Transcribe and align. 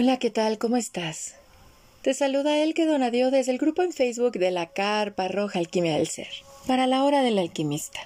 Hola, 0.00 0.20
¿qué 0.20 0.30
tal? 0.30 0.58
¿Cómo 0.58 0.76
estás? 0.76 1.34
Te 2.02 2.14
saluda 2.14 2.62
Elke 2.62 2.86
Donadio 2.86 3.32
desde 3.32 3.50
el 3.50 3.58
grupo 3.58 3.82
en 3.82 3.92
Facebook 3.92 4.34
de 4.34 4.52
la 4.52 4.66
Carpa 4.66 5.26
Roja 5.26 5.58
Alquimia 5.58 5.96
del 5.96 6.06
Ser, 6.06 6.28
para 6.68 6.86
la 6.86 7.02
hora 7.02 7.22
del 7.22 7.36
alquimista. 7.36 7.98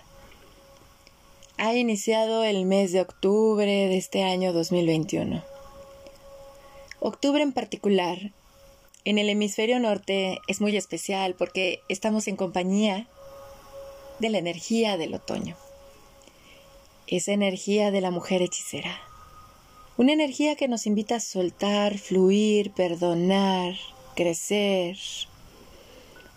Ha 1.59 1.75
iniciado 1.75 2.45
el 2.45 2.65
mes 2.65 2.93
de 2.93 3.03
octubre 3.03 3.67
de 3.67 3.99
este 3.99 4.25
año 4.25 4.55
2021. 4.55 5.45
Octubre 6.99 7.43
en 7.43 7.53
particular, 7.53 8.33
en 9.05 9.19
el 9.19 9.29
hemisferio 9.29 9.79
norte, 9.79 10.39
es 10.49 10.63
muy 10.63 10.75
especial 10.75 11.35
porque 11.35 11.83
estamos 11.91 12.27
en 12.27 12.37
compañía 12.37 13.07
de 14.19 14.31
la 14.31 14.39
energía 14.39 14.97
del 14.97 15.13
otoño. 15.13 15.59
Esa 17.07 17.33
energía 17.33 17.91
de 17.91 18.01
la 18.01 18.11
mujer 18.11 18.41
hechicera 18.41 19.12
una 20.03 20.15
energía 20.15 20.57
que 20.57 20.67
nos 20.67 20.89
invita 20.89 21.15
a 21.15 21.21
soltar, 21.21 21.97
fluir, 21.97 22.73
perdonar, 22.73 23.77
crecer. 24.17 24.97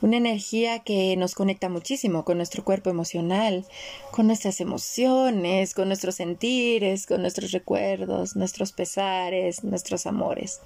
Una 0.01 0.17
energía 0.17 0.83
que 0.83 1.15
nos 1.17 1.33
conecta 1.33 1.67
muchísimo 1.67 2.25
con 2.25 2.37
nuestro 2.37 2.63
cuerpo 2.63 2.91
emocional, 2.91 3.65
con 4.11 4.27
nuestras 4.27 4.61
emociones, 4.61 5.73
con 5.73 5.87
nuestros 5.87 6.13
sentires, 6.13 7.07
con 7.07 7.21
nuestros 7.21 7.51
recuerdos, 7.53 8.35
nuestros 8.35 8.71
pesares, 8.71 9.63
nuestros 9.63 10.05
amores. 10.05 10.61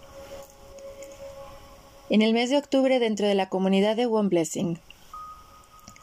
En 2.09 2.21
el 2.21 2.33
mes 2.33 2.49
de 2.49 2.57
octubre, 2.57 2.99
dentro 2.99 3.27
de 3.27 3.35
la 3.35 3.47
comunidad 3.47 3.95
de 3.95 4.07
One 4.07 4.27
Blessing, 4.27 4.77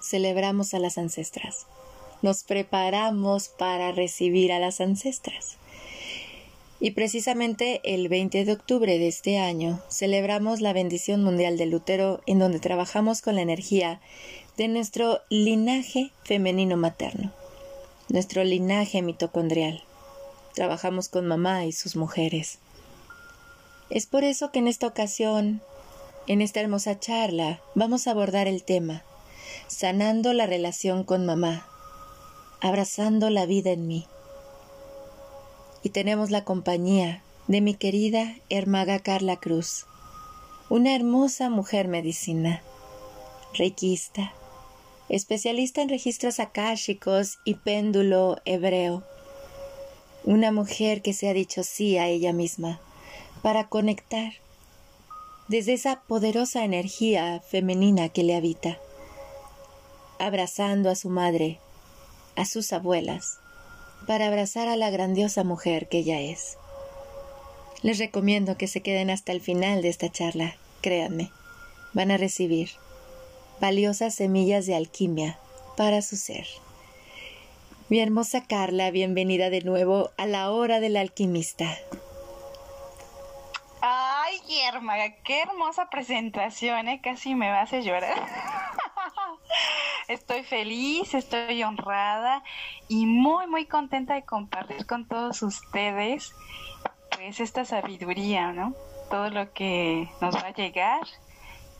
celebramos 0.00 0.72
a 0.72 0.78
las 0.78 0.96
ancestras. 0.96 1.66
Nos 2.22 2.42
preparamos 2.42 3.48
para 3.48 3.92
recibir 3.92 4.50
a 4.50 4.58
las 4.58 4.80
ancestras. 4.80 5.58
Y 6.78 6.90
precisamente 6.90 7.80
el 7.84 8.08
20 8.08 8.44
de 8.44 8.52
octubre 8.52 8.98
de 8.98 9.08
este 9.08 9.38
año 9.38 9.80
celebramos 9.88 10.60
la 10.60 10.74
bendición 10.74 11.24
mundial 11.24 11.56
del 11.56 11.74
útero 11.74 12.20
en 12.26 12.38
donde 12.38 12.60
trabajamos 12.60 13.22
con 13.22 13.36
la 13.36 13.40
energía 13.40 14.00
de 14.58 14.68
nuestro 14.68 15.20
linaje 15.30 16.10
femenino 16.24 16.76
materno, 16.76 17.32
nuestro 18.08 18.44
linaje 18.44 19.00
mitocondrial. 19.00 19.84
Trabajamos 20.54 21.08
con 21.08 21.26
mamá 21.26 21.64
y 21.64 21.72
sus 21.72 21.96
mujeres. 21.96 22.58
Es 23.88 24.06
por 24.06 24.24
eso 24.24 24.50
que 24.52 24.58
en 24.58 24.68
esta 24.68 24.86
ocasión, 24.86 25.62
en 26.26 26.42
esta 26.42 26.60
hermosa 26.60 26.98
charla, 26.98 27.60
vamos 27.74 28.06
a 28.06 28.10
abordar 28.10 28.48
el 28.48 28.64
tema, 28.64 29.02
sanando 29.66 30.34
la 30.34 30.46
relación 30.46 31.04
con 31.04 31.24
mamá, 31.24 31.66
abrazando 32.60 33.30
la 33.30 33.46
vida 33.46 33.70
en 33.70 33.86
mí 33.86 34.06
y 35.86 35.90
tenemos 35.90 36.32
la 36.32 36.42
compañía 36.42 37.22
de 37.46 37.60
mi 37.60 37.74
querida 37.74 38.34
hermaga 38.50 38.98
Carla 38.98 39.36
Cruz, 39.36 39.86
una 40.68 40.96
hermosa 40.96 41.48
mujer 41.48 41.86
medicina, 41.86 42.60
reikista, 43.54 44.32
especialista 45.08 45.82
en 45.82 45.88
registros 45.88 46.40
akáshicos 46.40 47.38
y 47.44 47.54
péndulo 47.54 48.38
hebreo, 48.44 49.04
una 50.24 50.50
mujer 50.50 51.02
que 51.02 51.12
se 51.12 51.28
ha 51.28 51.32
dicho 51.32 51.62
sí 51.62 51.96
a 51.98 52.08
ella 52.08 52.32
misma 52.32 52.80
para 53.40 53.68
conectar 53.68 54.32
desde 55.46 55.74
esa 55.74 56.02
poderosa 56.08 56.64
energía 56.64 57.40
femenina 57.48 58.08
que 58.08 58.24
le 58.24 58.34
habita, 58.34 58.80
abrazando 60.18 60.90
a 60.90 60.96
su 60.96 61.10
madre, 61.10 61.60
a 62.34 62.44
sus 62.44 62.72
abuelas, 62.72 63.38
para 64.06 64.26
abrazar 64.26 64.68
a 64.68 64.76
la 64.76 64.90
grandiosa 64.90 65.44
mujer 65.44 65.88
que 65.88 65.98
ella 65.98 66.20
es. 66.20 66.58
Les 67.82 67.98
recomiendo 67.98 68.56
que 68.56 68.68
se 68.68 68.80
queden 68.80 69.10
hasta 69.10 69.32
el 69.32 69.40
final 69.40 69.82
de 69.82 69.88
esta 69.88 70.10
charla, 70.10 70.56
créanme, 70.80 71.30
van 71.92 72.10
a 72.10 72.16
recibir 72.16 72.70
valiosas 73.60 74.14
semillas 74.14 74.66
de 74.66 74.74
alquimia 74.74 75.38
para 75.76 76.02
su 76.02 76.16
ser. 76.16 76.46
Mi 77.88 78.00
hermosa 78.00 78.42
Carla, 78.42 78.90
bienvenida 78.90 79.50
de 79.50 79.60
nuevo 79.60 80.10
a 80.16 80.26
la 80.26 80.50
hora 80.50 80.80
del 80.80 80.96
alquimista. 80.96 81.76
Ay, 83.80 84.40
hermana, 84.68 85.14
qué 85.24 85.42
hermosa 85.42 85.88
presentación, 85.88 86.88
¿eh? 86.88 87.00
casi 87.02 87.34
me 87.34 87.50
vas 87.50 87.72
a 87.72 87.78
llorar. 87.78 88.55
Estoy 90.08 90.44
feliz, 90.44 91.14
estoy 91.14 91.64
honrada 91.64 92.44
y 92.86 93.06
muy, 93.06 93.48
muy 93.48 93.66
contenta 93.66 94.14
de 94.14 94.24
compartir 94.24 94.86
con 94.86 95.08
todos 95.08 95.42
ustedes 95.42 96.32
pues 97.10 97.40
esta 97.40 97.64
sabiduría, 97.64 98.52
¿no? 98.52 98.72
Todo 99.10 99.30
lo 99.30 99.52
que 99.52 100.08
nos 100.20 100.36
va 100.36 100.48
a 100.48 100.54
llegar. 100.54 101.00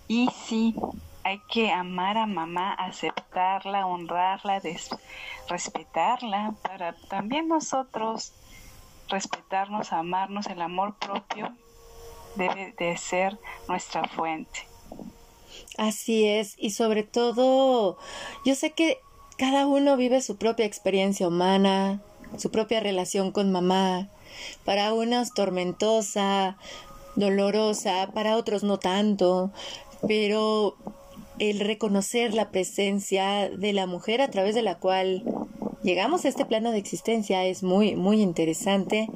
Y 0.09 0.29
sí, 0.31 0.75
hay 1.23 1.41
que 1.49 1.71
amar 1.71 2.19
a 2.19 2.27
mamá, 2.27 2.73
aceptarla, 2.75 3.87
honrarla, 3.87 4.61
respetarla, 5.49 6.55
para 6.63 6.95
también 7.09 7.47
nosotros 7.47 8.33
respetarnos, 9.09 9.93
amarnos, 9.93 10.47
el 10.47 10.63
amor 10.63 10.97
propio 10.97 11.53
debe 12.35 12.75
de 12.77 12.97
ser 12.97 13.39
nuestra 13.69 14.03
fuente. 14.03 14.67
Así 15.79 16.27
es, 16.27 16.55
y 16.59 16.71
sobre 16.71 17.03
todo, 17.03 17.99
yo 18.45 18.55
sé 18.55 18.71
que 18.71 18.99
cada 19.37 19.67
uno 19.67 19.97
vive 19.97 20.23
su 20.23 20.37
propia 20.37 20.65
experiencia 20.65 21.29
humana, 21.29 22.01
su 22.39 22.51
propia 22.51 22.81
relación 22.81 23.33
con 23.33 23.53
mamá. 23.53 24.09
Para 24.65 24.93
unos 24.93 25.33
tormentosa, 25.33 26.57
dolorosa, 27.15 28.11
para 28.15 28.37
otros 28.37 28.63
no 28.63 28.79
tanto, 28.79 29.51
pero 30.07 30.77
el 31.39 31.61
reconocer 31.61 32.35
la 32.35 32.51
presencia 32.51 33.51
de 33.51 33.73
la 33.73 33.87
mujer 33.87 34.21
a 34.21 34.31
través 34.31 34.55
de 34.55 34.63
la 34.63 34.79
cual 34.79 35.23
llegamos 35.83 36.25
a 36.25 36.29
este 36.29 36.45
plano 36.45 36.71
de 36.71 36.79
existencia 36.79 37.45
es 37.45 37.63
muy, 37.63 37.95
muy 37.97 38.21
interesante, 38.21 39.09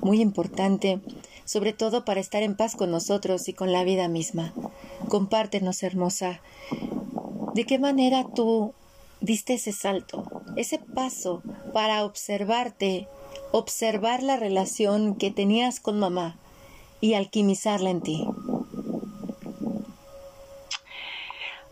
muy 0.00 0.20
importante, 0.20 1.00
sobre 1.48 1.72
todo 1.72 2.04
para 2.04 2.20
estar 2.20 2.42
en 2.42 2.56
paz 2.56 2.76
con 2.76 2.90
nosotros 2.90 3.48
y 3.48 3.54
con 3.54 3.72
la 3.72 3.82
vida 3.82 4.06
misma. 4.06 4.52
Compártenos, 5.08 5.82
hermosa, 5.82 6.42
de 7.54 7.64
qué 7.64 7.78
manera 7.78 8.26
tú 8.34 8.74
diste 9.22 9.54
ese 9.54 9.72
salto, 9.72 10.42
ese 10.56 10.78
paso 10.78 11.42
para 11.72 12.04
observarte, 12.04 13.08
observar 13.50 14.22
la 14.22 14.36
relación 14.36 15.14
que 15.16 15.30
tenías 15.30 15.80
con 15.80 15.98
mamá 15.98 16.36
y 17.00 17.14
alquimizarla 17.14 17.88
en 17.88 18.02
ti. 18.02 18.28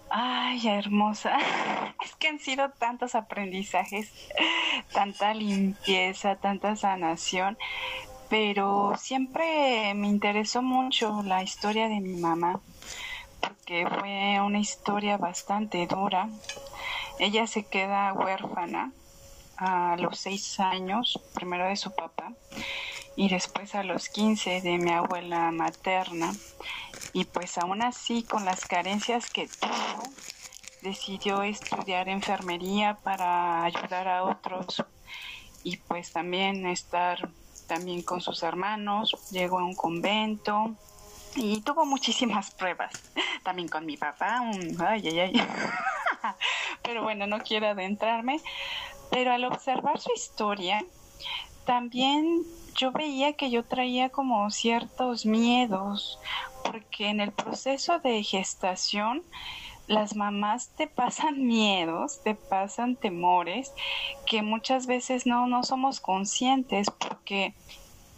Ay, 0.08 0.66
hermosa. 0.66 1.36
Es 2.02 2.14
que 2.16 2.28
han 2.28 2.38
sido 2.38 2.70
tantos 2.70 3.14
aprendizajes, 3.14 4.10
tanta 4.92 5.34
limpieza, 5.34 6.36
tanta 6.36 6.76
sanación, 6.76 7.58
pero 8.28 8.94
siempre 8.98 9.94
me 9.94 10.08
interesó 10.08 10.62
mucho 10.62 11.22
la 11.22 11.42
historia 11.42 11.88
de 11.88 12.00
mi 12.00 12.16
mamá, 12.16 12.60
porque 13.40 13.86
fue 13.86 14.40
una 14.40 14.58
historia 14.58 15.16
bastante 15.16 15.86
dura. 15.86 16.28
Ella 17.18 17.46
se 17.46 17.64
queda 17.66 18.12
huérfana 18.12 18.92
a 19.56 19.96
los 19.98 20.18
seis 20.18 20.58
años, 20.60 21.18
primero 21.34 21.66
de 21.66 21.76
su 21.76 21.94
papá, 21.94 22.32
y 23.16 23.28
después 23.28 23.74
a 23.74 23.82
los 23.82 24.08
quince 24.08 24.60
de 24.60 24.78
mi 24.78 24.92
abuela 24.92 25.50
materna. 25.50 26.34
Y 27.12 27.24
pues 27.24 27.56
aún 27.56 27.82
así, 27.82 28.24
con 28.24 28.44
las 28.44 28.66
carencias 28.66 29.30
que 29.30 29.48
tuvo, 29.48 30.02
decidió 30.82 31.42
estudiar 31.42 32.08
enfermería 32.08 32.98
para 33.02 33.64
ayudar 33.64 34.08
a 34.08 34.24
otros 34.24 34.84
y 35.62 35.78
pues 35.78 36.12
también 36.12 36.66
estar 36.66 37.30
también 37.66 38.02
con 38.02 38.20
sus 38.20 38.42
hermanos, 38.42 39.16
llegó 39.30 39.58
a 39.58 39.64
un 39.64 39.74
convento 39.74 40.74
y 41.34 41.60
tuvo 41.60 41.84
muchísimas 41.84 42.50
pruebas. 42.58 42.92
También 43.42 43.68
con 43.68 43.86
mi 43.86 43.96
papá, 43.96 44.40
un, 44.40 44.76
ay, 44.80 45.06
ay, 45.08 45.20
ay. 45.20 45.32
Pero 46.82 47.02
bueno, 47.02 47.26
no 47.26 47.38
quiero 47.40 47.68
adentrarme. 47.68 48.40
Pero 49.10 49.32
al 49.32 49.44
observar 49.44 50.00
su 50.00 50.12
historia, 50.12 50.84
también 51.64 52.42
yo 52.74 52.92
veía 52.92 53.34
que 53.34 53.50
yo 53.50 53.64
traía 53.64 54.08
como 54.08 54.50
ciertos 54.50 55.26
miedos, 55.26 56.18
porque 56.64 57.08
en 57.08 57.20
el 57.20 57.32
proceso 57.32 57.98
de 58.00 58.22
gestación, 58.22 59.22
las 59.86 60.16
mamás 60.16 60.70
te 60.76 60.86
pasan 60.86 61.46
miedos, 61.46 62.20
te 62.22 62.34
pasan 62.34 62.96
temores 62.96 63.72
que 64.26 64.42
muchas 64.42 64.86
veces 64.86 65.26
no, 65.26 65.46
no 65.46 65.62
somos 65.62 66.00
conscientes 66.00 66.88
porque 66.90 67.54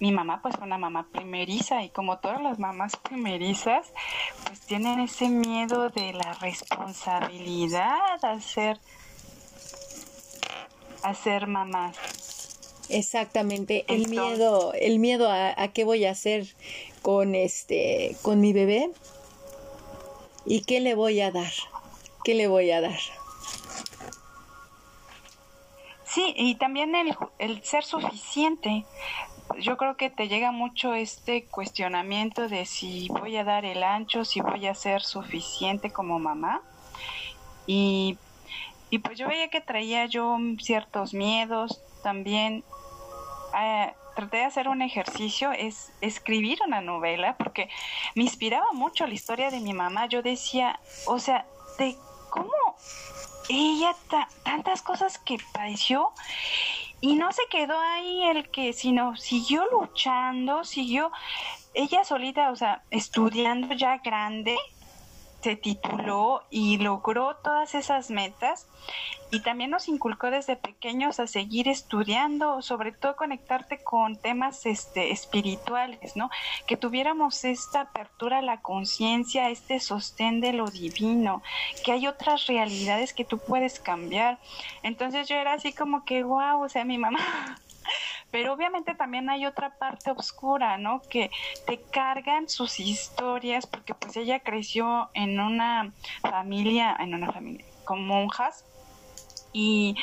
mi 0.01 0.13
mamá 0.13 0.41
pues 0.43 0.55
fue 0.57 0.67
una 0.67 0.79
mamá 0.79 1.09
primeriza 1.13 1.83
y 1.83 1.89
como 1.91 2.19
todas 2.19 2.41
las 2.41 2.59
mamás 2.59 2.97
primerizas 2.97 3.93
pues 4.47 4.61
tienen 4.61 5.01
ese 5.01 5.29
miedo 5.29 5.91
de 5.91 6.13
la 6.13 6.35
responsabilidad 6.35 8.25
a 8.25 8.41
ser, 8.41 8.79
a 11.03 11.15
ser 11.15 11.47
mamás. 11.47 11.97
Exactamente, 12.91 13.85
el 13.89 14.09
miedo, 14.09 14.73
el 14.73 14.99
miedo 14.99 15.31
a, 15.31 15.61
a, 15.61 15.69
qué 15.69 15.85
voy 15.85 16.07
a 16.07 16.13
hacer 16.13 16.47
con 17.03 17.35
este, 17.35 18.17
con 18.23 18.41
mi 18.41 18.55
bebé. 18.55 18.91
¿Y 20.51 20.63
qué 20.63 20.81
le 20.81 20.95
voy 20.95 21.21
a 21.21 21.31
dar? 21.31 21.53
¿Qué 22.25 22.35
le 22.35 22.49
voy 22.49 22.71
a 22.71 22.81
dar? 22.81 22.99
Sí, 26.05 26.33
y 26.39 26.55
también 26.55 26.95
el, 26.95 27.15
el 27.39 27.63
ser 27.63 27.85
suficiente. 27.85 28.87
Yo 29.61 29.77
creo 29.77 29.99
que 29.99 30.09
te 30.09 30.27
llega 30.27 30.51
mucho 30.51 30.95
este 30.95 31.45
cuestionamiento 31.45 32.49
de 32.49 32.65
si 32.65 33.09
voy 33.09 33.37
a 33.37 33.45
dar 33.45 33.67
el 33.67 33.83
ancho, 33.83 34.25
si 34.25 34.41
voy 34.41 34.67
a 34.67 34.75
ser 34.75 35.03
suficiente 35.03 35.91
como 35.91 36.19
mamá. 36.19 36.63
Y, 37.67 38.17
y 38.89 39.01
pues 39.01 39.19
yo 39.19 39.29
veía 39.29 39.51
que 39.51 39.61
traía 39.61 40.07
yo 40.07 40.35
ciertos 40.63 41.13
miedos 41.13 41.83
también. 42.03 42.65
Eh, 43.55 43.93
traté 44.19 44.39
de 44.39 44.45
hacer 44.47 44.69
un 44.69 44.83
ejercicio, 44.83 45.53
es 45.53 45.93
escribir 46.01 46.59
una 46.67 46.81
novela, 46.81 47.37
porque 47.37 47.69
me 48.17 48.25
inspiraba 48.25 48.67
mucho 48.73 49.07
la 49.07 49.15
historia 49.15 49.49
de 49.53 49.61
mi 49.61 49.73
mamá. 49.73 50.07
Yo 50.07 50.23
decía, 50.23 50.81
o 51.07 51.21
sea, 51.21 51.47
de 51.79 51.97
cómo 52.29 52.51
ella 53.49 53.95
tantas 54.43 54.83
cosas 54.83 55.19
que 55.19 55.37
padeció 55.53 56.11
y 57.01 57.15
no 57.15 57.31
se 57.31 57.43
quedó 57.49 57.79
ahí 57.79 58.25
el 58.25 58.51
que, 58.51 58.73
sino 58.73 59.15
siguió 59.15 59.65
luchando, 59.71 60.65
siguió 60.65 61.13
ella 61.73 62.03
solita, 62.03 62.51
o 62.51 62.57
sea, 62.57 62.83
estudiando 62.91 63.73
ya 63.75 63.99
grande, 63.99 64.59
se 65.41 65.57
tituló 65.57 66.43
y 66.51 66.79
logró 66.79 67.37
todas 67.37 67.75
esas 67.75 68.11
metas 68.11 68.67
y 69.31 69.41
también 69.41 69.71
nos 69.71 69.89
inculcó 69.89 70.31
desde 70.31 70.57
pequeños 70.57 71.21
a 71.21 71.27
seguir 71.27 71.69
estudiando, 71.69 72.63
sobre 72.63 72.93
todo 72.93 73.15
conectarte 73.15 73.83
con 73.83 74.17
temas 74.17 74.65
este, 74.65 75.13
espirituales, 75.13 76.17
¿no? 76.17 76.31
Que 76.67 76.77
tuviéramos 76.77 77.45
esta 77.45 77.83
apertura 77.83 78.39
a 78.39 78.43
la 78.43 78.63
conciencia, 78.63 79.51
este 79.51 79.81
sostén 79.81 80.41
de 80.41 80.55
lo 80.55 80.67
divino, 80.71 81.43
que 81.85 81.93
hay 81.93 82.07
otras 82.07 82.47
realidades 82.47 83.13
que 83.13 83.25
tú 83.25 83.39
puedes 83.39 83.81
cambiar. 83.81 84.39
Entonces 84.83 85.29
yo 85.29 85.37
era 85.37 85.53
así 85.53 85.73
como 85.73 86.05
que, 86.05 86.23
wow, 86.23 86.63
o 86.63 86.69
sea, 86.69 86.85
mi 86.85 86.97
mamá 86.97 87.21
pero 88.31 88.53
obviamente 88.53 88.95
también 88.95 89.31
hay 89.31 89.47
otra 89.47 89.71
parte 89.79 90.11
oscura, 90.11 90.79
¿no? 90.79 91.03
Que 91.09 91.31
te 91.67 91.81
cargan 91.81 92.49
sus 92.49 92.81
historias, 92.81 93.67
porque 93.67 93.95
pues 93.95 94.17
ella 94.17 94.41
creció 94.41 95.11
en 95.15 95.41
una 95.41 95.93
familia, 96.23 96.97
en 96.99 97.15
una 97.15 97.33
familia 97.33 97.65
con 97.85 98.07
monjas, 98.07 98.67
y, 99.53 99.97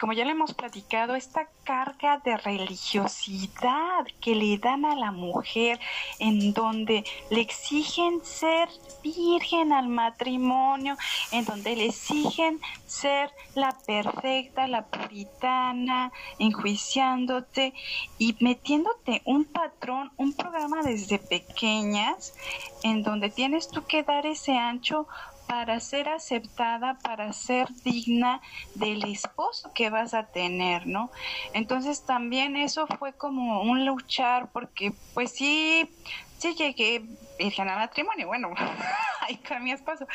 como 0.00 0.12
ya 0.12 0.24
le 0.24 0.32
hemos 0.32 0.54
platicado, 0.54 1.14
esta 1.14 1.48
carga 1.64 2.18
de 2.18 2.36
religiosidad 2.36 4.04
que 4.20 4.34
le 4.34 4.58
dan 4.58 4.84
a 4.84 4.96
la 4.96 5.12
mujer, 5.12 5.78
en 6.18 6.52
donde 6.52 7.04
le 7.30 7.40
exigen 7.40 8.24
ser 8.24 8.68
virgen 9.02 9.72
al 9.72 9.88
matrimonio, 9.88 10.96
en 11.30 11.44
donde 11.44 11.76
le 11.76 11.86
exigen 11.86 12.60
ser 12.86 13.30
la 13.54 13.76
perfecta, 13.86 14.66
la 14.66 14.86
puritana, 14.86 16.12
enjuiciándote 16.38 17.74
y 18.18 18.36
metiéndote 18.40 19.22
un 19.24 19.44
patrón, 19.44 20.12
un 20.16 20.32
programa 20.32 20.82
desde 20.82 21.18
pequeñas, 21.18 22.34
en 22.82 23.02
donde 23.02 23.30
tienes 23.30 23.68
tú 23.68 23.84
que 23.84 24.02
dar 24.02 24.26
ese 24.26 24.56
ancho 24.56 25.06
para 25.52 25.80
ser 25.80 26.08
aceptada, 26.08 26.96
para 27.02 27.30
ser 27.34 27.68
digna 27.84 28.40
del 28.74 29.04
esposo 29.04 29.70
que 29.74 29.90
vas 29.90 30.14
a 30.14 30.22
tener, 30.28 30.86
¿no? 30.86 31.10
Entonces 31.52 32.06
también 32.06 32.56
eso 32.56 32.86
fue 32.98 33.12
como 33.12 33.60
un 33.60 33.84
luchar 33.84 34.50
porque 34.50 34.94
pues 35.12 35.32
sí, 35.32 35.90
sí 36.38 36.54
llegué 36.54 37.02
virgen 37.38 37.68
al 37.68 37.80
matrimonio, 37.80 38.28
bueno, 38.28 38.54
ahí 39.20 39.36
con 39.46 39.62
mi 39.62 39.72
esposo, 39.72 40.06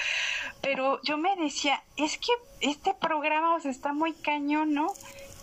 pero 0.60 1.00
yo 1.04 1.19
me 1.19 1.36
decía, 1.36 1.84
es 1.98 2.18
que 2.18 2.31
este 2.62 2.95
programa 2.95 3.57
os 3.57 3.68
está 3.68 3.94
muy 3.94 4.13
cañón, 4.13 4.74
¿no? 4.74 4.88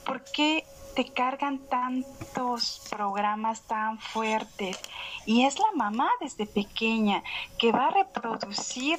¿Por 0.04 0.24
qué 0.24 0.64
te 0.96 1.12
cargan 1.12 1.60
tantos 1.68 2.84
programas 2.90 3.62
tan 3.68 4.00
fuertes? 4.00 4.76
Y 5.24 5.44
es 5.44 5.56
la 5.60 5.70
mamá 5.76 6.10
desde 6.20 6.46
pequeña 6.46 7.22
que 7.60 7.70
va 7.70 7.86
a 7.86 7.90
reproducir 7.90 8.98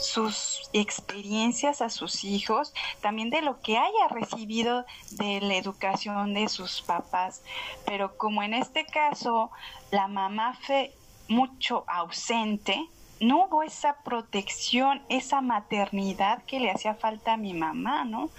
sus 0.00 0.68
experiencias 0.72 1.80
a 1.80 1.90
sus 1.90 2.24
hijos, 2.24 2.72
también 3.00 3.30
de 3.30 3.42
lo 3.42 3.60
que 3.60 3.78
haya 3.78 4.08
recibido 4.10 4.84
de 5.12 5.40
la 5.40 5.56
educación 5.56 6.34
de 6.34 6.48
sus 6.48 6.82
papás. 6.82 7.42
Pero 7.84 8.16
como 8.16 8.42
en 8.42 8.54
este 8.54 8.86
caso 8.86 9.50
la 9.90 10.08
mamá 10.08 10.58
fue 10.62 10.92
mucho 11.28 11.84
ausente, 11.86 12.88
no 13.20 13.46
hubo 13.46 13.62
esa 13.62 13.96
protección, 14.02 15.02
esa 15.08 15.40
maternidad 15.40 16.42
que 16.44 16.60
le 16.60 16.70
hacía 16.70 16.94
falta 16.94 17.34
a 17.34 17.36
mi 17.36 17.54
mamá, 17.54 18.04
¿no? 18.04 18.30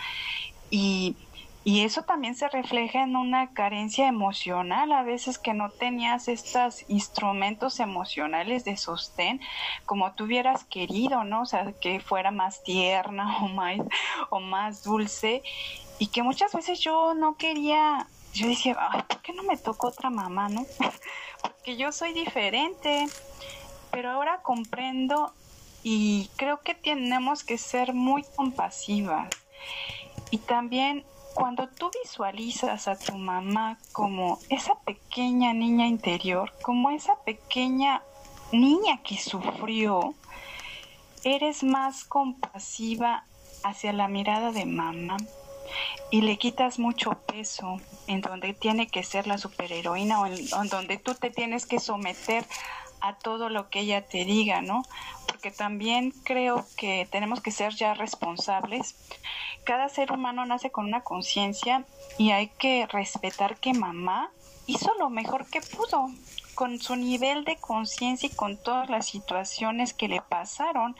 Y 0.70 1.16
y 1.68 1.82
eso 1.82 2.04
también 2.04 2.34
se 2.34 2.48
refleja 2.48 3.04
en 3.04 3.18
una 3.18 3.52
carencia 3.52 4.08
emocional, 4.08 4.94
a 4.94 5.04
veces 5.04 5.38
que 5.38 5.54
no 5.54 5.70
tenías 5.70 6.30
estos 6.30 6.90
instrumentos 6.90 7.82
emocionales 7.82 8.64
de 8.64 8.78
sostén 8.78 9.42
como 9.86 10.14
tú 10.14 10.24
hubieras 10.24 10.64
querido, 10.64 11.26
¿no? 11.26 11.42
O 11.42 11.46
sea, 11.46 11.74
que 11.74 12.00
fuera 12.00 12.32
más 12.32 12.64
tierna 12.64 13.40
o 13.44 13.50
más, 13.50 13.80
o 14.30 14.40
más 14.40 14.82
dulce 14.82 15.44
y 16.00 16.08
que 16.08 16.24
muchas 16.24 16.54
veces 16.54 16.80
yo 16.80 17.14
no 17.16 17.36
quería, 17.36 18.08
yo 18.34 18.48
decía, 18.48 18.78
ay, 18.80 19.02
¿por 19.06 19.22
qué 19.22 19.34
no 19.34 19.44
me 19.44 19.58
toca 19.58 19.88
otra 19.88 20.10
mamá, 20.10 20.48
no? 20.48 20.66
Porque 21.42 21.76
yo 21.76 21.92
soy 21.92 22.14
diferente, 22.14 23.08
pero 23.92 24.12
ahora 24.12 24.42
comprendo 24.42 25.34
y 25.84 26.30
creo 26.38 26.62
que 26.62 26.76
tenemos 26.76 27.44
que 27.44 27.58
ser 27.58 27.94
muy 27.94 28.24
compasivas. 28.38 29.28
Y 30.32 30.38
también 30.38 31.06
cuando 31.38 31.68
tú 31.68 31.92
visualizas 32.04 32.88
a 32.88 32.98
tu 32.98 33.16
mamá 33.16 33.78
como 33.92 34.40
esa 34.50 34.74
pequeña 34.80 35.54
niña 35.54 35.86
interior, 35.86 36.52
como 36.64 36.90
esa 36.90 37.16
pequeña 37.26 38.02
niña 38.52 39.04
que 39.04 39.18
sufrió, 39.18 40.16
eres 41.24 41.64
más 41.64 42.06
compasiva 42.06 43.24
hacia 43.64 43.94
la 43.94 44.08
mirada 44.08 44.52
de 44.52 44.66
mamá 44.66 45.18
y 46.10 46.22
le 46.22 46.40
quitas 46.40 46.80
mucho 46.80 47.12
peso 47.28 47.78
en 48.08 48.22
donde 48.22 48.56
tiene 48.56 48.88
que 48.88 49.04
ser 49.04 49.28
la 49.28 49.38
superheroína 49.38 50.20
o 50.20 50.26
en, 50.26 50.34
en 50.34 50.70
donde 50.70 50.98
tú 50.98 51.14
te 51.14 51.30
tienes 51.30 51.68
que 51.68 51.80
someter 51.80 52.46
a 53.02 53.16
todo 53.16 53.50
lo 53.50 53.70
que 53.70 53.82
ella 53.82 54.06
te 54.06 54.26
diga, 54.26 54.62
¿no? 54.62 54.84
Porque 55.28 55.52
también 55.52 56.12
creo 56.24 56.66
que 56.78 57.08
tenemos 57.12 57.42
que 57.42 57.52
ser 57.52 57.74
ya 57.76 57.94
responsables 57.94 58.96
cada 59.68 59.90
ser 59.90 60.14
humano 60.14 60.46
nace 60.46 60.72
con 60.72 60.86
una 60.86 61.02
conciencia 61.02 61.84
y 62.18 62.32
hay 62.32 62.48
que 62.48 62.88
respetar 62.88 63.58
que 63.58 63.74
mamá 63.74 64.32
hizo 64.66 64.94
lo 64.98 65.10
mejor 65.10 65.46
que 65.50 65.60
pudo 65.60 66.10
con 66.58 66.80
su 66.80 66.96
nivel 66.96 67.46
de 67.46 67.58
conciencia 67.58 68.26
y 68.26 68.36
con 68.36 68.58
todas 68.58 68.90
las 68.90 69.06
situaciones 69.06 69.94
que 69.94 70.08
le 70.08 70.24
pasaron. 70.24 70.96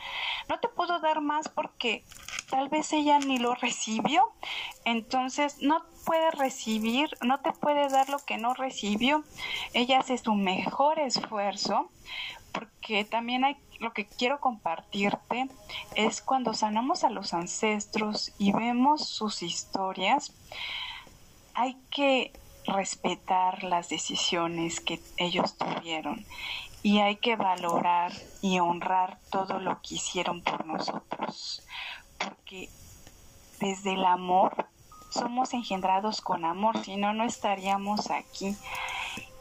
No 0.48 0.60
te 0.60 0.68
pudo 0.68 1.00
dar 1.00 1.20
más 1.20 1.50
porque 1.50 2.06
tal 2.52 2.70
vez 2.70 2.94
ella 2.94 3.18
ni 3.18 3.40
lo 3.40 3.56
recibió. 3.56 4.22
Entonces 4.86 5.58
no 5.60 5.84
puede 6.06 6.30
recibir, 6.30 7.10
no 7.26 7.40
te 7.40 7.54
puede 7.54 7.90
dar 7.90 8.08
lo 8.10 8.20
que 8.20 8.38
no 8.38 8.54
recibió. 8.54 9.24
Ella 9.74 10.02
hace 10.02 10.20
su 10.20 10.36
mejor 10.36 11.00
esfuerzo 11.00 11.90
porque 12.52 13.04
también 13.04 13.44
hay 13.44 13.58
lo 13.80 13.94
que 13.94 14.06
quiero 14.06 14.40
compartirte 14.40 15.50
es 15.96 16.22
cuando 16.22 16.54
sanamos 16.54 17.04
a 17.04 17.10
los 17.10 17.34
ancestros 17.34 18.32
y 18.38 18.52
vemos 18.52 19.08
sus 19.08 19.42
historias, 19.44 20.34
hay 21.54 21.78
que 21.90 22.32
respetar 22.68 23.64
las 23.64 23.90
decisiones 23.90 24.80
que 24.80 25.00
ellos 25.18 25.58
tuvieron 25.58 26.26
y 26.84 27.00
hay 27.00 27.16
que 27.18 27.36
valorar 27.36 28.12
y 28.42 28.60
honrar 28.60 29.20
todo 29.32 29.60
lo 29.60 29.82
que 29.82 29.96
hicieron 29.96 30.42
por 30.42 30.66
nosotros, 30.66 31.64
porque 32.18 32.70
desde 33.60 33.94
el 33.94 34.06
amor 34.06 34.68
somos 35.10 35.54
engendrados 35.54 36.22
con 36.22 36.46
amor, 36.46 36.84
si 36.84 36.96
no, 36.96 37.14
no 37.14 37.24
estaríamos 37.24 38.12
aquí. 38.12 38.56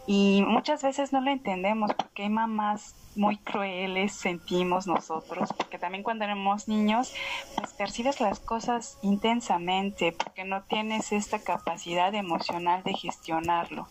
Y 0.07 0.43
muchas 0.47 0.83
veces 0.83 1.13
no 1.13 1.21
lo 1.21 1.31
entendemos 1.31 1.93
porque 1.95 2.23
hay 2.23 2.31
mamás 2.31 2.95
muy 3.17 3.39
crueles 3.39 4.13
sentimos 4.13 4.87
nosotros, 4.87 5.53
porque 5.57 5.79
también 5.79 6.05
cuando 6.05 6.25
éramos 6.25 6.69
niños, 6.69 7.15
pues 7.57 7.73
percibes 7.73 8.21
las 8.21 8.41
cosas 8.41 8.99
intensamente, 9.03 10.13
porque 10.13 10.45
no 10.45 10.63
tienes 10.65 11.13
esta 11.13 11.39
capacidad 11.39 12.15
emocional 12.15 12.83
de 12.85 12.95
gestionarlo. 12.95 13.89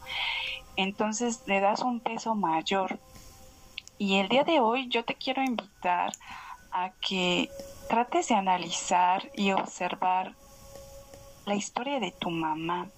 Entonces 0.76 1.44
le 1.48 1.60
das 1.60 1.82
un 1.82 2.00
peso 2.00 2.36
mayor. 2.36 3.00
Y 3.98 4.18
el 4.18 4.30
día 4.30 4.44
de 4.44 4.60
hoy 4.60 4.88
yo 4.90 5.04
te 5.04 5.16
quiero 5.16 5.42
invitar 5.42 6.12
a 6.72 6.92
que 7.02 7.50
trates 7.90 8.28
de 8.28 8.36
analizar 8.36 9.30
y 9.34 9.52
observar 9.52 10.36
la 11.46 11.56
historia 11.56 12.00
de 12.00 12.12
tu 12.12 12.30
mamá 12.30 12.90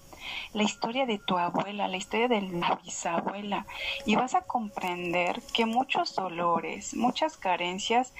la 0.52 0.62
historia 0.62 1.06
de 1.06 1.18
tu 1.18 1.38
abuela, 1.38 1.88
la 1.88 1.96
historia 1.96 2.28
de 2.28 2.42
la 2.42 2.78
bisabuela 2.82 3.66
y 4.06 4.16
vas 4.16 4.34
a 4.34 4.42
comprender 4.42 5.42
que 5.52 5.66
muchos 5.66 6.14
dolores, 6.14 6.94
muchas 6.94 7.36
carencias 7.36 8.12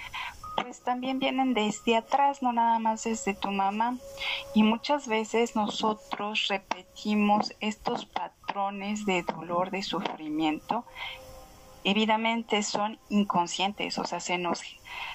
pues 0.61 0.81
también 0.81 1.19
vienen 1.19 1.53
desde 1.53 1.95
atrás, 1.95 2.41
no 2.41 2.53
nada 2.53 2.79
más 2.79 3.03
desde 3.03 3.33
tu 3.33 3.51
mamá. 3.51 3.97
Y 4.53 4.63
muchas 4.63 5.07
veces 5.07 5.55
nosotros 5.55 6.47
repetimos 6.47 7.55
estos 7.59 8.05
patrones 8.05 9.05
de 9.05 9.23
dolor, 9.23 9.71
de 9.71 9.83
sufrimiento. 9.83 10.85
Evidentemente 11.83 12.61
son 12.63 12.99
inconscientes, 13.09 13.97
o 13.99 14.03
sea, 14.03 14.19
se 14.19 14.37
nos, 14.37 14.61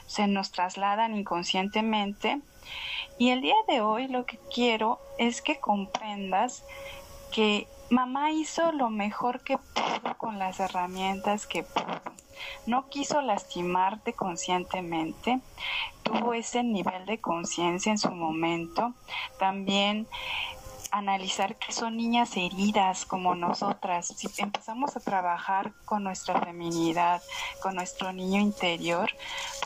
se 0.07 0.27
nos 0.27 0.51
trasladan 0.51 1.15
inconscientemente. 1.15 2.41
Y 3.19 3.31
el 3.31 3.43
día 3.43 3.57
de 3.69 3.81
hoy 3.81 4.09
lo 4.09 4.27
que 4.27 4.39
quiero 4.53 4.99
es 5.19 5.43
que 5.43 5.61
comprendas 5.61 6.65
que 7.31 7.67
mamá 7.91 8.33
hizo 8.33 8.73
lo 8.73 8.91
mejor 8.91 9.41
que 9.41 9.59
pudo 9.59 10.17
con 10.19 10.39
las 10.39 10.61
herramientas 10.61 11.47
que 11.47 11.63
pudo. 11.63 12.01
No 12.67 12.89
quiso 12.89 13.21
lastimarte 13.21 14.13
conscientemente, 14.13 15.41
tuvo 16.03 16.35
ese 16.35 16.63
nivel 16.63 17.07
de 17.07 17.21
conciencia 17.21 17.91
en 17.91 17.99
su 17.99 18.11
momento, 18.11 18.93
también 19.39 20.07
analizar 20.99 21.57
que 21.57 21.73
son 21.73 21.97
niñas 21.97 22.37
heridas 22.37 23.05
como 23.05 23.35
nosotras. 23.35 24.15
Si 24.17 24.29
empezamos 24.41 24.97
a 24.97 25.01
trabajar 25.01 25.73
con 25.85 26.05
nuestra 26.05 26.41
feminidad, 26.41 27.21
con 27.61 27.75
nuestro 27.75 28.13
niño 28.13 28.41
interior, 28.41 29.11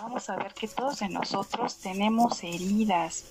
vamos 0.00 0.30
a 0.30 0.36
ver 0.36 0.54
que 0.54 0.68
todos 0.68 1.02
en 1.02 1.12
nosotros 1.12 1.80
tenemos 1.80 2.42
heridas. 2.42 3.26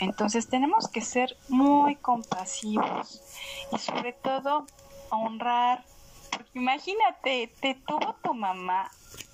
Entonces 0.00 0.48
tenemos 0.48 0.88
que 0.88 1.02
ser 1.02 1.36
muy 1.48 1.96
compasivos 1.96 3.22
y 3.70 3.78
sobre 3.78 4.14
todo 4.14 4.66
honrar 5.10 5.84
porque 6.30 6.58
imagínate, 6.58 7.52
te 7.60 7.74
tuvo 7.74 8.14
tu 8.22 8.32
mamá 8.32 8.90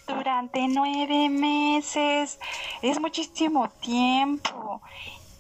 durante 0.09 0.67
nueve 0.67 1.29
meses, 1.29 2.41
es 2.83 3.01
muchísimo 3.01 3.69
tiempo. 3.81 4.83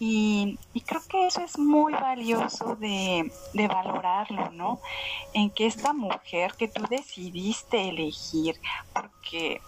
Y, 0.00 0.58
creo 0.86 1.02
que 1.08 1.26
eso 1.26 1.40
es 1.40 1.58
muy 1.58 1.92
valioso 1.92 2.76
de, 2.76 3.32
de, 3.52 3.68
valorarlo, 3.68 4.50
¿no? 4.52 4.80
En 5.34 5.50
que 5.50 5.66
esta 5.66 5.92
mujer 5.92 6.54
que 6.56 6.68
tú 6.68 6.84
decidiste 6.88 7.88
elegir, 7.88 8.60
porque 8.94 9.60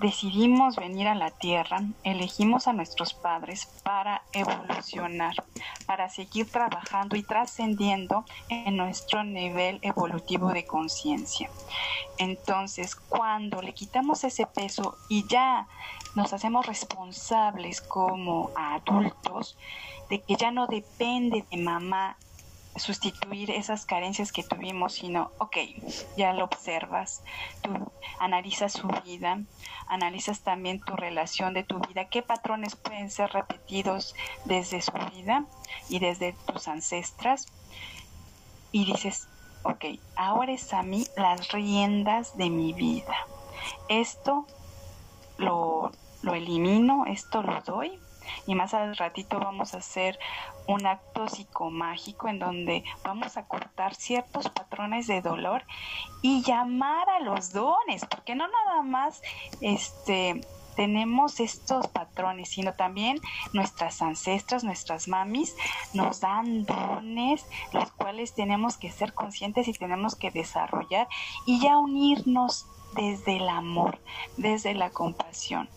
decidimos 0.00 0.76
venir 0.76 1.08
a 1.08 1.14
la 1.14 1.30
Tierra, 1.30 1.82
elegimos 2.04 2.68
a 2.68 2.72
nuestros 2.72 3.14
padres 3.14 3.66
para 3.82 4.22
evolucionar, 4.32 5.34
para 5.86 6.08
seguir 6.08 6.50
trabajando 6.50 7.16
y 7.16 7.22
trascendiendo 7.22 8.24
en 8.48 8.76
nuestro 8.76 9.24
nivel 9.24 9.78
evolutivo 9.82 10.52
de 10.52 10.66
conciencia. 10.66 11.50
Entonces, 12.18 12.94
cuando 12.94 13.62
le 13.62 13.74
quitamos 13.74 14.24
ese 14.24 14.46
peso 14.46 14.96
y 15.08 15.26
ya 15.28 15.66
nos 16.14 16.32
hacemos 16.32 16.66
responsables 16.66 17.80
como 17.80 18.50
adultos, 18.56 19.56
de 20.08 20.20
que 20.22 20.36
ya 20.36 20.50
no 20.50 20.66
depende 20.66 21.44
de 21.50 21.56
mamá 21.58 22.16
sustituir 22.78 23.50
esas 23.50 23.84
carencias 23.86 24.32
que 24.32 24.42
tuvimos, 24.42 24.94
sino, 24.94 25.30
ok, 25.38 25.56
ya 26.16 26.32
lo 26.32 26.44
observas, 26.44 27.22
tú 27.62 27.70
analizas 28.18 28.72
su 28.72 28.88
vida, 29.04 29.40
analizas 29.86 30.40
también 30.40 30.80
tu 30.80 30.96
relación 30.96 31.54
de 31.54 31.64
tu 31.64 31.78
vida, 31.80 32.08
qué 32.08 32.22
patrones 32.22 32.76
pueden 32.76 33.10
ser 33.10 33.30
repetidos 33.32 34.14
desde 34.44 34.82
su 34.82 34.92
vida 35.14 35.44
y 35.88 35.98
desde 35.98 36.34
tus 36.46 36.68
ancestras, 36.68 37.46
y 38.72 38.84
dices, 38.84 39.28
ok, 39.62 39.84
ahora 40.16 40.52
es 40.52 40.72
a 40.72 40.82
mí 40.82 41.06
las 41.16 41.52
riendas 41.52 42.36
de 42.36 42.50
mi 42.50 42.72
vida. 42.72 43.16
Esto 43.88 44.46
lo, 45.36 45.90
lo 46.22 46.34
elimino, 46.34 47.06
esto 47.06 47.42
lo 47.42 47.60
doy 47.62 47.98
y 48.46 48.54
más 48.54 48.74
al 48.74 48.96
ratito 48.96 49.38
vamos 49.38 49.74
a 49.74 49.78
hacer 49.78 50.18
un 50.66 50.86
acto 50.86 51.28
psicomágico 51.28 52.28
en 52.28 52.38
donde 52.38 52.84
vamos 53.02 53.36
a 53.36 53.46
cortar 53.46 53.94
ciertos 53.94 54.48
patrones 54.48 55.06
de 55.06 55.22
dolor 55.22 55.64
y 56.22 56.42
llamar 56.42 57.08
a 57.10 57.20
los 57.20 57.52
dones, 57.52 58.04
porque 58.06 58.34
no 58.34 58.46
nada 58.46 58.82
más 58.82 59.22
este 59.60 60.40
tenemos 60.78 61.40
estos 61.40 61.88
patrones, 61.88 62.50
sino 62.50 62.72
también 62.74 63.18
nuestras 63.52 64.00
ancestras, 64.00 64.62
nuestras 64.62 65.08
mamis, 65.08 65.56
nos 65.92 66.20
dan 66.20 66.66
dones, 66.66 67.44
los 67.72 67.90
cuales 67.90 68.32
tenemos 68.32 68.76
que 68.76 68.92
ser 68.92 69.12
conscientes 69.12 69.66
y 69.66 69.72
tenemos 69.72 70.14
que 70.14 70.30
desarrollar 70.30 71.08
y 71.46 71.58
ya 71.58 71.78
unirnos 71.78 72.66
desde 72.94 73.38
el 73.38 73.48
amor, 73.48 73.98
desde 74.36 74.72
la 74.74 74.90
compasión. 74.90 75.68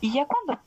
Y 0.00 0.12
ya 0.12 0.26
cuando 0.26 0.60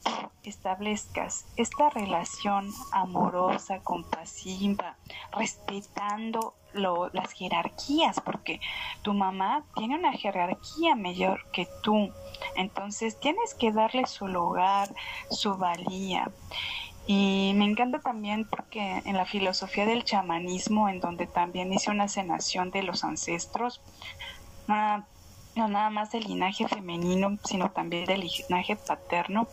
establezcas 0.44 1.46
esta 1.56 1.90
relación 1.90 2.72
amorosa, 2.92 3.80
compasiva, 3.80 4.96
respetando 5.32 6.56
las 6.74 7.32
jerarquías, 7.34 8.20
porque 8.22 8.60
tu 9.02 9.14
mamá 9.14 9.64
tiene 9.76 9.96
una 9.96 10.14
jerarquía 10.14 10.96
mayor 10.96 11.46
que 11.52 11.68
tú, 11.84 12.12
entonces 12.56 13.20
tienes 13.20 13.54
que 13.54 13.72
darle 13.72 14.06
su 14.06 14.28
lugar, 14.28 14.94
su 15.30 15.58
valía. 15.58 16.32
Y 17.08 17.54
me 17.56 17.66
encanta 17.66 18.00
también 18.00 18.48
porque 18.48 19.02
en 19.04 19.18
la 19.18 19.26
filosofía 19.26 19.86
del 19.86 20.04
chamanismo, 20.04 20.90
en 20.90 21.00
donde 21.00 21.26
también 21.26 21.74
hice 21.74 21.90
una 21.90 22.08
sanación 22.08 22.70
de 22.70 22.84
los 22.84 23.04
ancestros, 23.04 23.82
no 25.56 25.68
nada 25.68 25.90
más 25.90 26.12
del 26.12 26.24
linaje 26.24 26.68
femenino, 26.68 27.38
sino 27.44 27.72
también 27.72 28.06
del 28.06 28.22
linaje 28.22 28.76
paterno, 28.76 29.48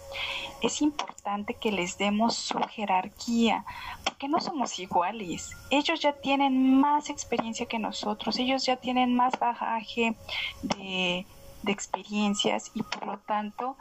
es 0.62 0.83
importante 0.83 1.55
que 1.55 1.73
les 1.73 1.99
demos 1.99 2.37
su 2.37 2.59
jerarquía, 2.59 3.65
porque 4.05 4.29
no 4.29 4.41
somos 4.41 4.79
iguales. 4.79 5.50
Ellos 5.71 6.00
ya 6.00 6.12
tienen 6.12 6.81
más 6.81 7.11
experiencia 7.11 7.67
que 7.67 7.79
nosotros, 7.79 8.38
ellos 8.38 8.65
ya 8.65 8.76
tienen 8.76 9.15
más 9.15 9.38
bagaje 9.38 10.17
de, 10.62 11.26
de 11.62 11.73
experiencias 11.73 12.71
y 12.75 12.83
por 12.83 13.07
lo 13.07 13.19
tanto 13.19 13.76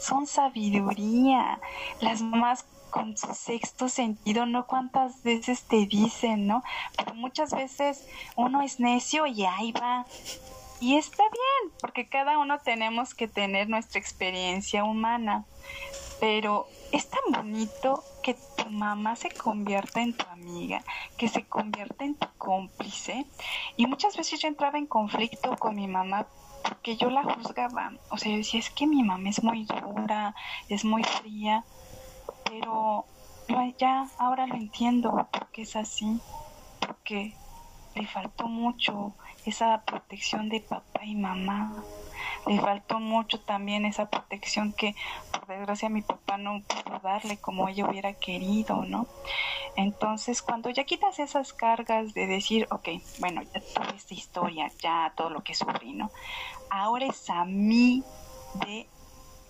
son 0.00 0.26
sabiduría. 0.26 1.60
Las 2.00 2.20
mamás 2.22 2.66
con 2.90 3.16
su 3.16 3.32
sexto 3.34 3.88
sentido, 3.88 4.46
no 4.46 4.66
cuántas 4.66 5.22
veces 5.22 5.62
te 5.62 5.86
dicen, 5.86 6.46
¿no? 6.46 6.62
Pero 6.96 7.14
muchas 7.14 7.52
veces 7.52 8.06
uno 8.36 8.62
es 8.62 8.80
necio 8.80 9.26
y 9.26 9.44
ahí 9.44 9.72
va 9.72 10.06
y 10.80 10.96
está 10.96 11.22
bien, 11.22 11.74
porque 11.80 12.08
cada 12.08 12.38
uno 12.38 12.58
tenemos 12.60 13.14
que 13.14 13.28
tener 13.28 13.68
nuestra 13.68 14.00
experiencia 14.00 14.82
humana, 14.82 15.44
pero 16.20 16.66
es 16.90 17.08
tan 17.08 17.20
bonito 17.30 18.02
que 18.22 18.34
tu 18.56 18.70
mamá 18.70 19.14
se 19.14 19.30
convierta 19.30 20.00
en 20.00 20.16
tu 20.16 20.26
amiga, 20.28 20.82
que 21.18 21.28
se 21.28 21.44
convierta 21.44 22.04
en 22.04 22.14
tu 22.14 22.26
cómplice. 22.38 23.26
Y 23.76 23.86
muchas 23.86 24.16
veces 24.16 24.40
yo 24.40 24.48
entraba 24.48 24.78
en 24.78 24.86
conflicto 24.86 25.54
con 25.56 25.76
mi 25.76 25.86
mamá 25.86 26.26
porque 26.62 26.96
yo 26.96 27.10
la 27.10 27.24
juzgaba. 27.24 27.92
O 28.10 28.16
sea, 28.16 28.32
yo 28.32 28.38
decía, 28.38 28.60
es 28.60 28.70
que 28.70 28.86
mi 28.86 29.02
mamá 29.02 29.28
es 29.28 29.42
muy 29.42 29.64
dura, 29.64 30.34
es 30.68 30.84
muy 30.84 31.04
fría, 31.04 31.64
pero 32.44 33.04
ya 33.78 34.06
ahora 34.18 34.46
lo 34.46 34.54
entiendo 34.54 35.28
porque 35.32 35.62
es 35.62 35.76
así, 35.76 36.20
porque 36.80 37.34
le 37.94 38.06
faltó 38.06 38.46
mucho 38.46 39.14
esa 39.46 39.82
protección 39.84 40.48
de 40.48 40.60
papá 40.60 41.04
y 41.04 41.14
mamá. 41.14 41.74
Le 42.46 42.60
faltó 42.60 43.00
mucho 43.00 43.40
también 43.40 43.84
esa 43.84 44.08
protección 44.08 44.72
que 44.72 44.94
por 45.32 45.46
desgracia 45.46 45.88
mi 45.88 46.02
papá 46.02 46.36
no 46.36 46.62
pudo 46.62 46.98
darle 47.00 47.38
como 47.38 47.68
ella 47.68 47.88
hubiera 47.88 48.12
querido, 48.14 48.84
¿no? 48.84 49.06
Entonces 49.76 50.42
cuando 50.42 50.70
ya 50.70 50.84
quitas 50.84 51.18
esas 51.18 51.52
cargas 51.52 52.14
de 52.14 52.26
decir, 52.26 52.66
ok, 52.70 52.88
bueno, 53.18 53.42
ya 53.42 53.60
toda 53.74 53.90
esta 53.96 54.14
historia, 54.14 54.70
ya 54.80 55.12
todo 55.16 55.30
lo 55.30 55.42
que 55.42 55.54
sufrí, 55.54 55.92
¿no? 55.92 56.10
Ahora 56.70 57.06
es 57.06 57.28
a 57.30 57.44
mí 57.44 58.04
de 58.66 58.88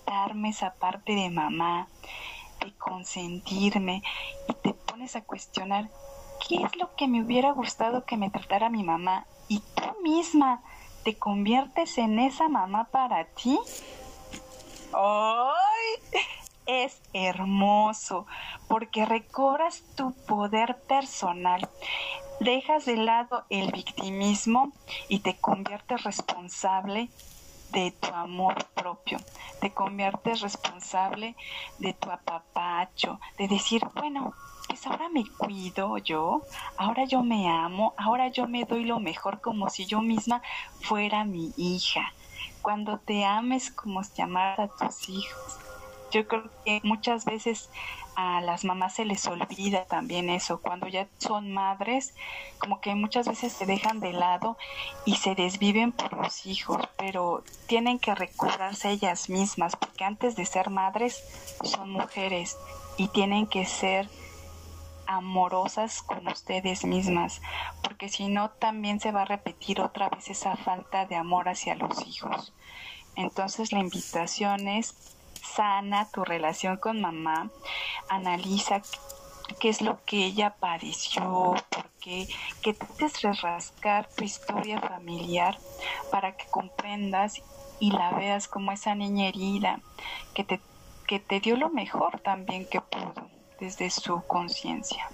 darme 0.05 0.49
esa 0.49 0.73
parte 0.75 1.13
de 1.13 1.29
mamá, 1.29 1.87
de 2.59 2.73
consentirme 2.73 4.03
y 4.47 4.53
te 4.53 4.73
pones 4.73 5.15
a 5.15 5.21
cuestionar 5.21 5.89
qué 6.47 6.55
es 6.55 6.75
lo 6.75 6.95
que 6.95 7.07
me 7.07 7.23
hubiera 7.23 7.51
gustado 7.51 8.05
que 8.05 8.17
me 8.17 8.29
tratara 8.29 8.69
mi 8.69 8.83
mamá 8.83 9.25
y 9.51 9.59
tú 9.75 9.83
misma 10.01 10.61
te 11.03 11.17
conviertes 11.17 11.97
en 11.97 12.19
esa 12.19 12.47
mamá 12.47 12.85
para 12.85 13.25
ti. 13.25 13.59
¡Ay! 14.93 16.21
Es 16.65 17.01
hermoso 17.11 18.27
porque 18.69 19.05
recobras 19.05 19.83
tu 19.97 20.13
poder 20.25 20.77
personal, 20.87 21.67
dejas 22.39 22.85
de 22.85 22.95
lado 22.95 23.43
el 23.49 23.73
victimismo 23.73 24.71
y 25.09 25.19
te 25.19 25.37
conviertes 25.37 26.01
responsable 26.03 27.09
de 27.71 27.91
tu 27.91 28.07
amor 28.13 28.55
propio, 28.73 29.17
te 29.59 29.73
conviertes 29.73 30.39
responsable 30.39 31.35
de 31.79 31.91
tu 31.91 32.09
apapacho, 32.09 33.19
de 33.37 33.49
decir, 33.49 33.81
bueno, 33.95 34.33
pues 34.71 34.87
ahora 34.87 35.09
me 35.09 35.25
cuido 35.27 35.97
yo, 35.97 36.43
ahora 36.77 37.03
yo 37.03 37.23
me 37.23 37.49
amo, 37.49 37.93
ahora 37.97 38.29
yo 38.29 38.47
me 38.47 38.63
doy 38.63 38.85
lo 38.85 39.01
mejor 39.01 39.41
como 39.41 39.69
si 39.69 39.85
yo 39.85 39.99
misma 39.99 40.41
fuera 40.79 41.25
mi 41.25 41.51
hija. 41.57 42.13
Cuando 42.61 42.97
te 42.97 43.25
ames 43.25 43.69
como 43.69 44.01
si 44.01 44.21
amaras 44.21 44.71
a 44.71 44.87
tus 44.87 45.09
hijos. 45.09 45.57
Yo 46.11 46.25
creo 46.25 46.49
que 46.63 46.79
muchas 46.83 47.25
veces 47.25 47.69
a 48.15 48.39
las 48.39 48.63
mamás 48.63 48.95
se 48.95 49.03
les 49.03 49.25
olvida 49.27 49.83
también 49.83 50.29
eso. 50.29 50.61
Cuando 50.61 50.87
ya 50.87 51.05
son 51.17 51.51
madres, 51.51 52.13
como 52.57 52.79
que 52.79 52.95
muchas 52.95 53.27
veces 53.27 53.51
se 53.51 53.65
dejan 53.65 53.99
de 53.99 54.13
lado 54.13 54.57
y 55.03 55.17
se 55.17 55.35
desviven 55.35 55.91
por 55.91 56.13
los 56.13 56.45
hijos, 56.45 56.81
pero 56.97 57.43
tienen 57.67 57.99
que 57.99 58.15
recobrarse 58.15 58.89
ellas 58.91 59.29
mismas, 59.29 59.75
porque 59.75 60.05
antes 60.05 60.37
de 60.37 60.45
ser 60.45 60.69
madres 60.69 61.21
son 61.61 61.91
mujeres 61.91 62.57
y 62.95 63.09
tienen 63.09 63.47
que 63.47 63.65
ser 63.65 64.09
amorosas 65.15 66.01
con 66.01 66.27
ustedes 66.27 66.85
mismas, 66.85 67.41
porque 67.83 68.09
si 68.09 68.27
no 68.27 68.49
también 68.51 68.99
se 68.99 69.11
va 69.11 69.23
a 69.23 69.25
repetir 69.25 69.81
otra 69.81 70.09
vez 70.09 70.29
esa 70.29 70.55
falta 70.55 71.05
de 71.05 71.15
amor 71.15 71.49
hacia 71.49 71.75
los 71.75 72.05
hijos. 72.07 72.53
Entonces 73.15 73.71
la 73.71 73.79
invitación 73.79 74.67
es 74.67 74.95
sana 75.43 76.09
tu 76.11 76.23
relación 76.23 76.77
con 76.77 77.01
mamá, 77.01 77.49
analiza 78.09 78.81
qué 79.59 79.69
es 79.69 79.81
lo 79.81 80.03
que 80.05 80.25
ella 80.25 80.55
padeció, 80.59 81.55
por 81.69 81.89
qué, 81.99 82.27
que 82.61 82.73
trates 82.73 83.21
de 83.21 83.33
rascar 83.33 84.07
tu 84.15 84.23
historia 84.23 84.79
familiar 84.79 85.57
para 86.09 86.37
que 86.37 86.45
comprendas 86.45 87.41
y 87.79 87.91
la 87.91 88.11
veas 88.11 88.47
como 88.47 88.71
esa 88.71 88.95
niña 88.95 89.27
herida 89.27 89.81
que 90.33 90.43
te, 90.43 90.61
que 91.05 91.19
te 91.19 91.41
dio 91.41 91.57
lo 91.57 91.69
mejor 91.69 92.19
también 92.21 92.65
que 92.65 92.79
pudo 92.79 93.40
desde 93.61 93.89
su 93.89 94.21
conciencia. 94.27 95.09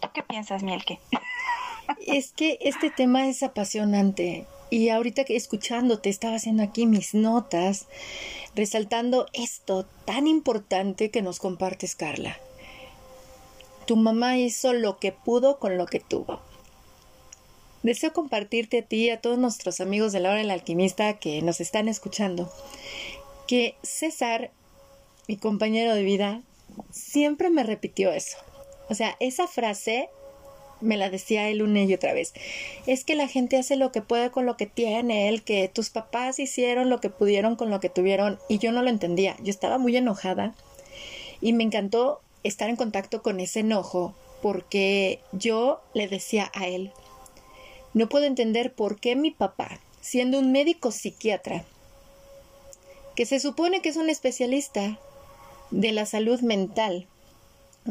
¿Tú 0.00 0.08
qué 0.12 0.24
piensas, 0.24 0.64
Mielke? 0.64 0.98
Es 2.04 2.32
que 2.32 2.58
este 2.62 2.90
tema 2.90 3.28
es 3.28 3.42
apasionante 3.44 4.46
y 4.70 4.88
ahorita 4.88 5.24
que 5.24 5.36
escuchándote 5.36 6.08
estaba 6.08 6.36
haciendo 6.36 6.62
aquí 6.62 6.86
mis 6.86 7.14
notas 7.14 7.86
resaltando 8.56 9.26
esto 9.34 9.84
tan 10.04 10.26
importante 10.26 11.10
que 11.10 11.22
nos 11.22 11.38
compartes, 11.38 11.94
Carla. 11.94 12.38
Tu 13.86 13.96
mamá 13.96 14.38
hizo 14.38 14.72
lo 14.72 14.98
que 14.98 15.12
pudo 15.12 15.58
con 15.58 15.76
lo 15.76 15.86
que 15.86 16.00
tuvo. 16.00 16.40
Deseo 17.82 18.12
compartirte 18.12 18.78
a 18.78 18.82
ti 18.82 19.06
y 19.06 19.10
a 19.10 19.20
todos 19.20 19.38
nuestros 19.38 19.80
amigos 19.80 20.12
de 20.12 20.20
la 20.20 20.30
hora 20.30 20.38
del 20.38 20.50
alquimista 20.50 21.18
que 21.18 21.42
nos 21.42 21.60
están 21.60 21.88
escuchando 21.88 22.50
que 23.46 23.76
César, 23.82 24.52
mi 25.28 25.36
compañero 25.36 25.94
de 25.94 26.04
vida, 26.04 26.42
siempre 26.90 27.50
me 27.50 27.62
repitió 27.62 28.12
eso. 28.12 28.36
O 28.88 28.94
sea, 28.94 29.16
esa 29.20 29.46
frase 29.46 30.08
me 30.82 30.96
la 30.96 31.10
decía 31.10 31.48
él 31.48 31.62
una 31.62 31.82
y 31.82 31.94
otra 31.94 32.12
vez. 32.12 32.34
Es 32.86 33.04
que 33.04 33.14
la 33.14 33.28
gente 33.28 33.56
hace 33.56 33.76
lo 33.76 33.92
que 33.92 34.02
puede 34.02 34.30
con 34.30 34.46
lo 34.46 34.56
que 34.56 34.66
tiene, 34.66 35.28
él 35.28 35.42
que 35.42 35.68
tus 35.68 35.90
papás 35.90 36.38
hicieron 36.38 36.90
lo 36.90 37.00
que 37.00 37.10
pudieron 37.10 37.56
con 37.56 37.70
lo 37.70 37.80
que 37.80 37.88
tuvieron 37.88 38.38
y 38.48 38.58
yo 38.58 38.72
no 38.72 38.82
lo 38.82 38.90
entendía. 38.90 39.36
Yo 39.42 39.50
estaba 39.50 39.78
muy 39.78 39.96
enojada 39.96 40.54
y 41.40 41.52
me 41.52 41.64
encantó 41.64 42.20
estar 42.42 42.68
en 42.68 42.76
contacto 42.76 43.22
con 43.22 43.40
ese 43.40 43.60
enojo 43.60 44.14
porque 44.42 45.20
yo 45.32 45.80
le 45.94 46.08
decía 46.08 46.50
a 46.54 46.66
él, 46.66 46.90
no 47.94 48.08
puedo 48.08 48.24
entender 48.24 48.72
por 48.72 48.98
qué 48.98 49.14
mi 49.14 49.30
papá, 49.30 49.78
siendo 50.00 50.38
un 50.38 50.50
médico 50.50 50.90
psiquiatra, 50.90 51.64
que 53.14 53.26
se 53.26 53.38
supone 53.38 53.82
que 53.82 53.90
es 53.90 53.96
un 53.96 54.10
especialista 54.10 54.98
de 55.72 55.90
la 55.92 56.06
salud 56.06 56.40
mental, 56.40 57.08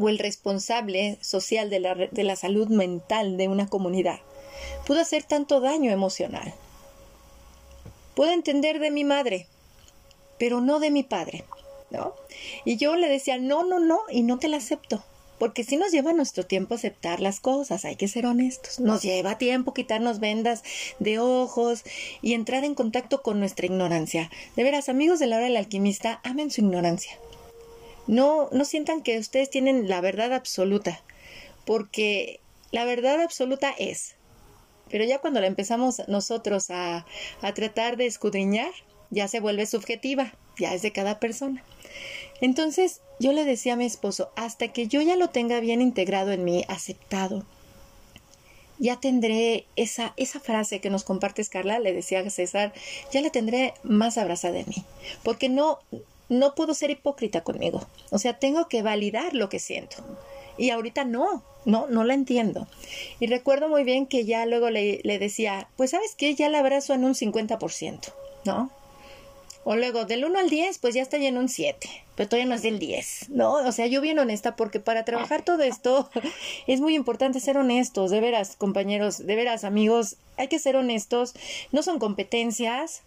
o 0.00 0.08
el 0.08 0.18
responsable 0.18 1.18
social 1.20 1.68
de 1.68 1.80
la, 1.80 1.94
de 1.94 2.24
la 2.24 2.34
salud 2.34 2.68
mental 2.68 3.36
de 3.36 3.48
una 3.48 3.68
comunidad 3.68 4.20
pudo 4.86 5.00
hacer 5.00 5.24
tanto 5.24 5.60
daño 5.60 5.90
emocional. 5.90 6.52
Puedo 8.14 8.32
entender 8.32 8.78
de 8.78 8.90
mi 8.90 9.04
madre, 9.04 9.46
pero 10.38 10.60
no 10.60 10.80
de 10.80 10.90
mi 10.90 11.02
padre, 11.02 11.44
¿no? 11.90 12.14
Y 12.64 12.76
yo 12.76 12.96
le 12.96 13.08
decía, 13.08 13.38
no, 13.38 13.64
no, 13.64 13.78
no, 13.78 14.00
y 14.10 14.22
no 14.22 14.38
te 14.38 14.48
la 14.48 14.58
acepto. 14.58 15.02
Porque 15.38 15.64
si 15.64 15.76
nos 15.76 15.90
lleva 15.90 16.12
nuestro 16.12 16.46
tiempo 16.46 16.74
aceptar 16.74 17.18
las 17.20 17.40
cosas, 17.40 17.84
hay 17.84 17.96
que 17.96 18.06
ser 18.06 18.26
honestos. 18.26 18.78
Nos 18.78 19.02
lleva 19.02 19.38
tiempo 19.38 19.74
quitarnos 19.74 20.20
vendas 20.20 20.62
de 21.00 21.18
ojos 21.18 21.82
y 22.20 22.34
entrar 22.34 22.64
en 22.64 22.76
contacto 22.76 23.22
con 23.22 23.40
nuestra 23.40 23.66
ignorancia. 23.66 24.30
De 24.54 24.62
veras, 24.62 24.88
amigos 24.88 25.18
de 25.18 25.26
la 25.26 25.38
hora 25.38 25.46
del 25.46 25.56
alquimista, 25.56 26.20
amen 26.22 26.52
su 26.52 26.60
ignorancia. 26.60 27.18
No, 28.12 28.50
no 28.52 28.66
sientan 28.66 29.02
que 29.02 29.18
ustedes 29.18 29.48
tienen 29.48 29.88
la 29.88 30.02
verdad 30.02 30.34
absoluta, 30.34 31.00
porque 31.64 32.40
la 32.70 32.84
verdad 32.84 33.22
absoluta 33.22 33.74
es. 33.78 34.16
Pero 34.90 35.04
ya 35.04 35.18
cuando 35.18 35.40
la 35.40 35.46
empezamos 35.46 36.02
nosotros 36.08 36.68
a, 36.68 37.06
a 37.40 37.54
tratar 37.54 37.96
de 37.96 38.04
escudriñar, 38.04 38.70
ya 39.08 39.28
se 39.28 39.40
vuelve 39.40 39.64
subjetiva, 39.64 40.34
ya 40.58 40.74
es 40.74 40.82
de 40.82 40.92
cada 40.92 41.20
persona. 41.20 41.64
Entonces 42.42 43.00
yo 43.18 43.32
le 43.32 43.46
decía 43.46 43.72
a 43.72 43.76
mi 43.76 43.86
esposo, 43.86 44.30
hasta 44.36 44.68
que 44.68 44.88
yo 44.88 45.00
ya 45.00 45.16
lo 45.16 45.30
tenga 45.30 45.60
bien 45.60 45.80
integrado 45.80 46.32
en 46.32 46.44
mí, 46.44 46.66
aceptado, 46.68 47.46
ya 48.78 49.00
tendré 49.00 49.64
esa, 49.76 50.12
esa 50.18 50.38
frase 50.38 50.82
que 50.82 50.90
nos 50.90 51.04
compartes, 51.04 51.48
Carla, 51.48 51.78
le 51.78 51.94
decía 51.94 52.20
a 52.20 52.28
César, 52.28 52.74
ya 53.10 53.22
la 53.22 53.30
tendré 53.30 53.72
más 53.84 54.18
abrazada 54.18 54.52
de 54.52 54.66
mí, 54.66 54.84
porque 55.22 55.48
no, 55.48 55.78
no 56.32 56.54
puedo 56.54 56.74
ser 56.74 56.90
hipócrita 56.90 57.42
conmigo. 57.42 57.86
O 58.10 58.18
sea, 58.18 58.38
tengo 58.38 58.68
que 58.68 58.82
validar 58.82 59.34
lo 59.34 59.48
que 59.48 59.58
siento. 59.58 59.96
Y 60.56 60.70
ahorita 60.70 61.04
no, 61.04 61.42
no, 61.64 61.86
no 61.86 62.04
la 62.04 62.14
entiendo. 62.14 62.66
Y 63.20 63.26
recuerdo 63.26 63.68
muy 63.68 63.84
bien 63.84 64.06
que 64.06 64.24
ya 64.24 64.46
luego 64.46 64.70
le, 64.70 65.00
decía, 65.04 65.68
pues 65.76 65.90
sabes 65.90 66.14
qué, 66.16 66.34
ya 66.34 66.48
la 66.48 66.60
abrazo 66.60 66.94
en 66.94 67.04
un 67.04 67.14
50%, 67.14 68.12
¿no? 68.44 68.70
O 69.64 69.76
luego, 69.76 70.04
del 70.06 70.24
1 70.24 70.38
al 70.40 70.50
10, 70.50 70.78
pues 70.78 70.94
ya 70.94 71.02
está 71.02 71.18
en 71.18 71.38
un 71.38 71.48
7, 71.48 71.88
pero 72.16 72.28
todavía 72.28 72.48
no 72.48 72.56
es 72.56 72.62
del 72.62 72.80
10, 72.80 73.28
¿no? 73.30 73.52
O 73.52 73.70
sea, 73.70 73.86
yo 73.86 74.00
bien 74.00 74.18
honesta, 74.18 74.56
porque 74.56 74.80
para 74.80 75.04
trabajar 75.04 75.44
todo 75.44 75.62
esto 75.62 76.10
es 76.66 76.80
muy 76.80 76.96
importante 76.96 77.38
ser 77.38 77.56
honestos, 77.56 78.10
de 78.10 78.20
veras, 78.20 78.56
compañeros, 78.56 79.24
de 79.24 79.36
veras, 79.36 79.62
amigos, 79.62 80.16
hay 80.36 80.48
que 80.48 80.58
ser 80.58 80.74
honestos, 80.74 81.34
no 81.70 81.84
son 81.84 82.00
competencias, 82.00 83.02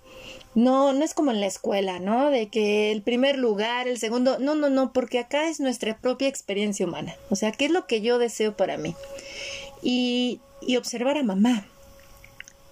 no, 0.54 0.94
no 0.94 1.04
es 1.04 1.13
como 1.13 1.32
en 1.32 1.41
la 1.41 1.48
escuela, 1.48 2.00
¿no? 2.00 2.30
De 2.30 2.48
que 2.48 2.94
el 2.94 3.02
primer 3.02 3.38
lugar, 3.38 3.89
el 3.89 3.98
segundo, 3.98 4.39
no, 4.39 4.56
no, 4.56 4.70
no, 4.70 4.94
porque 4.94 5.20
acá 5.20 5.50
es 5.50 5.60
nuestra 5.60 5.98
propia 5.98 6.30
experiencia 6.30 6.86
humana, 6.86 7.18
o 7.30 7.36
sea, 7.36 7.52
¿qué 7.52 7.65
es 7.65 7.72
lo 7.72 7.86
que 7.86 8.00
yo 8.00 8.18
deseo 8.18 8.56
para 8.56 8.78
mí? 8.78 8.96
Y, 9.82 10.39
y 10.62 10.78
observar 10.78 11.18
a 11.18 11.24
mamá. 11.24 11.68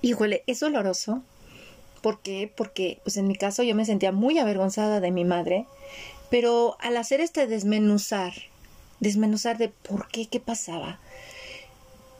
Híjole, 0.01 0.43
es 0.47 0.59
doloroso, 0.59 1.21
¿Por 2.03 2.19
qué? 2.19 2.51
Porque, 2.53 2.99
pues 3.03 3.15
en 3.15 3.29
mi 3.29 3.35
caso 3.37 3.63
yo 3.63 3.75
me 3.75 3.85
sentía 3.85 4.11
muy 4.11 4.37
avergonzada 4.37 4.99
de 4.99 5.09
mi 5.09 5.23
madre, 5.23 5.65
pero 6.29 6.75
al 6.81 6.97
hacer 6.97 7.21
este 7.21 7.47
desmenuzar, 7.47 8.33
desmenuzar 8.99 9.57
de 9.57 9.69
por 9.69 10.09
qué, 10.09 10.27
qué 10.27 10.41
pasaba, 10.41 10.99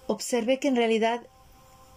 observé 0.08 0.58
que 0.58 0.70
en 0.70 0.78
realidad, 0.78 1.22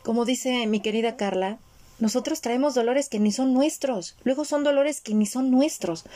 como 0.03 0.25
dice 0.25 0.66
mi 0.66 0.81
querida 0.81 1.16
Carla, 1.16 1.61
nosotros 2.01 2.40
traemos 2.40 2.75
dolores 2.75 3.09
que 3.09 3.20
ni 3.20 3.31
son 3.31 3.55
nuestros, 3.55 4.16
luego 4.25 4.44
son 4.44 4.64
dolores 4.64 5.01
que 5.01 5.14
ni 5.14 5.25
son 5.25 5.53
nuestros. 5.53 6.07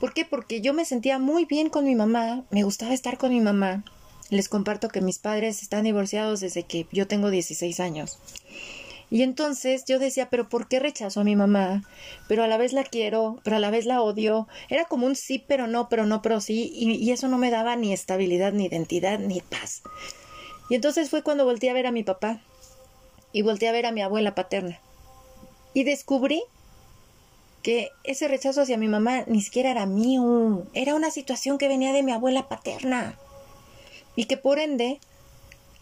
¿Por 0.00 0.14
qué? 0.14 0.24
Porque 0.24 0.62
yo 0.62 0.72
me 0.72 0.86
sentía 0.86 1.18
muy 1.18 1.44
bien 1.44 1.68
con 1.68 1.84
mi 1.84 1.96
mamá, 1.96 2.44
me 2.50 2.62
gustaba 2.62 2.94
estar 2.94 3.18
con 3.18 3.28
mi 3.28 3.40
mamá. 3.40 3.84
Les 4.30 4.48
comparto 4.48 4.88
que 4.88 5.02
mis 5.02 5.18
padres 5.18 5.60
están 5.60 5.84
divorciados 5.84 6.40
desde 6.40 6.62
que 6.62 6.86
yo 6.92 7.06
tengo 7.06 7.28
16 7.28 7.78
años. 7.78 8.18
Y 9.10 9.22
entonces 9.22 9.84
yo 9.86 9.98
decía, 9.98 10.30
pero 10.30 10.48
¿por 10.48 10.68
qué 10.68 10.78
rechazo 10.78 11.20
a 11.20 11.24
mi 11.24 11.34
mamá? 11.34 11.82
Pero 12.28 12.44
a 12.44 12.46
la 12.46 12.56
vez 12.56 12.72
la 12.72 12.84
quiero, 12.84 13.40
pero 13.42 13.56
a 13.56 13.58
la 13.58 13.70
vez 13.70 13.84
la 13.84 14.00
odio. 14.02 14.46
Era 14.68 14.84
como 14.84 15.06
un 15.06 15.16
sí, 15.16 15.44
pero 15.46 15.66
no, 15.66 15.88
pero 15.88 16.06
no, 16.06 16.22
pero 16.22 16.40
sí. 16.40 16.70
Y, 16.72 17.10
eso 17.10 17.26
no 17.26 17.36
me 17.36 17.50
daba 17.50 17.74
ni 17.74 17.92
estabilidad, 17.92 18.52
ni 18.52 18.66
identidad, 18.66 19.18
ni 19.18 19.40
paz. 19.40 19.82
Y 20.68 20.76
entonces 20.76 21.10
fue 21.10 21.24
cuando 21.24 21.44
volteé 21.44 21.70
a 21.70 21.74
ver 21.74 21.88
a 21.88 21.92
mi 21.92 22.04
papá 22.04 22.40
y 23.32 23.42
volteé 23.42 23.68
a 23.68 23.72
ver 23.72 23.86
a 23.86 23.92
mi 23.92 24.00
abuela 24.00 24.36
paterna. 24.36 24.78
Y 25.74 25.82
descubrí 25.82 26.44
que 27.64 27.90
ese 28.04 28.28
rechazo 28.28 28.62
hacia 28.62 28.78
mi 28.78 28.86
mamá 28.86 29.24
ni 29.26 29.42
siquiera 29.42 29.72
era 29.72 29.86
mío, 29.86 30.66
era 30.72 30.94
una 30.94 31.10
situación 31.10 31.58
que 31.58 31.68
venía 31.68 31.92
de 31.92 32.04
mi 32.04 32.12
abuela 32.12 32.48
paterna. 32.48 33.18
Y 34.14 34.26
que 34.26 34.36
por 34.36 34.60
ende 34.60 35.00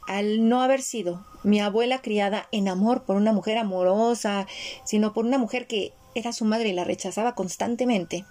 al 0.08 0.48
no 0.48 0.62
haber 0.62 0.82
sido 0.82 1.24
mi 1.44 1.60
abuela 1.60 2.00
criada 2.00 2.48
en 2.50 2.66
amor 2.66 3.04
por 3.04 3.16
una 3.16 3.32
mujer 3.32 3.58
amorosa, 3.58 4.46
sino 4.84 5.12
por 5.12 5.26
una 5.26 5.38
mujer 5.38 5.66
que 5.66 5.92
era 6.14 6.32
su 6.32 6.44
madre 6.44 6.70
y 6.70 6.72
la 6.72 6.84
rechazaba 6.84 7.34
constantemente, 7.34 8.24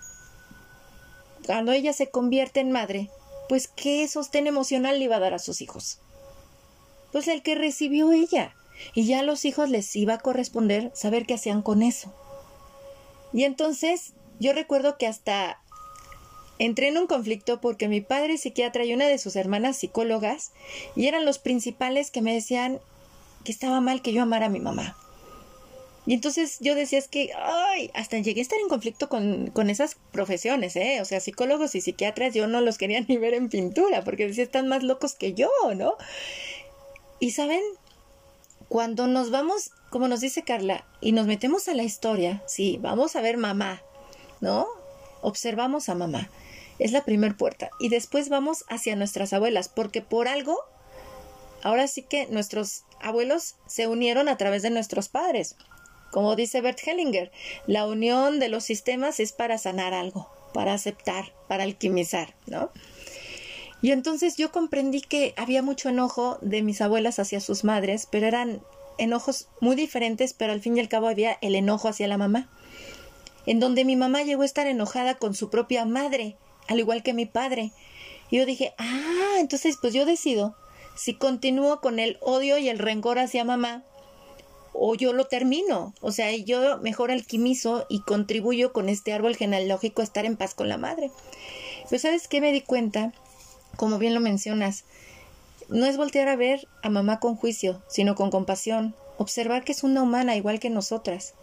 cuando 1.46 1.72
ella 1.72 1.94
se 1.94 2.10
convierte 2.10 2.60
en 2.60 2.72
madre, 2.72 3.10
pues 3.48 3.70
¿qué 3.70 4.06
sostén 4.08 4.48
emocional 4.48 5.00
le 5.00 5.06
iba 5.06 5.16
a 5.16 5.22
dar 5.22 5.34
a 5.34 5.40
sus 5.40 5.62
hijos? 5.62 6.00
Pues 7.14 7.28
el 7.30 7.42
que 7.42 7.56
recibió 7.56 8.12
ella. 8.12 8.54
Y 8.94 9.08
ya 9.08 9.20
a 9.20 9.24
los 9.24 9.46
hijos 9.46 9.70
les 9.70 9.96
iba 9.96 10.16
a 10.16 10.20
corresponder 10.20 10.92
saber 10.94 11.26
qué 11.26 11.34
hacían 11.34 11.62
con 11.62 11.82
eso. 11.82 12.14
Y 13.34 13.44
entonces 13.44 14.14
yo 14.40 14.54
recuerdo 14.54 14.98
que 14.98 15.08
hasta 15.08 15.62
entré 16.60 16.88
en 16.88 16.98
un 16.98 17.08
conflicto 17.08 17.62
porque 17.62 17.88
mi 17.88 18.02
padre 18.02 18.38
psiquiatra 18.38 18.86
y 18.86 18.94
una 18.94 19.08
de 19.08 19.18
sus 19.18 19.36
hermanas 19.36 19.78
psicólogas 19.78 20.52
y 20.96 21.08
eran 21.08 21.26
los 21.26 21.40
principales 21.40 22.12
que 22.12 22.22
me 22.22 22.34
decían 22.34 22.80
que 23.44 23.52
estaba 23.52 23.82
mal 23.82 24.02
que 24.02 24.14
yo 24.14 24.24
amara 24.24 24.48
a 24.48 24.50
mi 24.50 24.60
mamá. 24.60 24.98
Y 26.08 26.14
entonces 26.14 26.58
yo 26.62 26.74
decía, 26.74 27.00
es 27.00 27.10
que, 27.10 27.32
ay, 27.36 27.92
hasta 27.94 28.18
llegué 28.18 28.40
a 28.40 28.42
estar 28.42 28.58
en 28.60 28.70
conflicto 28.70 29.10
con, 29.10 29.48
con 29.48 29.70
esas 29.70 29.98
profesiones, 30.14 30.78
¿eh? 30.78 31.00
O 31.02 31.06
sea, 31.06 31.20
psicólogos 31.20 31.76
y 31.76 31.82
psiquiatras 31.82 32.34
yo 32.34 32.48
no 32.48 32.62
los 32.62 32.78
quería 32.78 33.02
ni 33.08 33.18
ver 33.18 33.34
en 33.34 33.50
pintura, 33.50 34.04
porque 34.04 34.26
decía, 34.26 34.46
están 34.46 34.70
más 34.70 34.84
locos 34.84 35.16
que 35.16 35.34
yo, 35.34 35.50
¿no? 35.76 35.96
Y 37.20 37.32
saben, 37.32 37.62
cuando 38.70 39.08
nos 39.08 39.32
vamos, 39.32 39.72
como 39.90 40.08
nos 40.08 40.22
dice 40.22 40.44
Carla, 40.44 40.86
y 41.02 41.12
nos 41.12 41.28
metemos 41.28 41.68
a 41.68 41.74
la 41.74 41.84
historia, 41.84 42.42
sí, 42.48 42.80
vamos 42.82 43.18
a 43.18 43.22
ver 43.22 43.36
mamá, 43.36 43.82
¿no? 44.40 44.66
Observamos 45.22 45.90
a 45.90 45.96
mamá. 45.96 46.30
Es 46.80 46.92
la 46.92 47.06
primer 47.06 47.36
puerta. 47.36 47.70
Y 47.80 47.90
después 47.90 48.30
vamos 48.30 48.66
hacia 48.70 48.96
nuestras 48.96 49.34
abuelas, 49.34 49.70
porque 49.70 50.02
por 50.02 50.28
algo, 50.28 50.58
ahora 51.64 51.88
sí 51.88 52.04
que 52.04 52.28
nuestros 52.28 52.84
abuelos 53.02 53.56
se 53.68 53.88
unieron 53.88 54.30
a 54.30 54.38
través 54.38 54.62
de 54.62 54.70
nuestros 54.70 55.10
padres. 55.10 55.56
Como 56.12 56.36
dice 56.36 56.62
Bert 56.62 56.80
Hellinger, 56.86 57.32
la 57.66 57.86
unión 57.86 58.40
de 58.40 58.50
los 58.50 58.64
sistemas 58.64 59.20
es 59.20 59.34
para 59.34 59.58
sanar 59.58 59.94
algo, 59.94 60.30
para 60.54 60.74
aceptar, 60.74 61.34
para 61.48 61.64
alquimizar, 61.64 62.36
¿no? 62.46 62.72
Y 63.82 63.92
entonces 63.92 64.38
yo 64.38 64.52
comprendí 64.52 65.02
que 65.02 65.34
había 65.38 65.62
mucho 65.62 65.90
enojo 65.90 66.40
de 66.42 66.64
mis 66.64 66.82
abuelas 66.82 67.20
hacia 67.20 67.40
sus 67.40 67.64
madres, 67.64 68.08
pero 68.10 68.26
eran 68.26 68.62
enojos 68.98 69.48
muy 69.60 69.76
diferentes, 69.76 70.34
pero 70.34 70.54
al 70.54 70.62
fin 70.62 70.78
y 70.78 70.80
al 70.80 70.90
cabo 70.90 71.08
había 71.08 71.38
el 71.42 71.56
enojo 71.56 71.88
hacia 71.88 72.08
la 72.08 72.18
mamá, 72.18 72.50
en 73.46 73.60
donde 73.60 73.86
mi 73.86 73.96
mamá 73.96 74.24
llegó 74.24 74.42
a 74.42 74.46
estar 74.46 74.66
enojada 74.68 75.16
con 75.16 75.36
su 75.36 75.50
propia 75.50 75.86
madre, 75.86 76.38
al 76.68 76.80
igual 76.80 77.04
que 77.04 77.14
mi 77.14 77.26
padre. 77.26 77.72
Y 78.30 78.38
yo 78.38 78.46
dije, 78.46 78.74
ah, 78.78 79.36
entonces 79.40 79.78
pues 79.80 79.94
yo 79.94 80.06
decido 80.06 80.56
si 80.96 81.14
continúo 81.14 81.80
con 81.80 82.00
el 82.00 82.18
odio 82.22 82.58
y 82.58 82.70
el 82.70 82.80
rencor 82.80 83.20
hacia 83.20 83.44
mamá 83.44 83.84
o 84.74 84.96
yo 84.96 85.14
lo 85.14 85.26
termino. 85.26 85.94
O 86.02 86.12
sea, 86.12 86.36
yo 86.36 86.78
mejor 86.80 87.12
alquimizo 87.12 87.86
y 87.90 88.02
contribuyo 88.02 88.74
con 88.74 88.90
este 88.90 89.14
árbol 89.14 89.36
genealógico 89.36 90.02
a 90.02 90.06
estar 90.06 90.26
en 90.26 90.38
paz 90.38 90.54
con 90.54 90.70
la 90.70 90.78
madre. 90.78 91.12
Pero 91.90 92.00
¿sabes 92.02 92.28
qué 92.28 92.42
me 92.42 92.52
di 92.52 92.62
cuenta? 92.62 93.14
Como 93.76 93.98
bien 93.98 94.14
lo 94.14 94.20
mencionas, 94.20 94.86
no 95.70 95.86
es 95.86 95.98
voltear 95.98 96.28
a 96.30 96.36
ver 96.36 96.68
a 96.82 96.90
mamá 96.90 97.20
con 97.20 97.36
juicio, 97.36 97.82
sino 97.88 98.16
con 98.16 98.32
compasión, 98.32 98.96
observar 99.18 99.64
que 99.64 99.72
es 99.72 99.84
una 99.84 100.02
humana 100.02 100.36
igual 100.36 100.60
que 100.60 100.70
nosotras. 100.70 101.34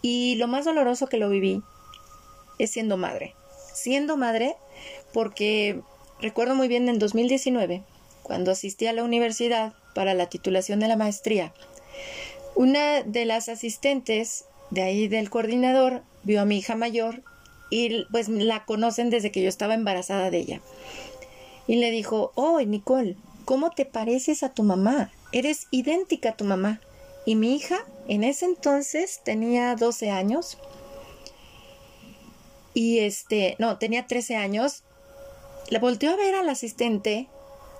Y 0.00 0.34
lo 0.36 0.48
más 0.48 0.64
doloroso 0.64 1.06
que 1.06 1.18
lo 1.18 1.28
viví 1.28 1.62
es 2.58 2.70
siendo 2.70 2.96
madre. 2.96 3.34
Siendo 3.72 4.16
madre 4.16 4.56
porque 5.12 5.80
recuerdo 6.20 6.54
muy 6.54 6.68
bien 6.68 6.88
en 6.88 6.98
2019, 6.98 7.82
cuando 8.22 8.52
asistí 8.52 8.86
a 8.86 8.92
la 8.92 9.04
universidad 9.04 9.74
para 9.94 10.14
la 10.14 10.26
titulación 10.28 10.80
de 10.80 10.88
la 10.88 10.96
maestría, 10.96 11.52
una 12.54 13.02
de 13.02 13.24
las 13.24 13.48
asistentes 13.48 14.44
de 14.70 14.82
ahí 14.82 15.08
del 15.08 15.30
coordinador 15.30 16.02
vio 16.22 16.40
a 16.40 16.44
mi 16.44 16.58
hija 16.58 16.76
mayor 16.76 17.22
y 17.70 18.04
pues 18.10 18.28
la 18.28 18.64
conocen 18.64 19.10
desde 19.10 19.30
que 19.30 19.42
yo 19.42 19.48
estaba 19.48 19.74
embarazada 19.74 20.30
de 20.30 20.38
ella. 20.38 20.60
Y 21.66 21.76
le 21.76 21.90
dijo, 21.90 22.32
oh, 22.34 22.60
Nicole, 22.60 23.16
¿cómo 23.44 23.70
te 23.70 23.86
pareces 23.86 24.42
a 24.42 24.52
tu 24.52 24.62
mamá? 24.62 25.10
Eres 25.32 25.68
idéntica 25.70 26.30
a 26.30 26.36
tu 26.36 26.44
mamá. 26.44 26.80
Y 27.24 27.36
mi 27.36 27.54
hija 27.54 27.78
en 28.08 28.24
ese 28.24 28.44
entonces 28.44 29.20
tenía 29.24 29.74
12 29.76 30.10
años. 30.10 30.58
Y 32.74 33.00
este, 33.00 33.56
no, 33.58 33.78
tenía 33.78 34.06
13 34.06 34.36
años. 34.36 34.82
La 35.68 35.78
volteó 35.78 36.10
a 36.12 36.16
ver 36.16 36.34
al 36.34 36.48
asistente 36.48 37.28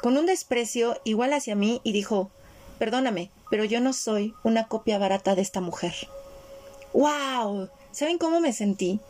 con 0.00 0.16
un 0.16 0.26
desprecio 0.26 1.00
igual 1.04 1.32
hacia 1.32 1.54
mí 1.54 1.80
y 1.84 1.92
dijo, 1.92 2.30
perdóname, 2.78 3.30
pero 3.50 3.64
yo 3.64 3.80
no 3.80 3.92
soy 3.92 4.34
una 4.42 4.66
copia 4.66 4.98
barata 4.98 5.34
de 5.34 5.42
esta 5.42 5.60
mujer. 5.60 5.94
¡Wow! 6.92 7.68
¿Saben 7.92 8.18
cómo 8.18 8.40
me 8.40 8.52
sentí? 8.52 9.00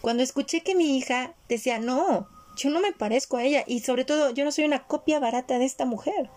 Cuando 0.00 0.22
escuché 0.22 0.62
que 0.62 0.74
mi 0.74 0.96
hija 0.96 1.34
decía, 1.48 1.78
no, 1.78 2.26
yo 2.56 2.70
no 2.70 2.80
me 2.80 2.92
parezco 2.92 3.36
a 3.36 3.44
ella 3.44 3.64
y 3.66 3.80
sobre 3.80 4.04
todo 4.04 4.30
yo 4.30 4.44
no 4.44 4.52
soy 4.52 4.64
una 4.64 4.84
copia 4.84 5.18
barata 5.18 5.58
de 5.58 5.64
esta 5.64 5.84
mujer. 5.84 6.28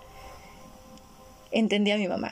Entendí 1.52 1.92
a 1.92 1.98
mi 1.98 2.08
mamá. 2.08 2.32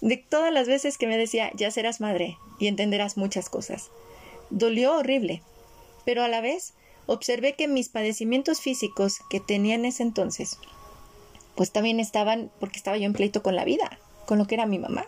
De 0.00 0.16
todas 0.16 0.52
las 0.52 0.66
veces 0.66 0.96
que 0.96 1.06
me 1.06 1.18
decía, 1.18 1.50
ya 1.54 1.70
serás 1.70 2.00
madre 2.00 2.38
y 2.58 2.68
entenderás 2.68 3.16
muchas 3.16 3.50
cosas. 3.50 3.90
Dolió 4.48 4.96
horrible, 4.96 5.42
pero 6.04 6.22
a 6.22 6.28
la 6.28 6.40
vez 6.40 6.74
observé 7.06 7.54
que 7.54 7.68
mis 7.68 7.88
padecimientos 7.88 8.60
físicos 8.60 9.18
que 9.30 9.40
tenía 9.40 9.74
en 9.74 9.84
ese 9.84 10.02
entonces, 10.02 10.58
pues 11.56 11.72
también 11.72 12.00
estaban 12.00 12.50
porque 12.60 12.76
estaba 12.76 12.96
yo 12.96 13.06
en 13.06 13.12
pleito 13.12 13.42
con 13.42 13.56
la 13.56 13.64
vida 13.64 13.98
con 14.30 14.38
lo 14.38 14.46
que 14.46 14.54
era 14.54 14.64
mi 14.64 14.78
mamá. 14.78 15.06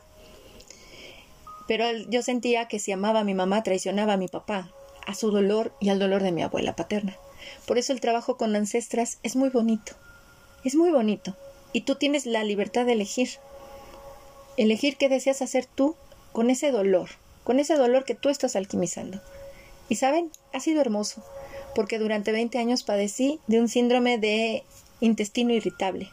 Pero 1.69 1.85
yo 2.09 2.23
sentía 2.23 2.67
que 2.67 2.81
si 2.81 2.91
amaba 2.91 3.21
a 3.21 3.25
mi 3.25 3.35
mamá 3.35 3.63
traicionaba 3.63 4.15
a 4.15 4.17
mi 4.17 4.27
papá, 4.27 4.73
a 5.07 5.15
su 5.15 5.31
dolor 5.31 5.73
y 5.79 5.91
al 5.91 6.01
dolor 6.01 6.25
de 6.25 6.33
mi 6.33 6.43
abuela 6.43 6.75
paterna. 6.75 7.17
Por 7.65 7.79
eso 7.79 7.93
el 7.93 8.01
trabajo 8.01 8.37
con 8.37 8.57
ancestras 8.57 9.19
es 9.23 9.37
muy 9.37 9.49
bonito. 9.49 9.93
Es 10.65 10.75
muy 10.75 10.91
bonito. 10.91 11.37
Y 11.73 11.83
tú 11.83 11.95
tienes 11.95 12.27
la 12.27 12.43
libertad 12.43 12.85
de 12.85 12.95
elegir. 12.95 13.29
Elegir 14.57 14.97
qué 14.97 15.09
deseas 15.09 15.41
hacer 15.41 15.67
tú 15.67 15.95
con 16.33 16.51
ese 16.51 16.73
dolor, 16.73 17.11
con 17.45 17.61
ese 17.61 17.77
dolor 17.77 18.05
que 18.05 18.17
tú 18.17 18.29
estás 18.29 18.57
alquimizando. 18.57 19.21
Y 19.93 19.97
saben, 19.97 20.31
ha 20.55 20.61
sido 20.61 20.81
hermoso, 20.81 21.23
porque 21.75 21.99
durante 21.99 22.33
20 22.33 22.57
años 22.57 22.83
padecí 22.83 23.41
de 23.47 23.61
un 23.61 23.69
síndrome 23.69 24.17
de 24.17 24.65
intestino 25.01 25.53
irritable, 25.53 26.09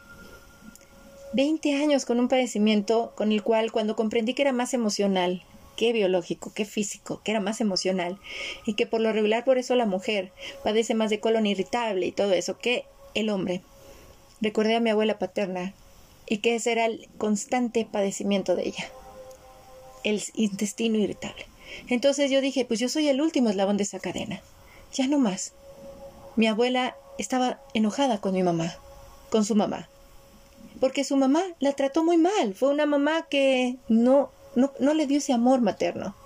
20 1.32 1.76
años 1.76 2.04
con 2.04 2.20
un 2.20 2.28
padecimiento 2.28 3.14
con 3.16 3.32
el 3.32 3.42
cual 3.42 3.72
cuando 3.72 3.96
comprendí 3.96 4.34
que 4.34 4.42
era 4.42 4.52
más 4.52 4.74
emocional 4.74 5.42
que 5.78 5.94
biológico, 5.94 6.52
que 6.52 6.66
físico, 6.66 7.22
que 7.24 7.30
era 7.30 7.40
más 7.40 7.62
emocional 7.62 8.18
y 8.66 8.74
que 8.74 8.86
por 8.86 9.00
lo 9.00 9.14
regular 9.14 9.46
por 9.46 9.56
eso 9.56 9.74
la 9.74 9.86
mujer 9.86 10.30
padece 10.62 10.92
más 10.92 11.08
de 11.08 11.20
colon 11.20 11.46
irritable 11.46 12.04
y 12.04 12.12
todo 12.12 12.34
eso 12.34 12.58
que 12.58 12.84
el 13.14 13.30
hombre. 13.30 13.62
Recordé 14.42 14.76
a 14.76 14.80
mi 14.80 14.90
abuela 14.90 15.18
paterna 15.18 15.72
y 16.26 16.40
que 16.42 16.54
ese 16.54 16.72
era 16.72 16.84
el 16.84 17.08
constante 17.16 17.88
padecimiento 17.90 18.56
de 18.56 18.68
ella, 18.68 18.90
el 20.04 20.22
intestino 20.34 20.98
irritable. 20.98 21.49
Entonces 21.88 22.30
yo 22.30 22.40
dije, 22.40 22.64
pues 22.64 22.80
yo 22.80 22.88
soy 22.88 23.08
el 23.08 23.20
último 23.20 23.50
eslabón 23.50 23.76
de 23.76 23.84
esa 23.84 24.00
cadena. 24.00 24.42
Ya 24.92 25.06
no 25.06 25.18
más. 25.18 25.54
Mi 26.36 26.46
abuela 26.46 26.96
estaba 27.18 27.60
enojada 27.74 28.20
con 28.20 28.34
mi 28.34 28.42
mamá, 28.42 28.76
con 29.30 29.44
su 29.44 29.54
mamá 29.54 29.88
porque 30.80 31.04
su 31.04 31.16
mamá 31.16 31.42
la 31.60 31.72
trató 31.74 32.02
muy 32.02 32.16
mal. 32.16 32.54
Fue 32.54 32.70
una 32.70 32.86
mamá 32.86 33.26
que 33.28 33.76
no, 33.88 34.32
no, 34.56 34.72
no 34.80 34.94
le 34.94 35.06
dio 35.06 35.18
ese 35.18 35.32
amor 35.32 35.60
materno. 35.60 36.16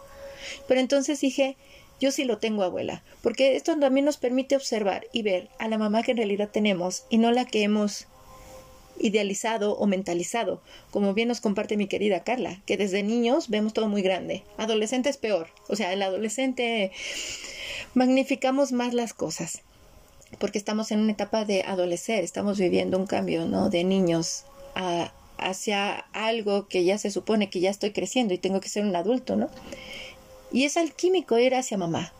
Pero 0.68 0.80
entonces 0.80 1.20
dije, 1.20 1.57
yo 2.00 2.11
sí 2.12 2.24
lo 2.24 2.38
tengo, 2.38 2.62
abuela, 2.62 3.02
porque 3.22 3.57
esto 3.57 3.78
también 3.78 4.07
nos 4.07 4.16
permite 4.16 4.57
observar 4.57 5.07
y 5.12 5.22
ver 5.22 5.48
a 5.59 5.68
la 5.68 5.78
mamá 5.78 6.02
que 6.02 6.12
en 6.12 6.18
realidad 6.18 6.50
tenemos 6.52 7.04
y 7.11 7.18
no 7.18 7.33
la 7.33 7.44
que 7.44 7.62
hemos 7.62 8.07
idealizado 8.98 9.76
o 9.76 9.87
mentalizado, 9.87 10.61
como 10.90 11.14
bien 11.14 11.28
nos 11.28 11.40
comparte 11.40 11.76
mi 11.76 11.87
querida 11.87 12.24
Carla, 12.24 12.62
que 12.66 12.76
desde 12.76 13.02
niños 13.02 13.48
vemos 13.48 13.72
todo 13.72 13.88
muy 13.88 14.02
grande. 14.02 14.42
Adolescente 14.57 15.09
es 15.09 15.16
peor, 15.16 15.48
o 15.68 15.76
sea, 15.76 15.92
el 15.92 16.02
adolescente 16.02 16.92
magnificamos 17.94 18.72
más 18.72 18.94
las 18.94 19.14
cosas 19.14 19.62
porque 20.38 20.59
estamos 20.59 20.90
en 20.90 21.00
una 21.00 21.12
etapa 21.12 21.44
de 21.44 21.62
adolecer, 21.62 22.24
estamos 22.24 22.59
viviendo 22.59 22.98
un 22.98 23.07
cambio, 23.07 23.46
¿no? 23.46 23.70
De 23.70 23.85
niños 23.85 24.44
hacia 25.38 25.96
algo 26.12 26.68
que 26.68 26.85
ya 26.85 26.98
se 26.98 27.11
supone 27.11 27.50
que 27.50 27.61
ya 27.61 27.70
estoy 27.70 27.92
creciendo 27.92 28.35
y 28.35 28.38
tengo 28.38 28.61
que 28.61 28.68
ser 28.68 28.85
un 28.85 28.96
adulto, 28.96 29.37
¿no? 29.37 29.48
Y 30.52 30.64
es 30.64 30.76
alquímico 30.76 31.38
ir 31.38 31.54
hacia 31.54 31.78
mamá, 31.78 32.12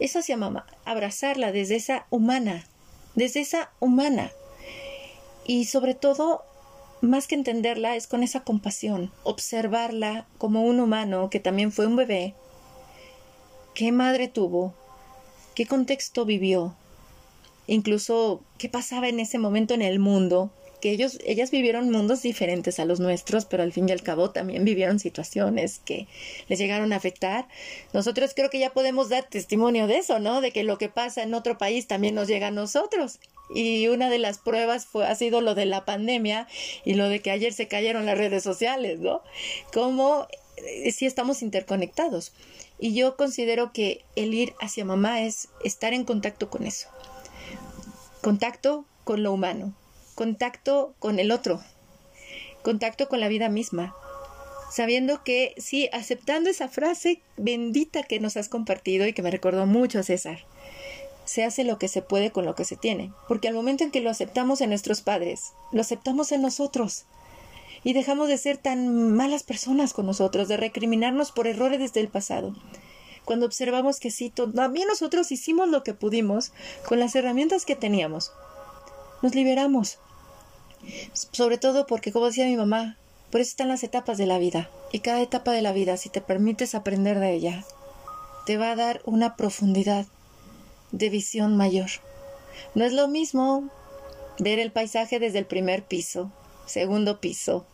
es 0.00 0.16
hacia 0.16 0.36
mamá, 0.36 0.66
abrazarla 0.84 1.52
desde 1.52 1.76
esa 1.76 2.06
humana, 2.10 2.66
desde 3.14 3.40
esa 3.40 3.70
humana. 3.80 4.32
Y 5.48 5.64
sobre 5.64 5.94
todo, 5.94 6.44
más 7.00 7.26
que 7.26 7.34
entenderla, 7.34 7.96
es 7.96 8.06
con 8.06 8.22
esa 8.22 8.44
compasión, 8.44 9.10
observarla 9.22 10.26
como 10.36 10.62
un 10.62 10.78
humano 10.78 11.30
que 11.30 11.40
también 11.40 11.72
fue 11.72 11.86
un 11.86 11.96
bebé, 11.96 12.34
qué 13.74 13.90
madre 13.90 14.28
tuvo, 14.28 14.74
qué 15.54 15.64
contexto 15.64 16.26
vivió, 16.26 16.74
incluso 17.66 18.42
qué 18.58 18.68
pasaba 18.68 19.08
en 19.08 19.20
ese 19.20 19.38
momento 19.38 19.72
en 19.72 19.80
el 19.80 19.98
mundo, 20.00 20.50
que 20.82 20.90
ellos, 20.90 21.18
ellas 21.24 21.50
vivieron 21.50 21.90
mundos 21.90 22.20
diferentes 22.20 22.78
a 22.78 22.84
los 22.84 23.00
nuestros, 23.00 23.46
pero 23.46 23.62
al 23.62 23.72
fin 23.72 23.88
y 23.88 23.92
al 23.92 24.02
cabo 24.02 24.32
también 24.32 24.66
vivieron 24.66 24.98
situaciones 24.98 25.80
que 25.82 26.08
les 26.48 26.58
llegaron 26.58 26.92
a 26.92 26.96
afectar. 26.96 27.48
Nosotros 27.94 28.32
creo 28.36 28.50
que 28.50 28.58
ya 28.58 28.74
podemos 28.74 29.08
dar 29.08 29.24
testimonio 29.24 29.86
de 29.86 29.96
eso, 29.96 30.18
¿no? 30.18 30.42
De 30.42 30.52
que 30.52 30.62
lo 30.62 30.76
que 30.76 30.90
pasa 30.90 31.22
en 31.22 31.32
otro 31.32 31.56
país 31.56 31.86
también 31.86 32.14
nos 32.14 32.28
llega 32.28 32.48
a 32.48 32.50
nosotros. 32.50 33.18
Y 33.54 33.88
una 33.88 34.10
de 34.10 34.18
las 34.18 34.38
pruebas 34.38 34.86
fue, 34.86 35.06
ha 35.06 35.14
sido 35.14 35.40
lo 35.40 35.54
de 35.54 35.66
la 35.66 35.84
pandemia 35.84 36.46
y 36.84 36.94
lo 36.94 37.08
de 37.08 37.20
que 37.20 37.30
ayer 37.30 37.52
se 37.52 37.68
cayeron 37.68 38.06
las 38.06 38.18
redes 38.18 38.42
sociales, 38.42 38.98
¿no? 38.98 39.22
Cómo 39.72 40.26
eh, 40.56 40.92
si 40.92 41.06
estamos 41.06 41.42
interconectados. 41.42 42.32
Y 42.78 42.94
yo 42.94 43.16
considero 43.16 43.72
que 43.72 44.04
el 44.16 44.34
ir 44.34 44.54
hacia 44.60 44.84
mamá 44.84 45.22
es 45.22 45.48
estar 45.64 45.92
en 45.92 46.04
contacto 46.04 46.48
con 46.50 46.66
eso. 46.66 46.88
Contacto 48.22 48.84
con 49.04 49.22
lo 49.22 49.32
humano, 49.32 49.74
contacto 50.14 50.94
con 50.98 51.18
el 51.18 51.30
otro, 51.30 51.62
contacto 52.62 53.08
con 53.08 53.20
la 53.20 53.28
vida 53.28 53.48
misma, 53.48 53.94
sabiendo 54.70 55.24
que 55.24 55.54
sí, 55.56 55.88
aceptando 55.92 56.50
esa 56.50 56.68
frase 56.68 57.22
bendita 57.36 58.02
que 58.02 58.20
nos 58.20 58.36
has 58.36 58.48
compartido 58.48 59.06
y 59.06 59.12
que 59.12 59.22
me 59.22 59.30
recordó 59.30 59.66
mucho 59.66 60.02
César, 60.02 60.44
se 61.28 61.44
hace 61.44 61.62
lo 61.62 61.78
que 61.78 61.88
se 61.88 62.00
puede 62.00 62.32
con 62.32 62.46
lo 62.46 62.54
que 62.54 62.64
se 62.64 62.74
tiene, 62.74 63.12
porque 63.28 63.48
al 63.48 63.54
momento 63.54 63.84
en 63.84 63.90
que 63.90 64.00
lo 64.00 64.08
aceptamos 64.08 64.62
en 64.62 64.70
nuestros 64.70 65.02
padres, 65.02 65.52
lo 65.72 65.82
aceptamos 65.82 66.32
en 66.32 66.40
nosotros 66.40 67.04
y 67.84 67.92
dejamos 67.92 68.28
de 68.28 68.38
ser 68.38 68.56
tan 68.56 69.12
malas 69.12 69.42
personas 69.42 69.92
con 69.92 70.06
nosotros, 70.06 70.48
de 70.48 70.56
recriminarnos 70.56 71.30
por 71.30 71.46
errores 71.46 71.80
desde 71.80 72.00
el 72.00 72.08
pasado. 72.08 72.56
Cuando 73.26 73.44
observamos 73.44 74.00
que 74.00 74.10
sí, 74.10 74.30
también 74.30 74.88
nosotros 74.88 75.30
hicimos 75.30 75.68
lo 75.68 75.84
que 75.84 75.92
pudimos 75.92 76.52
con 76.86 76.98
las 76.98 77.14
herramientas 77.14 77.66
que 77.66 77.76
teníamos, 77.76 78.32
nos 79.20 79.34
liberamos. 79.34 79.98
Sobre 81.12 81.58
todo 81.58 81.86
porque, 81.86 82.10
como 82.10 82.26
decía 82.26 82.46
mi 82.46 82.56
mamá, 82.56 82.96
por 83.30 83.42
eso 83.42 83.50
están 83.50 83.68
las 83.68 83.82
etapas 83.82 84.16
de 84.16 84.24
la 84.24 84.38
vida. 84.38 84.70
Y 84.92 85.00
cada 85.00 85.20
etapa 85.20 85.52
de 85.52 85.60
la 85.60 85.72
vida, 85.72 85.98
si 85.98 86.08
te 86.08 86.22
permites 86.22 86.74
aprender 86.74 87.18
de 87.20 87.34
ella, 87.34 87.64
te 88.46 88.56
va 88.56 88.70
a 88.70 88.76
dar 88.76 89.02
una 89.04 89.36
profundidad 89.36 90.06
de 90.92 91.10
visión 91.10 91.56
mayor. 91.56 91.90
No 92.74 92.84
es 92.84 92.92
lo 92.92 93.08
mismo 93.08 93.68
ver 94.38 94.58
el 94.58 94.72
paisaje 94.72 95.18
desde 95.18 95.38
el 95.38 95.46
primer 95.46 95.84
piso, 95.84 96.30
segundo 96.66 97.20
piso, 97.20 97.66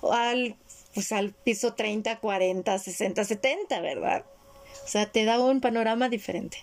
o 0.00 0.12
al, 0.12 0.56
pues 0.94 1.12
al 1.12 1.32
piso 1.32 1.74
30, 1.74 2.18
40, 2.18 2.78
60, 2.78 3.24
70, 3.24 3.80
¿verdad? 3.80 4.24
O 4.84 4.88
sea, 4.88 5.06
te 5.06 5.24
da 5.24 5.38
un 5.38 5.60
panorama 5.60 6.08
diferente. 6.08 6.58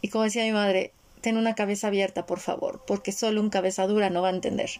Y 0.00 0.08
como 0.08 0.24
decía 0.24 0.44
mi 0.44 0.52
madre, 0.52 0.92
ten 1.20 1.36
una 1.36 1.54
cabeza 1.54 1.86
abierta, 1.86 2.26
por 2.26 2.40
favor, 2.40 2.82
porque 2.86 3.12
solo 3.12 3.40
un 3.40 3.50
cabeza 3.50 3.86
dura 3.86 4.10
no 4.10 4.22
va 4.22 4.28
a 4.28 4.32
entender. 4.32 4.70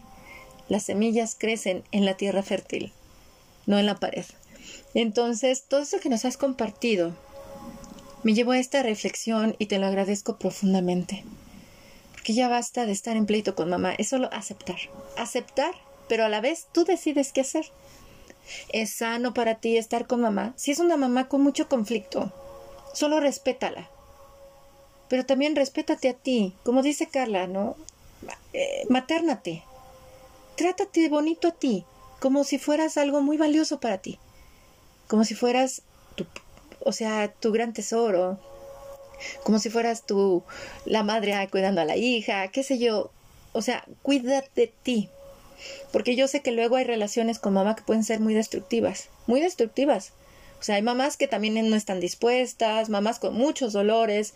Las 0.69 0.83
semillas 0.83 1.35
crecen 1.37 1.83
en 1.91 2.05
la 2.05 2.15
tierra 2.15 2.43
fértil, 2.43 2.91
no 3.65 3.79
en 3.79 3.85
la 3.85 3.95
pared. 3.95 4.25
Entonces, 4.93 5.63
todo 5.67 5.81
eso 5.81 5.99
que 5.99 6.09
nos 6.09 6.25
has 6.25 6.37
compartido 6.37 7.13
me 8.23 8.33
llevó 8.33 8.51
a 8.51 8.59
esta 8.59 8.83
reflexión 8.83 9.55
y 9.59 9.65
te 9.65 9.79
lo 9.79 9.87
agradezco 9.87 10.37
profundamente. 10.37 11.23
Porque 12.13 12.33
ya 12.33 12.47
basta 12.47 12.85
de 12.85 12.93
estar 12.93 13.17
en 13.17 13.25
pleito 13.25 13.53
con 13.53 13.69
mamá, 13.69 13.93
es 13.97 14.09
solo 14.09 14.29
aceptar. 14.31 14.77
Aceptar, 15.17 15.73
pero 16.07 16.23
a 16.23 16.29
la 16.29 16.39
vez 16.39 16.67
tú 16.71 16.85
decides 16.85 17.33
qué 17.33 17.41
hacer. 17.41 17.65
Es 18.69 18.91
sano 18.91 19.33
para 19.33 19.55
ti 19.55 19.77
estar 19.77 20.07
con 20.07 20.21
mamá. 20.21 20.53
Si 20.55 20.71
es 20.71 20.79
una 20.79 20.97
mamá 20.97 21.27
con 21.27 21.41
mucho 21.41 21.67
conflicto, 21.67 22.31
solo 22.93 23.19
respétala. 23.19 23.89
Pero 25.09 25.25
también 25.25 25.55
respétate 25.55 26.09
a 26.09 26.13
ti, 26.13 26.53
como 26.63 26.81
dice 26.81 27.07
Carla, 27.07 27.47
¿no? 27.47 27.75
Eh, 28.53 28.85
maternate. 28.89 29.63
Trátate 30.55 31.09
bonito 31.09 31.49
a 31.49 31.51
ti, 31.51 31.83
como 32.19 32.43
si 32.43 32.57
fueras 32.57 32.97
algo 32.97 33.21
muy 33.21 33.37
valioso 33.37 33.79
para 33.79 33.97
ti. 33.97 34.17
Como 35.07 35.25
si 35.25 35.35
fueras 35.35 35.81
tu 36.15 36.25
o 36.83 36.91
sea, 36.91 37.33
tu 37.39 37.51
gran 37.51 37.73
tesoro, 37.73 38.39
como 39.43 39.59
si 39.59 39.69
fueras 39.69 40.05
tú 40.05 40.43
la 40.85 41.03
madre 41.03 41.47
cuidando 41.49 41.81
a 41.81 41.85
la 41.85 41.95
hija, 41.95 42.47
qué 42.49 42.63
sé 42.63 42.77
yo. 42.77 43.11
O 43.53 43.61
sea, 43.61 43.85
cuídate 44.01 44.49
de 44.55 44.73
ti. 44.83 45.09
Porque 45.91 46.15
yo 46.15 46.27
sé 46.27 46.41
que 46.41 46.51
luego 46.51 46.75
hay 46.75 46.83
relaciones 46.83 47.39
con 47.39 47.53
mamá 47.53 47.75
que 47.75 47.83
pueden 47.83 48.03
ser 48.03 48.19
muy 48.19 48.33
destructivas, 48.33 49.09
muy 49.27 49.39
destructivas. 49.39 50.11
O 50.59 50.63
sea, 50.63 50.75
hay 50.75 50.81
mamás 50.81 51.17
que 51.17 51.27
también 51.27 51.69
no 51.69 51.75
están 51.75 51.99
dispuestas, 51.99 52.89
mamás 52.89 53.19
con 53.19 53.33
muchos 53.33 53.73
dolores 53.73 54.33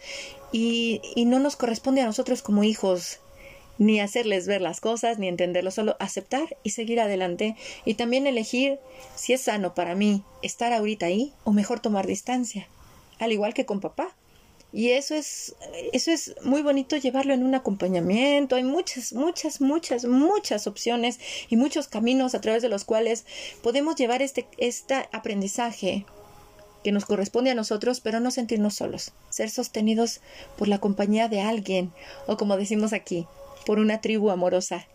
y, 0.51 1.01
y 1.15 1.25
no 1.25 1.39
nos 1.39 1.55
corresponde 1.55 2.01
a 2.01 2.05
nosotros 2.05 2.41
como 2.41 2.63
hijos 2.63 3.19
ni 3.77 3.99
hacerles 3.99 4.47
ver 4.47 4.61
las 4.61 4.81
cosas, 4.81 5.19
ni 5.19 5.27
entenderlo, 5.27 5.71
solo 5.71 5.95
aceptar 5.99 6.57
y 6.63 6.71
seguir 6.71 6.99
adelante 6.99 7.55
y 7.85 7.95
también 7.95 8.27
elegir 8.27 8.79
si 9.15 9.33
es 9.33 9.41
sano 9.41 9.73
para 9.73 9.95
mí 9.95 10.23
estar 10.41 10.73
ahorita 10.73 11.05
ahí 11.05 11.33
o 11.43 11.51
mejor 11.51 11.79
tomar 11.79 12.07
distancia, 12.07 12.67
al 13.19 13.31
igual 13.31 13.53
que 13.53 13.65
con 13.65 13.79
papá. 13.79 14.15
Y 14.73 14.89
eso 14.89 15.15
es, 15.15 15.55
eso 15.93 16.11
es 16.11 16.35
muy 16.43 16.61
bonito 16.61 16.97
llevarlo 16.97 17.33
en 17.33 17.43
un 17.43 17.55
acompañamiento. 17.55 18.57
Hay 18.57 18.63
muchas, 18.63 19.13
muchas, 19.13 19.61
muchas, 19.61 20.03
muchas 20.05 20.67
opciones 20.67 21.19
y 21.47 21.55
muchos 21.55 21.87
caminos 21.87 22.35
a 22.35 22.41
través 22.41 22.61
de 22.61 22.69
los 22.69 22.83
cuales 22.83 23.25
podemos 23.63 23.95
llevar 23.95 24.21
este, 24.21 24.45
este 24.57 25.07
aprendizaje 25.13 26.05
que 26.83 26.91
nos 26.91 27.05
corresponde 27.05 27.51
a 27.51 27.55
nosotros, 27.55 28.01
pero 28.01 28.19
no 28.19 28.29
sentirnos 28.31 28.75
solos, 28.75 29.13
ser 29.29 29.49
sostenidos 29.49 30.21
por 30.57 30.67
la 30.67 30.79
compañía 30.79 31.27
de 31.27 31.41
alguien, 31.41 31.91
o 32.27 32.37
como 32.37 32.55
decimos 32.55 32.93
aquí, 32.93 33.25
por 33.67 33.79
una 33.79 33.99
tribu 33.99 34.31
amorosa 34.31 34.87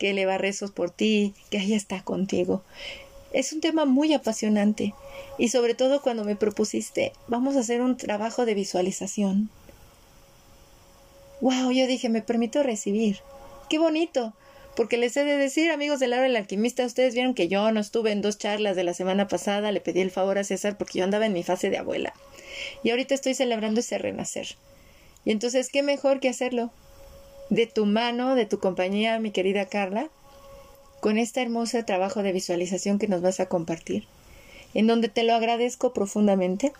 que 0.00 0.10
eleva 0.10 0.38
rezos 0.38 0.72
por 0.72 0.90
ti, 0.90 1.34
que 1.50 1.58
ahí 1.58 1.72
está 1.72 2.02
contigo. 2.02 2.64
Es 3.32 3.52
un 3.52 3.60
tema 3.60 3.84
muy 3.84 4.12
apasionante 4.12 4.92
y 5.38 5.50
sobre 5.50 5.74
todo 5.74 6.02
cuando 6.02 6.24
me 6.24 6.34
propusiste, 6.34 7.12
vamos 7.28 7.54
a 7.54 7.60
hacer 7.60 7.80
un 7.80 7.96
trabajo 7.96 8.44
de 8.44 8.54
visualización. 8.54 9.50
Wow, 11.40 11.70
yo 11.70 11.86
dije, 11.86 12.08
me 12.08 12.20
permito 12.20 12.64
recibir. 12.64 13.20
Qué 13.70 13.78
bonito. 13.78 14.34
Porque 14.74 14.96
les 14.96 15.16
he 15.16 15.22
de 15.22 15.36
decir, 15.36 15.70
amigos 15.70 16.00
del 16.00 16.10
Laura 16.10 16.24
del 16.24 16.36
Alquimista, 16.36 16.84
ustedes 16.84 17.14
vieron 17.14 17.34
que 17.34 17.46
yo 17.46 17.70
no 17.70 17.78
estuve 17.78 18.10
en 18.10 18.20
dos 18.20 18.36
charlas 18.36 18.74
de 18.74 18.82
la 18.82 18.94
semana 18.94 19.28
pasada, 19.28 19.70
le 19.70 19.80
pedí 19.80 20.00
el 20.00 20.10
favor 20.10 20.38
a 20.38 20.44
César 20.44 20.76
porque 20.76 20.98
yo 20.98 21.04
andaba 21.04 21.26
en 21.26 21.32
mi 21.32 21.44
fase 21.44 21.70
de 21.70 21.78
abuela. 21.78 22.14
Y 22.82 22.90
ahorita 22.90 23.14
estoy 23.14 23.34
celebrando 23.34 23.78
ese 23.78 23.96
renacer. 23.96 24.56
Y 25.24 25.30
entonces, 25.30 25.68
¿qué 25.70 25.84
mejor 25.84 26.18
que 26.18 26.28
hacerlo 26.28 26.72
de 27.50 27.66
tu 27.66 27.86
mano, 27.86 28.34
de 28.34 28.46
tu 28.46 28.58
compañía, 28.58 29.18
mi 29.18 29.30
querida 29.30 29.66
Carla, 29.66 30.08
con 31.00 31.18
este 31.18 31.42
hermoso 31.42 31.84
trabajo 31.84 32.22
de 32.22 32.32
visualización 32.32 32.98
que 32.98 33.08
nos 33.08 33.22
vas 33.22 33.40
a 33.40 33.46
compartir, 33.46 34.06
en 34.74 34.86
donde 34.86 35.08
te 35.08 35.22
lo 35.22 35.34
agradezco 35.34 35.92
profundamente 35.92 36.72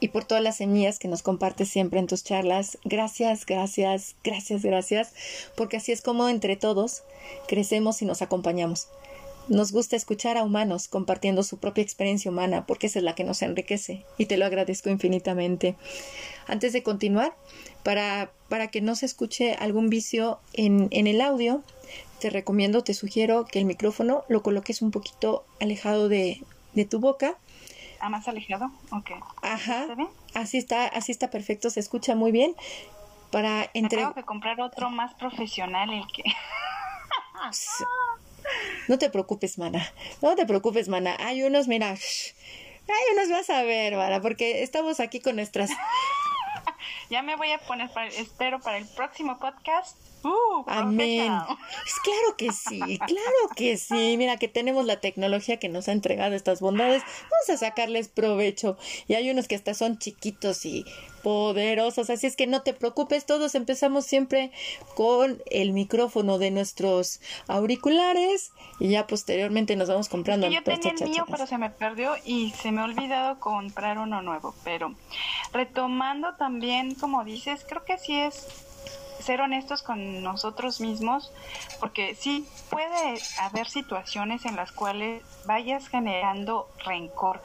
y 0.00 0.08
por 0.08 0.24
todas 0.24 0.42
las 0.42 0.56
semillas 0.56 0.98
que 0.98 1.08
nos 1.08 1.22
compartes 1.22 1.68
siempre 1.68 2.00
en 2.00 2.06
tus 2.06 2.24
charlas. 2.24 2.78
Gracias, 2.84 3.46
gracias, 3.46 4.16
gracias, 4.24 4.62
gracias, 4.62 5.12
porque 5.56 5.76
así 5.76 5.92
es 5.92 6.02
como 6.02 6.28
entre 6.28 6.56
todos 6.56 7.02
crecemos 7.46 8.02
y 8.02 8.06
nos 8.06 8.22
acompañamos. 8.22 8.88
Nos 9.50 9.72
gusta 9.72 9.96
escuchar 9.96 10.36
a 10.36 10.44
humanos 10.44 10.86
compartiendo 10.86 11.42
su 11.42 11.58
propia 11.58 11.82
experiencia 11.82 12.30
humana, 12.30 12.66
porque 12.66 12.86
esa 12.86 13.00
es 13.00 13.04
la 13.04 13.16
que 13.16 13.24
nos 13.24 13.42
enriquece, 13.42 14.06
y 14.16 14.26
te 14.26 14.36
lo 14.36 14.46
agradezco 14.46 14.90
infinitamente. 14.90 15.74
Antes 16.46 16.72
de 16.72 16.84
continuar, 16.84 17.34
para, 17.82 18.30
para 18.48 18.68
que 18.68 18.80
no 18.80 18.94
se 18.94 19.06
escuche 19.06 19.54
algún 19.54 19.90
vicio 19.90 20.38
en, 20.52 20.86
en 20.92 21.08
el 21.08 21.20
audio, 21.20 21.64
te 22.20 22.30
recomiendo, 22.30 22.84
te 22.84 22.94
sugiero 22.94 23.44
que 23.44 23.58
el 23.58 23.64
micrófono 23.64 24.22
lo 24.28 24.44
coloques 24.44 24.82
un 24.82 24.92
poquito 24.92 25.44
alejado 25.60 26.08
de, 26.08 26.44
de 26.74 26.84
tu 26.84 27.00
boca. 27.00 27.36
Ah, 27.98 28.08
más 28.08 28.28
alejado, 28.28 28.70
ok. 28.92 29.10
Ajá. 29.42 29.88
Así 30.32 30.58
está, 30.58 30.86
así 30.86 31.10
está 31.10 31.28
perfecto, 31.28 31.70
se 31.70 31.80
escucha 31.80 32.14
muy 32.14 32.30
bien. 32.30 32.54
Para 33.32 33.68
entre... 33.74 33.98
Tengo 33.98 34.14
que 34.14 34.22
comprar 34.22 34.60
otro 34.60 34.90
más 34.90 35.14
profesional, 35.14 35.90
el 35.92 36.04
que. 36.12 36.22
No 38.88 38.98
te 38.98 39.10
preocupes, 39.10 39.58
mana. 39.58 39.92
No 40.22 40.34
te 40.36 40.46
preocupes, 40.46 40.88
mana. 40.88 41.16
Hay 41.20 41.42
unos, 41.42 41.68
mira. 41.68 41.90
Hay 41.90 43.14
unos 43.14 43.28
vas 43.30 43.50
a 43.50 43.62
ver, 43.62 43.96
mana, 43.96 44.20
porque 44.20 44.62
estamos 44.62 45.00
aquí 45.00 45.20
con 45.20 45.36
nuestras. 45.36 45.70
ya 47.10 47.22
me 47.22 47.36
voy 47.36 47.52
a 47.52 47.58
poner, 47.58 47.90
para, 47.90 48.08
espero 48.08 48.60
para 48.60 48.78
el 48.78 48.86
próximo 48.86 49.38
podcast. 49.38 49.96
Uh, 50.22 50.64
Amén. 50.66 51.32
Pues 51.46 51.94
claro 52.02 52.36
que 52.36 52.52
sí, 52.52 52.98
claro 52.98 53.54
que 53.56 53.78
sí. 53.78 54.16
Mira 54.18 54.36
que 54.36 54.48
tenemos 54.48 54.84
la 54.84 55.00
tecnología 55.00 55.58
que 55.58 55.68
nos 55.68 55.88
ha 55.88 55.92
entregado 55.92 56.34
estas 56.34 56.60
bondades. 56.60 57.02
Vamos 57.02 57.48
a 57.48 57.56
sacarles 57.56 58.08
provecho. 58.08 58.76
Y 59.08 59.14
hay 59.14 59.30
unos 59.30 59.48
que 59.48 59.54
hasta 59.54 59.72
son 59.72 59.98
chiquitos 59.98 60.66
y 60.66 60.84
poderosos. 61.22 62.10
Así 62.10 62.26
es 62.26 62.36
que 62.36 62.46
no 62.46 62.62
te 62.62 62.72
preocupes, 62.72 63.26
todos 63.26 63.54
empezamos 63.54 64.06
siempre 64.06 64.52
con 64.94 65.42
el 65.50 65.72
micrófono 65.72 66.38
de 66.38 66.50
nuestros 66.50 67.20
auriculares 67.46 68.52
y 68.78 68.88
ya 68.88 69.06
posteriormente 69.06 69.76
nos 69.76 69.88
vamos 69.88 70.08
comprando. 70.08 70.48
yo 70.48 70.62
tenía 70.62 70.92
el 70.98 71.10
mío, 71.10 71.24
pero 71.30 71.46
se 71.46 71.58
me 71.58 71.70
perdió 71.70 72.14
y 72.24 72.50
se 72.50 72.72
me 72.72 72.80
ha 72.80 72.84
olvidado 72.84 73.38
comprar 73.38 73.98
uno 73.98 74.22
nuevo. 74.22 74.54
Pero 74.64 74.94
retomando 75.52 76.34
también, 76.36 76.94
como 76.94 77.24
dices, 77.24 77.64
creo 77.68 77.84
que 77.84 77.98
sí 77.98 78.16
es 78.16 78.69
ser 79.20 79.40
honestos 79.40 79.82
con 79.82 80.22
nosotros 80.22 80.80
mismos, 80.80 81.32
porque 81.78 82.14
sí 82.14 82.48
puede 82.70 83.18
haber 83.40 83.68
situaciones 83.68 84.44
en 84.44 84.56
las 84.56 84.72
cuales 84.72 85.22
vayas 85.46 85.88
generando 85.88 86.68
rencor, 86.84 87.42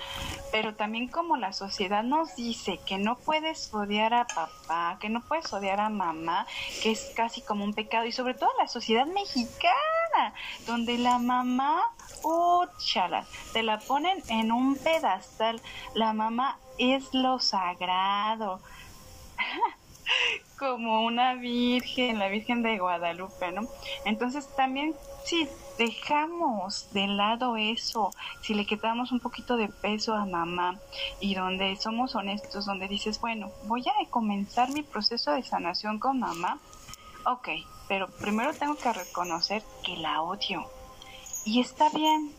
pero 0.51 0.75
también 0.75 1.07
como 1.07 1.37
la 1.37 1.53
sociedad 1.53 2.03
nos 2.03 2.35
dice 2.35 2.79
que 2.85 2.97
no 2.97 3.17
puedes 3.17 3.73
odiar 3.73 4.13
a 4.13 4.27
papá, 4.27 4.97
que 4.99 5.09
no 5.09 5.21
puedes 5.21 5.51
odiar 5.53 5.79
a 5.79 5.89
mamá, 5.89 6.45
que 6.81 6.91
es 6.91 7.13
casi 7.15 7.41
como 7.41 7.63
un 7.63 7.73
pecado, 7.73 8.05
y 8.05 8.11
sobre 8.11 8.33
todo 8.33 8.49
la 8.57 8.67
sociedad 8.67 9.05
mexicana, 9.05 10.33
donde 10.65 10.97
la 10.97 11.19
mamá, 11.19 11.81
chala, 12.79 13.25
te 13.53 13.63
la 13.63 13.79
ponen 13.79 14.23
en 14.29 14.51
un 14.51 14.75
pedestal, 14.75 15.61
la 15.93 16.13
mamá 16.13 16.57
es 16.77 17.13
lo 17.13 17.39
sagrado. 17.39 18.59
como 20.57 21.03
una 21.03 21.35
virgen, 21.35 22.19
la 22.19 22.29
Virgen 22.29 22.63
de 22.63 22.77
Guadalupe, 22.77 23.51
¿no? 23.51 23.67
Entonces 24.05 24.47
también 24.55 24.95
si 25.23 25.47
dejamos 25.77 26.91
de 26.93 27.07
lado 27.07 27.57
eso, 27.57 28.11
si 28.41 28.53
le 28.53 28.65
quitamos 28.65 29.11
un 29.11 29.19
poquito 29.19 29.57
de 29.57 29.67
peso 29.67 30.13
a 30.13 30.25
mamá 30.25 30.79
y 31.19 31.35
donde 31.35 31.75
somos 31.75 32.15
honestos, 32.15 32.65
donde 32.65 32.87
dices, 32.87 33.19
bueno, 33.19 33.51
voy 33.65 33.81
a 33.81 34.09
comenzar 34.09 34.71
mi 34.71 34.83
proceso 34.83 35.31
de 35.31 35.43
sanación 35.43 35.99
con 35.99 36.19
mamá, 36.19 36.59
ok, 37.25 37.49
pero 37.87 38.07
primero 38.07 38.53
tengo 38.53 38.75
que 38.75 38.93
reconocer 38.93 39.63
que 39.83 39.97
la 39.97 40.21
odio. 40.21 40.69
Y 41.43 41.59
está 41.59 41.89
bien 41.89 42.31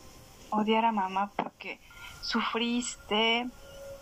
odiar 0.50 0.84
a 0.84 0.92
mamá 0.92 1.30
porque 1.36 1.78
sufriste, 2.22 3.48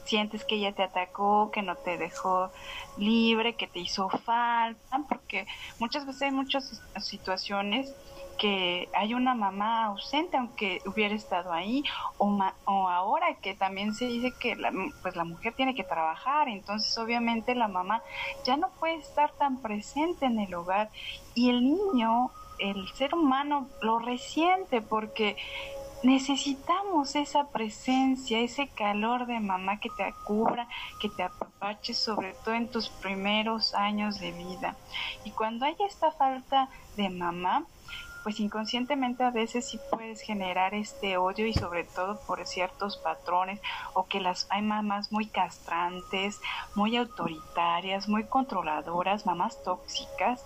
sientes 0.04 0.44
que 0.44 0.56
ella 0.56 0.72
te 0.72 0.82
atacó, 0.82 1.50
que 1.50 1.62
no 1.62 1.76
te 1.76 1.98
dejó 1.98 2.50
libre, 2.96 3.56
que 3.56 3.66
te 3.66 3.80
hizo 3.80 4.08
falta, 4.08 5.00
porque 5.08 5.46
muchas 5.78 6.06
veces 6.06 6.22
hay 6.22 6.30
muchas 6.30 6.82
situaciones 7.00 7.94
que 8.38 8.88
hay 8.92 9.14
una 9.14 9.34
mamá 9.34 9.86
ausente 9.86 10.36
aunque 10.36 10.82
hubiera 10.86 11.14
estado 11.14 11.52
ahí 11.52 11.84
o, 12.18 12.36
o 12.64 12.88
ahora 12.88 13.34
que 13.40 13.54
también 13.54 13.94
se 13.94 14.06
dice 14.06 14.32
que 14.40 14.56
la, 14.56 14.72
pues 15.02 15.14
la 15.14 15.24
mujer 15.24 15.54
tiene 15.54 15.74
que 15.74 15.84
trabajar 15.84 16.48
entonces 16.48 16.96
obviamente 16.98 17.54
la 17.54 17.68
mamá 17.68 18.02
ya 18.44 18.56
no 18.56 18.70
puede 18.80 18.96
estar 18.96 19.32
tan 19.34 19.62
presente 19.62 20.26
en 20.26 20.40
el 20.40 20.52
hogar 20.54 20.90
y 21.34 21.50
el 21.50 21.62
niño 21.62 22.32
el 22.58 22.88
ser 22.94 23.14
humano 23.14 23.68
lo 23.80 23.98
resiente 23.98 24.80
porque 24.80 25.36
necesitamos 26.04 27.16
esa 27.16 27.48
presencia, 27.48 28.38
ese 28.40 28.68
calor 28.68 29.26
de 29.26 29.40
mamá 29.40 29.80
que 29.80 29.88
te 29.88 30.14
cubra, 30.24 30.68
que 31.00 31.08
te 31.08 31.22
apapache, 31.22 31.94
sobre 31.94 32.34
todo 32.44 32.54
en 32.54 32.70
tus 32.70 32.90
primeros 32.90 33.74
años 33.74 34.20
de 34.20 34.32
vida. 34.32 34.76
Y 35.24 35.30
cuando 35.30 35.64
hay 35.64 35.74
esta 35.88 36.12
falta 36.12 36.68
de 36.96 37.08
mamá, 37.08 37.66
pues 38.22 38.38
inconscientemente 38.38 39.22
a 39.22 39.30
veces 39.30 39.68
sí 39.68 39.78
puedes 39.90 40.20
generar 40.20 40.74
este 40.74 41.16
odio 41.16 41.46
y 41.46 41.54
sobre 41.54 41.84
todo 41.84 42.20
por 42.26 42.46
ciertos 42.46 42.96
patrones 42.98 43.60
o 43.94 44.06
que 44.06 44.20
las 44.20 44.46
hay 44.50 44.62
mamás 44.62 45.10
muy 45.10 45.26
castrantes, 45.26 46.40
muy 46.74 46.96
autoritarias, 46.96 48.08
muy 48.08 48.24
controladoras, 48.24 49.26
mamás 49.26 49.62
tóxicas 49.62 50.42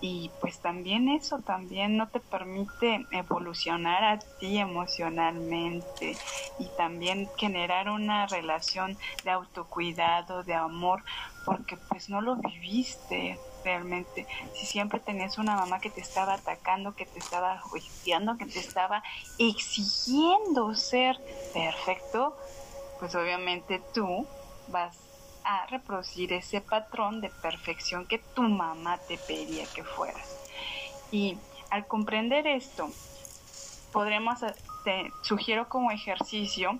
y 0.00 0.34
pues 0.40 0.60
también 0.60 1.08
eso 1.08 1.40
también 1.42 1.96
no 1.96 2.08
te 2.10 2.20
permite 2.20 3.06
evolucionar 3.10 4.04
a 4.04 4.18
ti 4.38 4.58
emocionalmente 4.58 6.18
y 6.58 6.70
también 6.76 7.30
generar 7.38 7.88
una 7.88 8.26
relación 8.26 8.98
de 9.22 9.30
autocuidado, 9.30 10.42
de 10.44 10.54
amor, 10.54 11.02
porque 11.44 11.76
pues 11.88 12.08
no 12.08 12.20
lo 12.20 12.36
viviste 12.36 13.40
realmente. 13.62 14.26
Si 14.52 14.66
siempre 14.66 15.00
tenías 15.00 15.38
una 15.38 15.56
mamá 15.56 15.80
que 15.80 15.90
te 15.90 16.00
estaba 16.00 16.34
atacando, 16.34 16.94
que 16.94 17.06
te 17.06 17.18
estaba 17.18 17.58
juiciando, 17.60 18.36
que 18.36 18.46
te 18.46 18.60
estaba 18.60 19.02
exigiendo 19.38 20.74
ser 20.74 21.16
perfecto, 21.52 22.36
pues 22.98 23.14
obviamente 23.14 23.82
tú 23.92 24.26
vas 24.66 25.03
a 25.44 25.66
reproducir 25.66 26.32
ese 26.32 26.60
patrón 26.60 27.20
de 27.20 27.28
perfección 27.28 28.06
que 28.06 28.18
tu 28.18 28.42
mamá 28.42 28.98
te 28.98 29.18
pedía 29.18 29.66
que 29.74 29.84
fueras. 29.84 30.38
Y 31.12 31.36
al 31.70 31.86
comprender 31.86 32.46
esto, 32.46 32.90
podremos, 33.92 34.40
te 34.84 35.12
sugiero 35.22 35.68
como 35.68 35.90
ejercicio, 35.90 36.78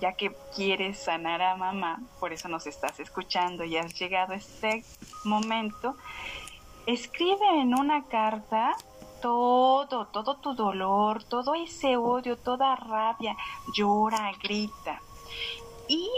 ya 0.00 0.12
que 0.12 0.34
quieres 0.54 0.98
sanar 0.98 1.42
a 1.42 1.56
mamá, 1.56 2.00
por 2.20 2.32
eso 2.32 2.48
nos 2.48 2.66
estás 2.66 3.00
escuchando 3.00 3.64
y 3.64 3.76
has 3.76 3.94
llegado 3.98 4.34
este 4.34 4.84
momento, 5.24 5.96
escribe 6.86 7.60
en 7.60 7.78
una 7.78 8.04
carta 8.04 8.76
todo, 9.20 10.06
todo 10.06 10.36
tu 10.36 10.54
dolor, 10.54 11.24
todo 11.24 11.54
ese 11.54 11.96
odio, 11.96 12.36
toda 12.36 12.76
rabia, 12.76 13.36
llora, 13.74 14.32
grita. 14.42 15.00
Y 15.88 16.08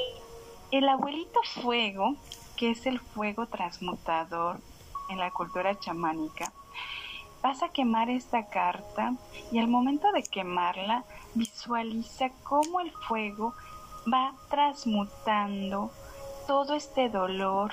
el 0.71 0.89
abuelito 0.89 1.41
fuego, 1.63 2.15
que 2.57 2.71
es 2.71 2.87
el 2.87 3.01
fuego 3.01 3.47
transmutador 3.47 4.59
en 5.09 5.19
la 5.19 5.31
cultura 5.31 5.79
chamánica, 5.79 6.53
vas 7.43 7.63
a 7.63 7.71
quemar 7.71 8.11
esta 8.11 8.47
carta 8.49 9.15
y 9.51 9.59
al 9.59 9.69
momento 9.69 10.13
de 10.13 10.23
quemarla 10.23 11.05
visualiza 11.35 12.31
cómo 12.45 12.81
el 12.81 12.93
fuego 12.93 13.55
va 14.13 14.33
transmutando 14.49 15.91
todo 16.47 16.75
este 16.75 17.09
dolor 17.09 17.73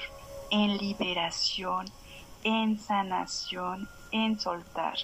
en 0.49 0.77
liberación, 0.77 1.85
en 2.43 2.79
sanación, 2.79 3.89
en 4.11 4.39
soltar. 4.39 4.95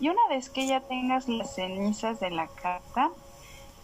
Y 0.00 0.08
una 0.08 0.20
vez 0.28 0.50
que 0.50 0.66
ya 0.66 0.80
tengas 0.80 1.28
las 1.28 1.54
cenizas 1.54 2.20
de 2.20 2.30
la 2.30 2.48
carta, 2.48 3.10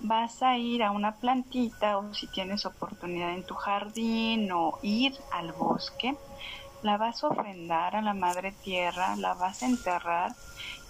vas 0.00 0.42
a 0.42 0.56
ir 0.56 0.82
a 0.82 0.90
una 0.90 1.16
plantita 1.16 1.98
o 1.98 2.14
si 2.14 2.26
tienes 2.28 2.66
oportunidad 2.66 3.34
en 3.34 3.44
tu 3.44 3.54
jardín 3.54 4.50
o 4.52 4.78
ir 4.82 5.14
al 5.32 5.52
bosque, 5.52 6.16
la 6.82 6.96
vas 6.96 7.24
a 7.24 7.28
ofrendar 7.28 7.96
a 7.96 8.02
la 8.02 8.14
madre 8.14 8.52
tierra, 8.52 9.16
la 9.16 9.34
vas 9.34 9.62
a 9.62 9.66
enterrar 9.66 10.34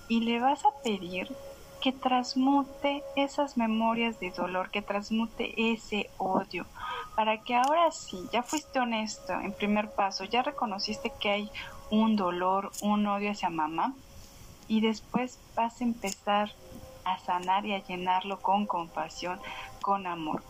y 0.08 0.20
le 0.20 0.40
vas 0.40 0.64
a 0.64 0.82
pedir 0.82 1.34
que 1.80 1.92
transmute 1.92 3.02
esas 3.16 3.56
memorias 3.56 4.18
de 4.20 4.30
dolor, 4.30 4.70
que 4.70 4.82
transmute 4.82 5.72
ese 5.72 6.10
odio, 6.18 6.66
para 7.14 7.38
que 7.38 7.54
ahora 7.54 7.90
sí, 7.92 8.18
ya 8.32 8.42
fuiste 8.42 8.80
honesto 8.80 9.32
en 9.34 9.52
primer 9.52 9.90
paso, 9.90 10.24
ya 10.24 10.42
reconociste 10.42 11.12
que 11.20 11.30
hay 11.30 11.50
un 11.90 12.16
dolor, 12.16 12.72
un 12.82 13.06
odio 13.06 13.30
hacia 13.30 13.48
mamá, 13.48 13.94
y 14.66 14.80
después 14.80 15.38
vas 15.54 15.80
a 15.80 15.84
empezar 15.84 16.52
a 17.12 17.18
sanar 17.18 17.66
y 17.66 17.74
a 17.74 17.82
llenarlo 17.84 18.40
con 18.40 18.66
compasión, 18.66 19.40
con 19.82 20.06
amor. 20.06 20.42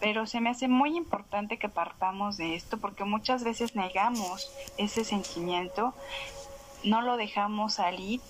Pero 0.00 0.26
se 0.26 0.40
me 0.40 0.50
hace 0.50 0.68
muy 0.68 0.96
importante 0.96 1.58
que 1.58 1.68
partamos 1.68 2.36
de 2.36 2.54
esto 2.54 2.78
porque 2.78 3.04
muchas 3.04 3.44
veces 3.44 3.74
negamos 3.74 4.50
ese 4.76 5.04
sentimiento, 5.04 5.94
no 6.82 7.00
lo 7.00 7.16
dejamos 7.16 7.74
salir 7.74 8.20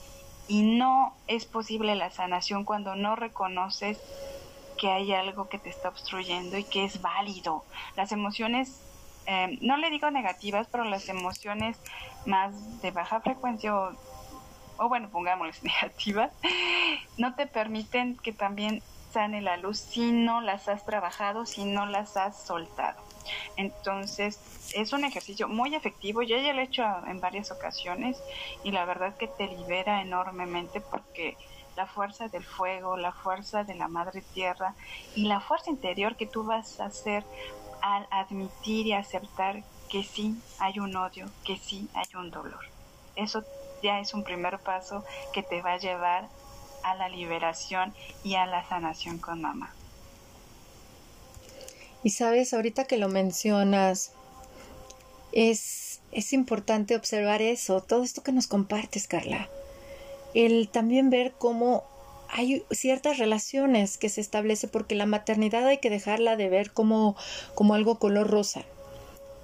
y 0.47 0.63
no 0.63 1.15
es 1.27 1.47
posible 1.47 1.95
la 1.95 2.11
sanación 2.11 2.65
cuando 2.65 2.95
no 2.95 3.17
reconoces 3.17 3.99
que 4.79 4.91
hay 4.91 5.13
algo 5.13 5.49
que 5.49 5.59
te 5.59 5.71
está 5.71 5.89
obstruyendo 5.89 6.59
y 6.59 6.65
que 6.65 6.85
es 6.85 7.01
válido. 7.01 7.65
Las 7.97 8.13
emociones, 8.13 8.81
eh, 9.27 9.59
no 9.61 9.77
le 9.77 9.91
digo 9.91 10.11
negativas, 10.11 10.69
pero 10.71 10.85
las 10.85 11.09
emociones 11.09 11.79
más 12.27 12.83
de 12.83 12.91
baja 12.91 13.21
frecuencia 13.21 13.75
o 13.75 13.93
o 14.79 14.89
bueno, 14.89 15.09
pongámosles 15.11 15.63
negativas, 15.63 16.33
no 17.17 17.35
te 17.35 17.47
permiten 17.47 18.17
que 18.17 18.33
también 18.33 18.83
sane 19.13 19.41
la 19.41 19.57
luz 19.57 19.79
si 19.79 20.11
no 20.11 20.41
las 20.41 20.69
has 20.69 20.85
trabajado, 20.85 21.47
si 21.47 21.65
no 21.65 21.87
las 21.87 22.17
has 22.17 22.43
soltado. 22.43 23.01
Entonces, 23.57 24.41
es 24.75 24.93
un 24.93 25.05
ejercicio 25.05 25.49
muy 25.49 25.75
efectivo, 25.75 26.23
yo 26.23 26.37
ya 26.37 26.53
lo 26.53 26.61
he 26.61 26.65
hecho 26.65 26.85
en 27.07 27.21
varias 27.21 27.51
ocasiones 27.51 28.21
y 28.65 28.73
la 28.73 28.85
verdad 28.85 29.17
que 29.17 29.29
te 29.29 29.47
libera 29.47 30.03
enormemente 30.03 30.81
porque 30.81 31.37
la 31.77 31.87
fuerza 31.87 32.29
del 32.29 32.45
fuego, 32.45 32.97
la 32.97 33.13
fuerza 33.13 33.65
de 33.65 33.75
la 33.75 33.89
madre 33.89 34.23
tierra 34.35 34.75
y 35.15 35.27
la 35.27 35.41
fuerza 35.41 35.71
interior 35.71 36.17
que 36.17 36.27
tú 36.27 36.45
vas 36.45 36.81
a 36.81 36.87
hacer 36.87 37.25
al 37.83 38.07
admitir 38.11 38.87
y 38.87 38.93
aceptar 38.93 39.63
que 39.89 40.03
sí 40.03 40.37
hay 40.59 40.79
un 40.79 40.97
odio, 40.97 41.27
que 41.45 41.57
sí 41.57 41.89
hay 41.95 42.09
un 42.17 42.31
dolor. 42.31 42.65
Eso 43.17 43.45
ya 43.85 44.01
es 44.01 44.15
un 44.15 44.25
primer 44.25 44.59
paso 44.59 45.05
que 45.33 45.43
te 45.43 45.61
va 45.63 45.75
a 45.75 45.79
llevar 45.79 46.27
a 46.83 46.97
la 46.97 47.09
liberación 47.09 47.95
y 48.25 48.35
a 48.35 48.47
la 48.47 48.67
sanación 48.69 49.19
con 49.19 49.43
mamá. 49.43 49.73
Y 52.03 52.11
sabes, 52.11 52.53
ahorita 52.53 52.85
que 52.85 52.97
lo 52.97 53.09
mencionas, 53.09 54.13
es, 55.33 56.01
es 56.13 56.33
importante 56.33 56.97
observar 56.97 57.43
eso, 57.43 57.83
todo 57.83 58.03
esto 58.03 58.23
que 58.23 58.33
nos 58.33 58.47
compartes, 58.47 59.07
Carla. 59.07 59.49
El 60.33 60.69
también 60.69 61.11
ver 61.11 61.33
cómo 61.39 61.85
hay 62.29 62.65
ciertas 62.71 63.19
relaciones 63.19 63.97
que 63.99 64.09
se 64.09 64.21
establece 64.21 64.67
porque 64.67 64.95
la 64.95 65.07
maternidad 65.07 65.67
hay 65.67 65.79
que 65.79 65.91
dejarla 65.91 66.37
de 66.37 66.49
ver 66.49 66.73
como, 66.73 67.17
como 67.55 67.75
algo 67.75 67.99
color 67.99 68.29
rosa. 68.29 68.63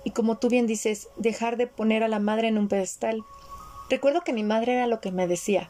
Y 0.03 0.11
como 0.11 0.38
tú 0.38 0.49
bien 0.49 0.66
dices, 0.66 1.09
dejar 1.16 1.57
de 1.57 1.66
poner 1.66 2.03
a 2.03 2.09
la 2.09 2.18
madre 2.18 2.49
en 2.49 2.59
un 2.59 2.68
pedestal. 2.68 3.22
Recuerdo 3.91 4.22
que 4.22 4.32
mi 4.32 4.45
madre 4.45 4.74
era 4.74 4.86
lo 4.86 5.01
que 5.01 5.11
me 5.11 5.26
decía, 5.26 5.68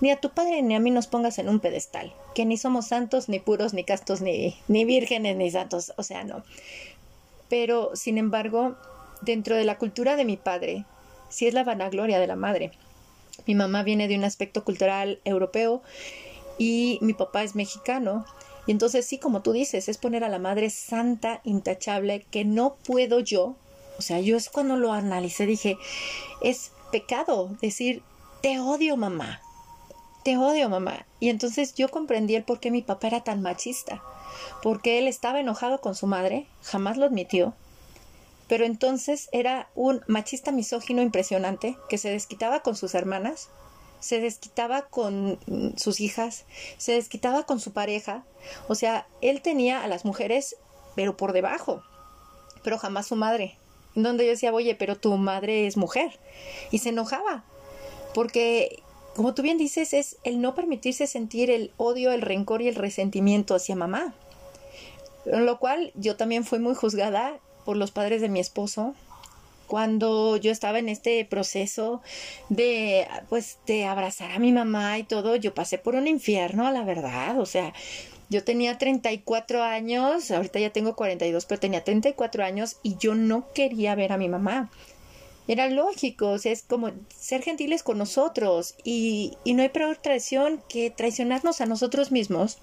ni 0.00 0.10
a 0.10 0.20
tu 0.20 0.30
padre 0.30 0.60
ni 0.60 0.74
a 0.74 0.80
mí 0.80 0.90
nos 0.90 1.06
pongas 1.06 1.38
en 1.38 1.48
un 1.48 1.60
pedestal, 1.60 2.12
que 2.34 2.44
ni 2.44 2.56
somos 2.56 2.88
santos, 2.88 3.28
ni 3.28 3.38
puros, 3.38 3.74
ni 3.74 3.84
castos, 3.84 4.20
ni, 4.20 4.56
ni 4.66 4.84
vírgenes, 4.84 5.36
ni 5.36 5.52
santos, 5.52 5.92
o 5.96 6.02
sea, 6.02 6.24
no. 6.24 6.42
Pero, 7.48 7.92
sin 7.94 8.18
embargo, 8.18 8.74
dentro 9.22 9.54
de 9.54 9.64
la 9.64 9.78
cultura 9.78 10.16
de 10.16 10.24
mi 10.24 10.36
padre, 10.36 10.84
sí 11.28 11.46
es 11.46 11.54
la 11.54 11.62
vanagloria 11.62 12.18
de 12.18 12.26
la 12.26 12.34
madre. 12.34 12.72
Mi 13.46 13.54
mamá 13.54 13.84
viene 13.84 14.08
de 14.08 14.16
un 14.16 14.24
aspecto 14.24 14.64
cultural 14.64 15.20
europeo 15.24 15.80
y 16.58 16.98
mi 17.00 17.14
papá 17.14 17.42
es 17.42 17.54
mexicano 17.54 18.26
Y 18.66 18.72
entonces 18.72 19.06
sí, 19.06 19.18
como 19.18 19.42
tú 19.42 19.52
dices, 19.52 19.88
es 19.88 19.96
poner 19.96 20.24
a 20.24 20.28
la 20.28 20.38
madre 20.38 20.70
santa, 20.70 21.40
intachable, 21.44 22.26
que 22.30 22.44
no 22.44 22.74
puedo 22.84 23.20
yo. 23.20 23.54
O 23.96 24.02
sea, 24.02 24.20
yo 24.20 24.36
es 24.36 24.50
cuando 24.50 24.76
lo 24.76 24.92
analicé, 24.92 25.46
dije, 25.46 25.76
es 26.42 26.72
pecado 26.90 27.50
decir, 27.60 28.02
te 28.42 28.58
odio 28.60 28.96
mamá, 28.96 29.40
te 30.24 30.36
odio 30.36 30.68
mamá. 30.68 31.06
Y 31.18 31.28
entonces 31.28 31.74
yo 31.74 31.88
comprendí 31.88 32.34
el 32.34 32.44
por 32.44 32.60
qué 32.60 32.70
mi 32.70 32.82
papá 32.82 33.08
era 33.08 33.24
tan 33.24 33.42
machista, 33.42 34.02
porque 34.62 34.98
él 34.98 35.06
estaba 35.06 35.40
enojado 35.40 35.80
con 35.80 35.94
su 35.94 36.06
madre, 36.06 36.46
jamás 36.62 36.96
lo 36.96 37.06
admitió, 37.06 37.54
pero 38.48 38.64
entonces 38.64 39.28
era 39.32 39.68
un 39.74 40.02
machista 40.08 40.50
misógino 40.50 41.02
impresionante 41.02 41.76
que 41.88 41.98
se 41.98 42.10
desquitaba 42.10 42.60
con 42.60 42.76
sus 42.76 42.94
hermanas, 42.94 43.48
se 44.00 44.20
desquitaba 44.20 44.82
con 44.82 45.38
sus 45.76 46.00
hijas, 46.00 46.46
se 46.78 46.92
desquitaba 46.92 47.44
con 47.44 47.60
su 47.60 47.72
pareja, 47.72 48.24
o 48.66 48.74
sea, 48.74 49.06
él 49.20 49.42
tenía 49.42 49.82
a 49.82 49.86
las 49.86 50.04
mujeres 50.04 50.56
pero 50.94 51.16
por 51.16 51.32
debajo, 51.32 51.82
pero 52.62 52.78
jamás 52.78 53.06
su 53.06 53.16
madre. 53.16 53.56
Donde 53.94 54.24
yo 54.24 54.30
decía, 54.30 54.52
oye, 54.52 54.74
pero 54.74 54.96
tu 54.96 55.16
madre 55.16 55.66
es 55.66 55.76
mujer. 55.76 56.18
Y 56.70 56.78
se 56.78 56.90
enojaba, 56.90 57.44
porque 58.14 58.82
como 59.14 59.34
tú 59.34 59.42
bien 59.42 59.58
dices, 59.58 59.92
es 59.92 60.16
el 60.24 60.40
no 60.40 60.54
permitirse 60.54 61.06
sentir 61.06 61.50
el 61.50 61.72
odio, 61.76 62.12
el 62.12 62.22
rencor 62.22 62.62
y 62.62 62.68
el 62.68 62.74
resentimiento 62.74 63.54
hacia 63.54 63.76
mamá. 63.76 64.14
En 65.26 65.46
lo 65.46 65.58
cual 65.58 65.92
yo 65.94 66.16
también 66.16 66.44
fui 66.44 66.58
muy 66.58 66.74
juzgada 66.74 67.38
por 67.64 67.76
los 67.76 67.90
padres 67.90 68.20
de 68.20 68.28
mi 68.28 68.40
esposo 68.40 68.94
cuando 69.66 70.36
yo 70.36 70.50
estaba 70.50 70.80
en 70.80 70.88
este 70.88 71.24
proceso 71.24 72.02
de 72.48 73.06
pues 73.28 73.58
de 73.66 73.86
abrazar 73.86 74.32
a 74.32 74.40
mi 74.40 74.50
mamá 74.50 74.98
y 74.98 75.04
todo, 75.04 75.36
yo 75.36 75.54
pasé 75.54 75.78
por 75.78 75.94
un 75.94 76.08
infierno, 76.08 76.68
la 76.72 76.82
verdad, 76.82 77.38
o 77.38 77.46
sea, 77.46 77.72
yo 78.30 78.44
tenía 78.44 78.78
34 78.78 79.62
años, 79.62 80.30
ahorita 80.30 80.60
ya 80.60 80.70
tengo 80.70 80.94
42, 80.94 81.44
pero 81.46 81.60
tenía 81.60 81.82
34 81.82 82.44
años 82.44 82.76
y 82.82 82.96
yo 82.96 83.14
no 83.16 83.52
quería 83.52 83.94
ver 83.96 84.12
a 84.12 84.16
mi 84.16 84.28
mamá. 84.28 84.70
Era 85.48 85.68
lógico, 85.68 86.28
o 86.28 86.38
sea, 86.38 86.52
es 86.52 86.62
como 86.62 86.92
ser 87.08 87.42
gentiles 87.42 87.82
con 87.82 87.98
nosotros 87.98 88.76
y, 88.84 89.36
y 89.42 89.54
no 89.54 89.62
hay 89.62 89.68
peor 89.68 89.96
traición 89.96 90.62
que 90.68 90.90
traicionarnos 90.90 91.60
a 91.60 91.66
nosotros 91.66 92.12
mismos 92.12 92.58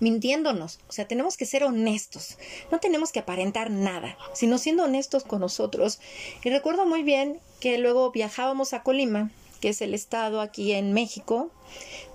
mintiéndonos. 0.00 0.78
O 0.88 0.92
sea, 0.92 1.06
tenemos 1.06 1.36
que 1.36 1.44
ser 1.44 1.64
honestos. 1.64 2.38
No 2.70 2.80
tenemos 2.80 3.12
que 3.12 3.20
aparentar 3.20 3.70
nada, 3.70 4.16
sino 4.32 4.56
siendo 4.56 4.84
honestos 4.84 5.24
con 5.24 5.40
nosotros. 5.40 6.00
Y 6.42 6.50
recuerdo 6.50 6.86
muy 6.86 7.02
bien 7.02 7.40
que 7.60 7.76
luego 7.76 8.10
viajábamos 8.10 8.72
a 8.72 8.82
Colima, 8.82 9.30
que 9.60 9.68
es 9.70 9.82
el 9.82 9.92
estado 9.92 10.40
aquí 10.40 10.72
en 10.72 10.92
México, 10.92 11.50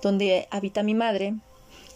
donde 0.02 0.48
habita 0.50 0.82
mi 0.82 0.94
madre, 0.94 1.34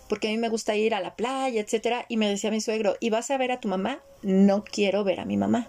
porque 0.08 0.28
a 0.28 0.30
mí 0.30 0.38
me 0.38 0.48
gusta 0.48 0.76
ir 0.76 0.94
a 0.94 1.00
la 1.00 1.16
playa, 1.16 1.60
etcétera, 1.60 2.06
y 2.08 2.16
me 2.16 2.28
decía 2.28 2.50
mi 2.50 2.60
suegro, 2.60 2.96
¿y 3.00 3.10
vas 3.10 3.30
a 3.30 3.38
ver 3.38 3.52
a 3.52 3.60
tu 3.60 3.68
mamá? 3.68 4.00
No 4.22 4.64
quiero 4.64 5.04
ver 5.04 5.20
a 5.20 5.24
mi 5.24 5.36
mamá. 5.36 5.68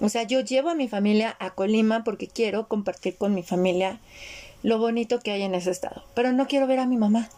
O 0.00 0.08
sea, 0.08 0.22
yo 0.22 0.40
llevo 0.40 0.70
a 0.70 0.74
mi 0.74 0.88
familia 0.88 1.36
a 1.38 1.50
Colima 1.50 2.04
porque 2.04 2.26
quiero 2.26 2.68
compartir 2.68 3.16
con 3.16 3.34
mi 3.34 3.42
familia 3.42 4.00
lo 4.62 4.78
bonito 4.78 5.20
que 5.20 5.30
hay 5.30 5.42
en 5.42 5.54
ese 5.54 5.70
estado, 5.70 6.04
pero 6.14 6.32
no 6.32 6.46
quiero 6.46 6.66
ver 6.66 6.80
a 6.80 6.86
mi 6.86 6.96
mamá. 6.96 7.28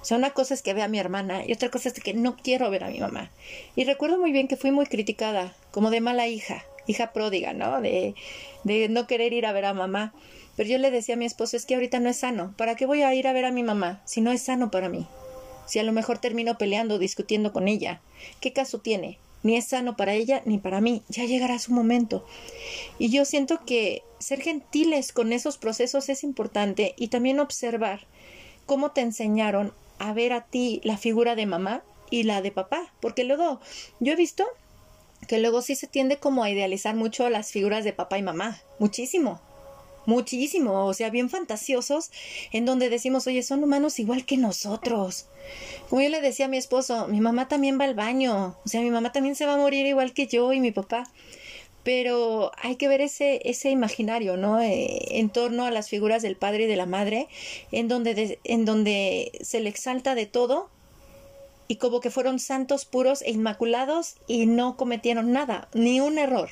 O 0.00 0.04
sea, 0.04 0.16
una 0.16 0.30
cosa 0.30 0.54
es 0.54 0.62
que 0.62 0.74
vea 0.74 0.84
a 0.84 0.88
mi 0.88 0.98
hermana 0.98 1.44
y 1.44 1.52
otra 1.52 1.70
cosa 1.70 1.88
es 1.88 1.94
que 1.94 2.14
no 2.14 2.36
quiero 2.36 2.70
ver 2.70 2.84
a 2.84 2.90
mi 2.90 3.00
mamá. 3.00 3.30
Y 3.74 3.84
recuerdo 3.84 4.18
muy 4.18 4.32
bien 4.32 4.46
que 4.46 4.56
fui 4.56 4.70
muy 4.70 4.86
criticada, 4.86 5.54
como 5.72 5.90
de 5.90 6.00
mala 6.00 6.28
hija, 6.28 6.64
hija 6.86 7.12
pródiga, 7.12 7.52
¿no? 7.52 7.80
De, 7.80 8.14
de 8.62 8.88
no 8.88 9.06
querer 9.06 9.32
ir 9.32 9.44
a 9.44 9.52
ver 9.52 9.64
a 9.64 9.74
mamá. 9.74 10.14
Pero 10.56 10.70
yo 10.70 10.78
le 10.78 10.90
decía 10.90 11.14
a 11.14 11.18
mi 11.18 11.24
esposo, 11.24 11.56
es 11.56 11.66
que 11.66 11.74
ahorita 11.74 12.00
no 12.00 12.08
es 12.08 12.18
sano. 12.18 12.54
¿Para 12.56 12.76
qué 12.76 12.86
voy 12.86 13.02
a 13.02 13.14
ir 13.14 13.26
a 13.26 13.32
ver 13.32 13.44
a 13.44 13.52
mi 13.52 13.62
mamá 13.62 14.00
si 14.04 14.20
no 14.20 14.32
es 14.32 14.42
sano 14.42 14.70
para 14.70 14.88
mí? 14.88 15.06
Si 15.68 15.78
a 15.78 15.84
lo 15.84 15.92
mejor 15.92 16.18
termino 16.18 16.58
peleando, 16.58 16.98
discutiendo 16.98 17.52
con 17.52 17.68
ella. 17.68 18.00
¿Qué 18.40 18.52
caso 18.52 18.78
tiene? 18.78 19.18
Ni 19.42 19.56
es 19.56 19.66
sano 19.66 19.96
para 19.96 20.14
ella 20.14 20.42
ni 20.44 20.58
para 20.58 20.80
mí. 20.80 21.02
Ya 21.08 21.24
llegará 21.24 21.58
su 21.58 21.72
momento. 21.72 22.26
Y 22.98 23.10
yo 23.10 23.24
siento 23.24 23.64
que 23.64 24.02
ser 24.18 24.40
gentiles 24.40 25.12
con 25.12 25.32
esos 25.32 25.58
procesos 25.58 26.08
es 26.08 26.24
importante 26.24 26.94
y 26.96 27.08
también 27.08 27.38
observar 27.38 28.06
cómo 28.66 28.90
te 28.90 29.02
enseñaron 29.02 29.72
a 29.98 30.12
ver 30.12 30.32
a 30.32 30.44
ti 30.46 30.80
la 30.84 30.96
figura 30.96 31.34
de 31.34 31.46
mamá 31.46 31.82
y 32.10 32.22
la 32.22 32.42
de 32.42 32.50
papá, 32.50 32.92
porque 33.00 33.24
luego 33.24 33.60
yo 34.00 34.12
he 34.12 34.16
visto 34.16 34.46
que 35.26 35.38
luego 35.38 35.62
sí 35.62 35.74
se 35.74 35.86
tiende 35.86 36.18
como 36.18 36.42
a 36.42 36.50
idealizar 36.50 36.94
mucho 36.94 37.28
las 37.28 37.50
figuras 37.50 37.84
de 37.84 37.92
papá 37.92 38.18
y 38.18 38.22
mamá, 38.22 38.60
muchísimo, 38.78 39.40
muchísimo, 40.08 40.86
o 40.86 40.94
sea, 40.94 41.10
bien 41.10 41.28
fantasiosos, 41.28 42.10
en 42.50 42.64
donde 42.64 42.88
decimos, 42.88 43.26
oye, 43.26 43.42
son 43.42 43.62
humanos 43.62 43.98
igual 43.98 44.24
que 44.24 44.38
nosotros. 44.38 45.26
Como 45.90 46.00
yo 46.00 46.08
le 46.08 46.22
decía 46.22 46.46
a 46.46 46.48
mi 46.48 46.56
esposo, 46.56 47.08
mi 47.08 47.20
mamá 47.20 47.46
también 47.46 47.78
va 47.78 47.84
al 47.84 47.94
baño, 47.94 48.56
o 48.64 48.68
sea, 48.68 48.80
mi 48.80 48.90
mamá 48.90 49.12
también 49.12 49.36
se 49.36 49.44
va 49.44 49.54
a 49.54 49.58
morir 49.58 49.86
igual 49.86 50.14
que 50.14 50.26
yo 50.26 50.52
y 50.52 50.60
mi 50.60 50.72
papá 50.72 51.04
pero 51.84 52.50
hay 52.58 52.76
que 52.76 52.86
ver 52.86 53.00
ese, 53.00 53.40
ese 53.48 53.70
imaginario, 53.70 54.36
¿no? 54.36 54.60
Eh, 54.60 55.18
en 55.18 55.30
torno 55.30 55.64
a 55.64 55.70
las 55.70 55.88
figuras 55.88 56.20
del 56.20 56.36
padre 56.36 56.64
y 56.64 56.66
de 56.66 56.76
la 56.76 56.84
madre, 56.84 57.28
en 57.72 57.88
donde, 57.88 58.38
en 58.44 58.66
donde 58.66 59.32
se 59.40 59.60
le 59.60 59.70
exalta 59.70 60.14
de 60.14 60.26
todo 60.26 60.68
y 61.66 61.76
como 61.76 62.00
que 62.00 62.10
fueron 62.10 62.40
santos 62.40 62.84
puros 62.84 63.22
e 63.22 63.30
inmaculados 63.30 64.16
y 64.26 64.44
no 64.44 64.76
cometieron 64.76 65.32
nada, 65.32 65.68
ni 65.72 66.00
un 66.00 66.18
error. 66.18 66.50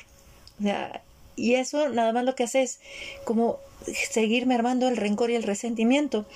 O 0.59 0.63
sea, 0.63 1.03
y 1.37 1.55
eso 1.55 1.89
nada 1.91 2.13
más 2.13 2.25
lo 2.25 2.35
que 2.35 2.45
hace 2.45 2.63
es 2.63 2.81
como 3.25 3.61
seguir 4.11 4.47
mermando 4.47 4.89
el 4.89 4.97
rencor 4.97 5.31
y 5.31 5.37
el 5.37 5.43
resentimiento. 5.43 6.27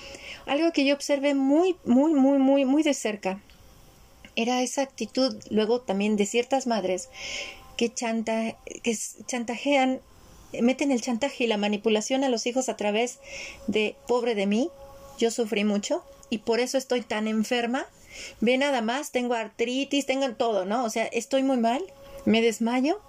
Algo 0.45 0.71
que 0.71 0.85
yo 0.85 0.93
observé 0.93 1.33
muy, 1.33 1.75
muy, 1.83 2.13
muy, 2.13 2.37
muy, 2.37 2.65
muy 2.65 2.83
de 2.83 2.93
cerca 2.93 3.41
era 4.35 4.61
esa 4.61 4.81
actitud 4.81 5.35
luego 5.49 5.81
también 5.81 6.15
de 6.15 6.25
ciertas 6.25 6.67
madres 6.67 7.09
que, 7.77 7.93
chanta, 7.93 8.55
que 8.83 8.97
chantajean, 9.25 10.01
meten 10.61 10.91
el 10.91 11.01
chantaje 11.01 11.45
y 11.45 11.47
la 11.47 11.57
manipulación 11.57 12.23
a 12.23 12.29
los 12.29 12.45
hijos 12.45 12.69
a 12.69 12.77
través 12.77 13.19
de 13.67 13.95
pobre 14.07 14.35
de 14.35 14.45
mí, 14.45 14.69
yo 15.17 15.31
sufrí 15.31 15.63
mucho 15.63 16.03
y 16.29 16.39
por 16.39 16.59
eso 16.59 16.77
estoy 16.77 17.01
tan 17.01 17.27
enferma. 17.27 17.85
Ve 18.41 18.57
nada 18.57 18.81
más, 18.81 19.11
tengo 19.11 19.33
artritis, 19.33 20.05
tengo 20.05 20.29
todo, 20.33 20.65
¿no? 20.65 20.83
O 20.83 20.89
sea, 20.89 21.05
estoy 21.05 21.43
muy 21.43 21.57
mal, 21.57 21.81
me 22.25 22.41
desmayo, 22.41 23.01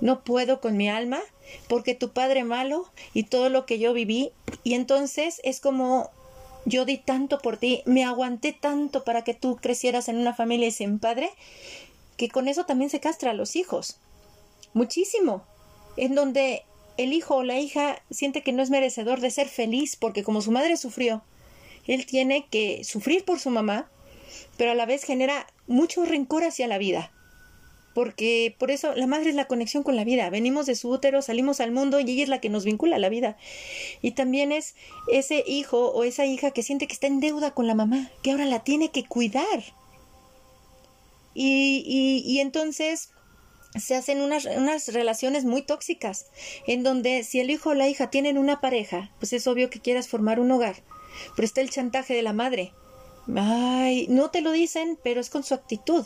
no 0.00 0.22
puedo 0.24 0.60
con 0.60 0.76
mi 0.76 0.88
alma, 0.88 1.20
porque 1.68 1.94
tu 1.94 2.10
padre 2.10 2.44
malo 2.44 2.86
y 3.14 3.24
todo 3.24 3.48
lo 3.48 3.66
que 3.66 3.78
yo 3.78 3.92
viví, 3.92 4.32
y 4.64 4.74
entonces 4.74 5.40
es 5.44 5.60
como 5.60 6.10
yo 6.64 6.84
di 6.84 6.98
tanto 6.98 7.38
por 7.38 7.56
ti, 7.56 7.82
me 7.86 8.04
aguanté 8.04 8.52
tanto 8.52 9.04
para 9.04 9.22
que 9.22 9.34
tú 9.34 9.56
crecieras 9.56 10.08
en 10.08 10.16
una 10.18 10.34
familia 10.34 10.70
sin 10.70 10.98
padre, 10.98 11.30
que 12.16 12.28
con 12.28 12.48
eso 12.48 12.66
también 12.66 12.90
se 12.90 13.00
castra 13.00 13.30
a 13.30 13.34
los 13.34 13.56
hijos. 13.56 13.98
Muchísimo. 14.74 15.44
En 15.96 16.14
donde 16.14 16.64
el 16.96 17.12
hijo 17.12 17.36
o 17.36 17.42
la 17.44 17.58
hija 17.58 18.02
siente 18.10 18.42
que 18.42 18.52
no 18.52 18.62
es 18.62 18.70
merecedor 18.70 19.20
de 19.20 19.30
ser 19.30 19.48
feliz 19.48 19.96
porque 19.96 20.24
como 20.24 20.42
su 20.42 20.50
madre 20.50 20.76
sufrió, 20.76 21.22
él 21.86 22.04
tiene 22.04 22.46
que 22.50 22.82
sufrir 22.84 23.24
por 23.24 23.38
su 23.38 23.50
mamá, 23.50 23.88
pero 24.56 24.72
a 24.72 24.74
la 24.74 24.86
vez 24.86 25.04
genera 25.04 25.46
mucho 25.66 26.04
rencor 26.04 26.42
hacia 26.42 26.66
la 26.66 26.78
vida. 26.78 27.12
Porque 27.96 28.54
por 28.58 28.70
eso 28.70 28.94
la 28.94 29.06
madre 29.06 29.30
es 29.30 29.36
la 29.36 29.46
conexión 29.46 29.82
con 29.82 29.96
la 29.96 30.04
vida. 30.04 30.28
Venimos 30.28 30.66
de 30.66 30.74
su 30.74 30.90
útero, 30.90 31.22
salimos 31.22 31.60
al 31.60 31.72
mundo 31.72 31.98
y 31.98 32.02
ella 32.02 32.24
es 32.24 32.28
la 32.28 32.42
que 32.42 32.50
nos 32.50 32.66
vincula 32.66 32.96
a 32.96 32.98
la 32.98 33.08
vida. 33.08 33.38
Y 34.02 34.10
también 34.10 34.52
es 34.52 34.74
ese 35.10 35.42
hijo 35.46 35.92
o 35.92 36.04
esa 36.04 36.26
hija 36.26 36.50
que 36.50 36.62
siente 36.62 36.86
que 36.86 36.92
está 36.92 37.06
en 37.06 37.20
deuda 37.20 37.52
con 37.52 37.66
la 37.66 37.74
mamá, 37.74 38.10
que 38.22 38.32
ahora 38.32 38.44
la 38.44 38.62
tiene 38.64 38.90
que 38.90 39.06
cuidar 39.06 39.64
y, 41.32 42.22
y, 42.26 42.40
entonces 42.40 43.12
se 43.78 43.94
hacen 43.94 44.20
unas, 44.20 44.44
unas, 44.44 44.88
relaciones 44.88 45.46
muy 45.46 45.62
tóxicas, 45.62 46.26
en 46.66 46.82
donde 46.82 47.24
si 47.24 47.40
el 47.40 47.50
hijo 47.50 47.70
o 47.70 47.74
la 47.74 47.88
hija 47.88 48.10
tienen 48.10 48.36
una 48.36 48.60
pareja, 48.60 49.10
pues 49.20 49.32
es 49.32 49.46
obvio 49.46 49.70
que 49.70 49.80
quieras 49.80 50.06
formar 50.06 50.38
un 50.38 50.50
hogar, 50.50 50.82
pero 51.34 51.46
está 51.46 51.62
el 51.62 51.70
chantaje 51.70 52.12
de 52.12 52.22
la 52.22 52.34
madre. 52.34 52.74
Ay, 53.34 54.06
no 54.08 54.30
te 54.30 54.42
lo 54.42 54.52
dicen, 54.52 54.98
pero 55.02 55.18
es 55.20 55.30
con 55.30 55.44
su 55.44 55.54
actitud 55.54 56.04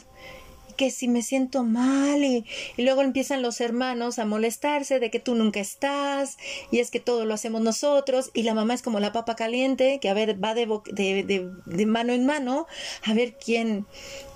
que 0.81 0.91
si 0.91 1.09
me 1.09 1.21
siento 1.21 1.63
mal 1.63 2.25
y, 2.25 2.47
luego 2.79 3.03
empiezan 3.03 3.43
los 3.43 3.61
hermanos 3.61 4.19
a 4.19 4.25
molestarse 4.25 4.99
de 4.99 5.11
que 5.11 5.21
tú 5.21 5.35
nunca 5.35 5.61
estás 5.61 6.39
y 6.71 6.79
es 6.79 6.91
que 6.91 7.01
todo 7.01 7.27
lo 7.27 7.35
hacemos 7.35 7.61
nosotros 7.61 8.31
y 8.33 8.45
la 8.45 8.55
mamá 8.55 8.73
es 8.73 8.81
como 8.81 8.99
la 8.99 9.13
papa 9.13 9.37
caliente 9.37 9.99
que 10.01 10.09
a 10.09 10.15
ver 10.15 10.43
va 10.43 10.55
de, 10.55 10.67
de, 10.91 11.51
de, 11.67 11.87
mano 11.87 12.15
en 12.15 12.25
mano 12.25 12.67
a 13.05 13.13
ver 13.13 13.37
quién, 13.37 13.85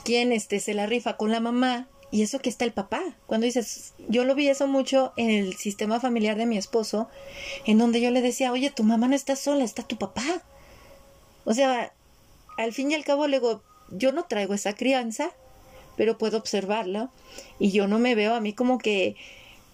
quién 0.05 0.33
este, 0.33 0.61
se 0.61 0.75
la 0.75 0.85
rifa 0.85 1.17
con 1.17 1.31
la 1.31 1.41
mamá 1.41 1.89
y 2.11 2.21
eso 2.21 2.41
que 2.41 2.51
está 2.51 2.67
el 2.67 2.75
papá. 2.75 3.03
Cuando 3.27 3.47
dices, 3.47 3.95
yo 4.09 4.27
lo 4.27 4.35
vi 4.35 4.49
eso 4.49 4.67
mucho 4.67 5.15
en 5.17 5.31
el 5.31 5.57
sistema 5.57 5.99
familiar 5.99 6.37
de 6.37 6.45
mi 6.45 6.59
esposo, 6.59 7.09
en 7.65 7.79
donde 7.79 8.03
yo 8.03 8.11
le 8.11 8.21
decía, 8.21 8.53
oye, 8.53 8.71
tu 8.71 8.85
mamá 8.85 9.09
no 9.09 9.17
está 9.17 9.35
sola, 9.35 9.65
está 9.65 9.83
tu 9.83 9.97
papá. 9.97 10.43
O 11.45 11.55
sea, 11.55 11.95
al 12.59 12.75
fin 12.75 12.91
y 12.91 12.95
al 12.95 13.05
cabo, 13.05 13.27
luego, 13.29 13.63
yo 13.91 14.13
no 14.13 14.25
traigo 14.25 14.53
esa 14.53 14.75
crianza, 14.75 15.33
pero 15.97 16.19
puedo 16.19 16.39
observarla 16.39 17.11
y 17.59 17.71
yo 17.71 17.87
no 17.87 17.99
me 17.99 18.15
veo 18.15 18.35
a 18.35 18.41
mí 18.41 18.53
como 18.53 18.79
que 18.79 19.17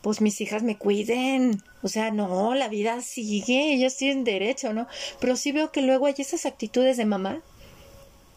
pues 0.02 0.20
mis 0.20 0.40
hijas 0.40 0.62
me 0.62 0.76
cuiden. 0.76 1.62
O 1.82 1.88
sea, 1.88 2.10
no, 2.10 2.54
la 2.54 2.68
vida 2.68 3.00
sigue, 3.00 3.74
ellas 3.74 3.96
tienen 3.96 4.24
derecho, 4.24 4.72
¿no? 4.72 4.86
Pero 5.20 5.36
sí 5.36 5.52
veo 5.52 5.72
que 5.72 5.82
luego 5.82 6.06
hay 6.06 6.14
esas 6.18 6.46
actitudes 6.46 6.96
de 6.96 7.06
mamá 7.06 7.42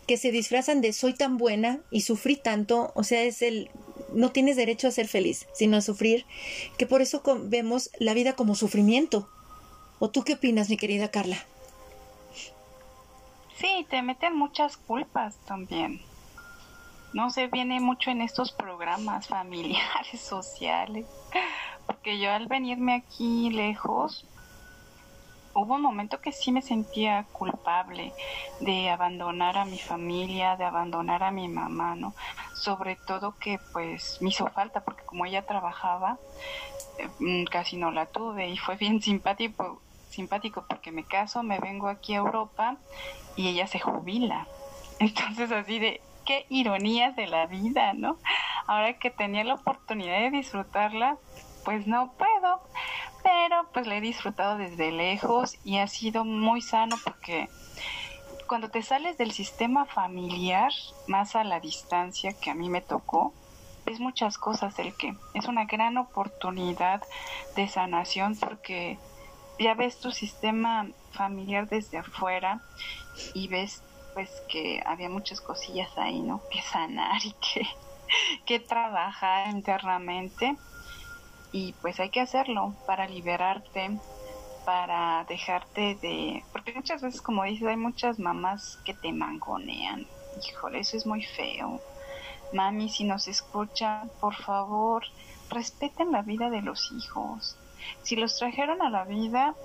que 0.08 0.18
se 0.18 0.32
disfrazan 0.32 0.82
de 0.82 0.92
soy 0.92 1.14
tan 1.14 1.38
buena 1.38 1.80
y 1.90 2.02
sufrí 2.02 2.36
tanto, 2.36 2.92
o 2.96 3.04
sea, 3.04 3.24
es 3.24 3.42
el 3.42 3.70
no 4.14 4.32
tienes 4.32 4.58
derecho 4.58 4.88
a 4.88 4.92
ser 4.92 5.08
feliz, 5.08 5.48
sino 5.54 5.78
a 5.78 5.82
sufrir, 5.82 6.26
que 6.78 6.86
por 6.86 7.02
eso 7.02 7.24
vemos 7.46 7.90
la 8.00 8.14
vida 8.14 8.34
como 8.34 8.54
sufrimiento. 8.54 9.28
¿O 10.00 10.10
tú 10.10 10.24
qué 10.24 10.34
opinas, 10.34 10.70
mi 10.70 10.78
querida 10.78 11.10
Carla? 11.10 11.46
Sí, 13.58 13.88
te 13.90 14.02
meten 14.02 14.36
muchas 14.36 14.78
culpas 14.78 15.36
también. 15.46 16.02
No 17.14 17.30
se 17.30 17.46
viene 17.48 17.80
mucho 17.80 18.10
en 18.10 18.22
estos 18.22 18.52
programas 18.52 19.28
familiares, 19.28 20.20
sociales, 20.20 21.06
porque 21.86 22.20
yo 22.20 22.32
al 22.32 22.48
venirme 22.48 22.96
aquí 22.96 23.52
lejos, 23.52 24.26
hubo 25.54 25.76
un 25.76 25.82
momento 25.82 26.20
que 26.20 26.32
sí 26.32 26.52
me 26.52 26.64
sentía 26.64 27.26
culpable 27.32 28.14
de 28.60 28.90
abandonar 28.90 29.58
a 29.60 29.66
mi 29.66 29.78
familia, 29.78 30.56
de 30.56 30.66
abandonar 30.66 31.22
a 31.22 31.30
mi 31.30 31.48
mamá, 31.48 31.96
¿no? 31.96 32.16
Sobre 32.56 32.96
todo 32.96 33.38
que 33.38 33.60
pues 33.72 34.20
me 34.20 34.30
hizo 34.30 34.48
falta 34.48 34.84
porque 34.84 35.04
como 35.04 35.28
ella 35.28 35.46
trabajaba, 35.46 36.18
eh, 36.98 37.10
mm, 37.20 37.46
casi 37.46 37.78
no 37.78 37.92
la 37.92 38.08
tuve 38.08 38.50
y 38.50 38.58
fue 38.58 38.76
bien 38.76 39.02
simpático, 39.04 39.84
simpático 40.10 40.66
porque 40.68 40.92
me 40.92 41.04
caso, 41.04 41.44
me 41.44 41.60
vengo 41.60 41.88
aquí 41.88 42.16
a 42.16 42.18
Europa 42.18 42.78
y 43.36 43.50
ella 43.50 43.68
se 43.68 43.80
jubila. 43.80 44.48
Entonces 45.00 45.52
así 45.52 45.78
de 45.78 46.02
qué 46.24 46.46
ironías 46.50 47.16
de 47.16 47.28
la 47.28 47.46
vida, 47.48 47.94
¿no? 47.94 48.18
Ahora 48.68 48.94
que 48.98 49.10
tenía 49.10 49.44
la 49.44 49.56
oportunidad 49.56 50.20
de 50.20 50.32
disfrutarla, 50.32 51.18
pues 51.64 51.88
no 51.88 52.14
puedo 52.18 52.62
pero 53.24 53.70
pues 53.74 53.88
le 53.88 53.98
he 53.98 54.02
disfrutado 54.02 54.58
desde 54.58 54.92
lejos 54.92 55.58
y 55.64 55.78
ha 55.78 55.88
sido 55.88 56.26
muy 56.26 56.62
sano 56.62 56.98
porque 57.04 57.50
cuando 58.48 58.70
te 58.70 58.82
sales 58.82 59.18
del 59.18 59.32
sistema 59.32 59.86
familiar, 59.86 60.72
más 61.08 61.36
a 61.36 61.44
la 61.44 61.60
distancia 61.60 62.34
que 62.34 62.52
a 62.52 62.56
mí 62.56 62.70
me 62.70 62.82
tocó, 62.82 63.34
es 63.86 64.00
muchas 64.00 64.38
cosas 64.38 64.78
el 64.80 64.94
que 64.96 65.16
es 65.34 65.48
una 65.48 65.66
gran 65.66 65.98
oportunidad 65.98 67.02
de 67.56 67.68
sanación 67.68 68.36
porque 68.38 69.00
ya 69.60 69.74
ves 69.74 70.00
tu 70.00 70.12
sistema 70.12 70.88
familiar 71.12 71.70
desde 71.70 72.00
afuera 72.00 72.62
y 73.34 73.48
ves 73.48 73.82
pues 74.14 74.30
que 74.48 74.82
había 74.86 75.10
muchas 75.10 75.42
cosillas 75.42 75.90
ahí, 75.98 76.22
¿no? 76.22 76.42
Que 76.50 76.62
sanar 76.62 77.24
y 77.24 77.34
que, 77.34 77.68
que 78.46 78.60
trabajar 78.60 79.50
internamente 79.50 80.56
y 81.52 81.74
pues 81.82 82.00
hay 82.00 82.10
que 82.10 82.20
hacerlo 82.20 82.74
para 82.88 83.08
liberarte, 83.08 83.98
para 84.66 85.24
dejarte 85.30 85.96
de... 86.02 86.44
Porque 86.52 86.74
muchas 86.74 87.02
veces, 87.02 87.22
como 87.22 87.44
dices, 87.44 87.68
hay 87.68 87.78
muchas 87.78 88.18
mamás 88.20 88.80
que 88.84 88.94
te 88.96 89.14
mangonean. 89.14 90.08
Híjole, 90.48 90.80
eso 90.80 90.98
es 90.98 91.06
muy 91.06 91.24
feo. 91.24 91.80
Mami, 92.54 92.90
si 92.90 93.04
nos 93.04 93.28
escuchan, 93.28 94.10
por 94.20 94.36
favor, 94.36 95.04
respeten 95.50 96.12
la 96.12 96.24
vida 96.24 96.50
de 96.50 96.62
los 96.62 96.92
hijos. 96.92 97.56
Si 98.02 98.16
los 98.16 98.38
trajeron 98.38 98.82
a 98.82 98.90
la 98.90 99.04
vida, 99.04 99.56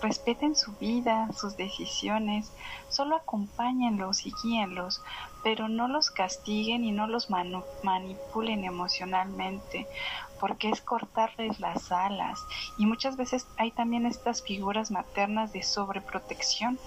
respeten 0.00 0.54
su 0.54 0.72
vida, 0.72 1.28
sus 1.36 1.56
decisiones, 1.56 2.52
solo 2.88 3.16
acompáñenlos 3.16 4.26
y 4.26 4.32
guíenlos, 4.42 5.02
pero 5.42 5.68
no 5.68 5.88
los 5.88 6.10
castiguen 6.10 6.84
y 6.84 6.92
no 6.92 7.06
los 7.06 7.28
manipulen 7.30 8.64
emocionalmente, 8.64 9.86
porque 10.40 10.70
es 10.70 10.80
cortarles 10.80 11.60
las 11.60 11.90
alas. 11.92 12.40
Y 12.76 12.86
muchas 12.86 13.16
veces 13.16 13.46
hay 13.56 13.70
también 13.70 14.06
estas 14.06 14.42
figuras 14.42 14.90
maternas 14.90 15.52
de 15.52 15.62
sobreprotección, 15.62 16.78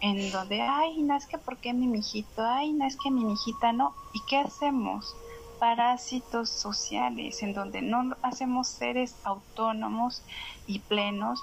en 0.00 0.30
donde, 0.30 0.62
ay, 0.62 1.02
no 1.02 1.16
es 1.16 1.26
que 1.26 1.38
por 1.38 1.56
qué 1.58 1.72
mi 1.72 1.86
mijito, 1.86 2.44
ay, 2.44 2.72
no 2.72 2.86
es 2.86 2.96
que 2.96 3.10
mi 3.10 3.24
mijita 3.24 3.72
no. 3.72 3.94
¿Y 4.12 4.20
qué 4.28 4.38
hacemos? 4.38 5.14
Parásitos 5.58 6.50
sociales, 6.50 7.42
en 7.42 7.54
donde 7.54 7.80
no 7.80 8.16
hacemos 8.22 8.68
seres 8.68 9.16
autónomos 9.24 10.22
y 10.66 10.80
plenos. 10.80 11.42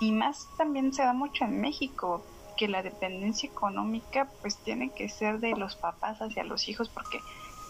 Y 0.00 0.12
más 0.12 0.48
también 0.56 0.92
se 0.92 1.02
da 1.02 1.12
mucho 1.12 1.44
en 1.44 1.60
México, 1.60 2.24
que 2.56 2.68
la 2.68 2.82
dependencia 2.82 3.48
económica 3.48 4.28
pues 4.42 4.56
tiene 4.56 4.90
que 4.90 5.08
ser 5.08 5.40
de 5.40 5.52
los 5.56 5.76
papás 5.76 6.20
hacia 6.20 6.44
los 6.44 6.68
hijos 6.68 6.88
porque 6.88 7.20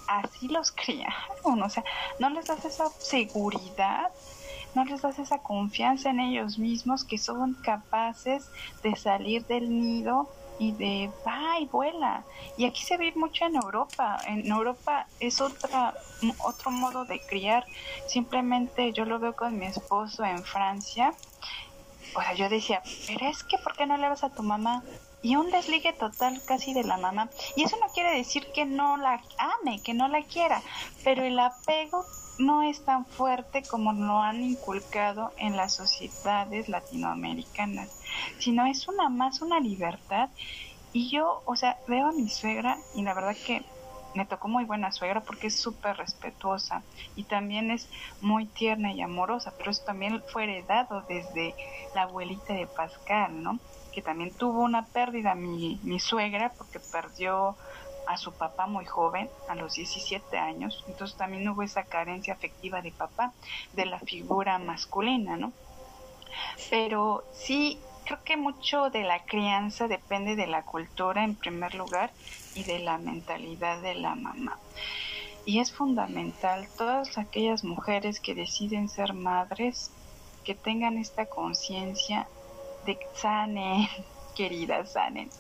así 0.08 0.48
los 0.48 0.72
criaron, 0.84 1.62
o 1.62 1.68
sea, 1.68 1.84
no 2.18 2.30
les 2.30 2.46
das 2.46 2.64
esa 2.64 2.88
seguridad, 2.98 4.10
no 4.74 4.84
les 4.84 5.02
das 5.02 5.18
esa 5.18 5.38
confianza 5.38 6.10
en 6.10 6.20
ellos 6.20 6.58
mismos 6.58 7.04
que 7.04 7.18
son 7.18 7.54
capaces 7.62 8.50
de 8.82 8.96
salir 8.96 9.46
del 9.46 9.68
nido 9.70 10.28
y 10.58 10.72
de 10.72 11.10
va 11.26 11.58
y 11.58 11.66
vuela. 11.66 12.22
Y 12.56 12.66
aquí 12.66 12.82
se 12.82 12.98
ve 12.98 13.12
mucho 13.16 13.46
en 13.46 13.56
Europa. 13.56 14.20
En 14.26 14.46
Europa 14.46 15.06
es 15.18 15.40
otra 15.40 15.94
otro 16.44 16.70
modo 16.70 17.04
de 17.06 17.18
criar. 17.20 17.64
Simplemente 18.06 18.92
yo 18.92 19.06
lo 19.06 19.18
veo 19.18 19.34
con 19.34 19.58
mi 19.58 19.66
esposo 19.66 20.22
en 20.24 20.44
Francia. 20.44 21.14
O 22.14 22.22
sea, 22.22 22.34
yo 22.34 22.48
decía, 22.48 22.82
pero 23.06 23.26
es 23.28 23.42
que 23.44 23.58
¿por 23.58 23.76
qué 23.76 23.86
no 23.86 23.96
le 23.96 24.08
vas 24.08 24.24
a 24.24 24.30
tu 24.30 24.42
mamá? 24.42 24.82
y 25.22 25.36
un 25.36 25.50
desligue 25.50 25.92
total 25.92 26.40
casi 26.46 26.72
de 26.72 26.84
la 26.84 26.96
mamá. 26.96 27.28
Y 27.56 27.64
eso 27.64 27.76
no 27.80 27.92
quiere 27.92 28.16
decir 28.16 28.46
que 28.54 28.64
no 28.64 28.96
la 28.96 29.22
ame, 29.38 29.82
que 29.82 29.94
no 29.94 30.08
la 30.08 30.22
quiera, 30.22 30.62
pero 31.04 31.22
el 31.24 31.38
apego 31.38 32.06
no 32.38 32.62
es 32.62 32.84
tan 32.84 33.04
fuerte 33.04 33.62
como 33.62 33.92
lo 33.92 34.20
han 34.20 34.42
inculcado 34.42 35.32
en 35.36 35.56
las 35.56 35.74
sociedades 35.74 36.68
latinoamericanas, 36.68 37.90
sino 38.38 38.66
es 38.66 38.88
una 38.88 39.08
más 39.08 39.42
una 39.42 39.60
libertad. 39.60 40.30
Y 40.92 41.10
yo, 41.10 41.42
o 41.44 41.54
sea, 41.54 41.78
veo 41.86 42.08
a 42.08 42.12
mi 42.12 42.28
suegra 42.28 42.78
y 42.94 43.02
la 43.02 43.14
verdad 43.14 43.36
que 43.46 43.62
me 44.14 44.26
tocó 44.26 44.48
muy 44.48 44.64
buena 44.64 44.92
suegra 44.92 45.20
porque 45.20 45.48
es 45.48 45.60
súper 45.60 45.96
respetuosa 45.96 46.82
y 47.16 47.24
también 47.24 47.70
es 47.70 47.88
muy 48.20 48.46
tierna 48.46 48.92
y 48.92 49.02
amorosa, 49.02 49.52
pero 49.56 49.70
eso 49.70 49.84
también 49.84 50.22
fue 50.32 50.44
heredado 50.44 51.02
desde 51.08 51.54
la 51.94 52.02
abuelita 52.02 52.54
de 52.54 52.66
Pascal, 52.66 53.42
¿no? 53.42 53.58
que 53.92 54.02
también 54.02 54.32
tuvo 54.32 54.60
una 54.60 54.86
pérdida 54.86 55.34
mi, 55.34 55.80
mi 55.82 55.98
suegra 55.98 56.52
porque 56.56 56.80
perdió 56.80 57.56
a 58.06 58.16
su 58.16 58.32
papá 58.32 58.66
muy 58.66 58.84
joven, 58.84 59.28
a 59.48 59.54
los 59.54 59.74
17 59.74 60.36
años, 60.36 60.84
entonces 60.88 61.16
también 61.16 61.48
hubo 61.48 61.62
esa 61.62 61.84
carencia 61.84 62.34
afectiva 62.34 62.82
de 62.82 62.92
papá, 62.92 63.32
de 63.72 63.86
la 63.86 64.00
figura 64.00 64.58
masculina, 64.58 65.36
¿no? 65.36 65.52
Pero 66.70 67.24
sí, 67.32 67.78
creo 68.04 68.22
que 68.24 68.36
mucho 68.36 68.90
de 68.90 69.02
la 69.04 69.24
crianza 69.24 69.86
depende 69.86 70.34
de 70.34 70.46
la 70.46 70.62
cultura 70.62 71.22
en 71.22 71.36
primer 71.36 71.74
lugar 71.74 72.10
y 72.54 72.64
de 72.64 72.80
la 72.80 72.98
mentalidad 72.98 73.80
de 73.80 73.94
la 73.94 74.14
mamá. 74.14 74.58
Y 75.44 75.60
es 75.60 75.72
fundamental, 75.72 76.68
todas 76.76 77.16
aquellas 77.18 77.64
mujeres 77.64 78.20
que 78.20 78.34
deciden 78.34 78.88
ser 78.88 79.14
madres, 79.14 79.90
que 80.44 80.54
tengan 80.54 80.98
esta 80.98 81.26
conciencia 81.26 82.28
de 82.84 82.98
sanen, 83.14 83.88
querida 84.36 84.84
sanen. 84.86 85.30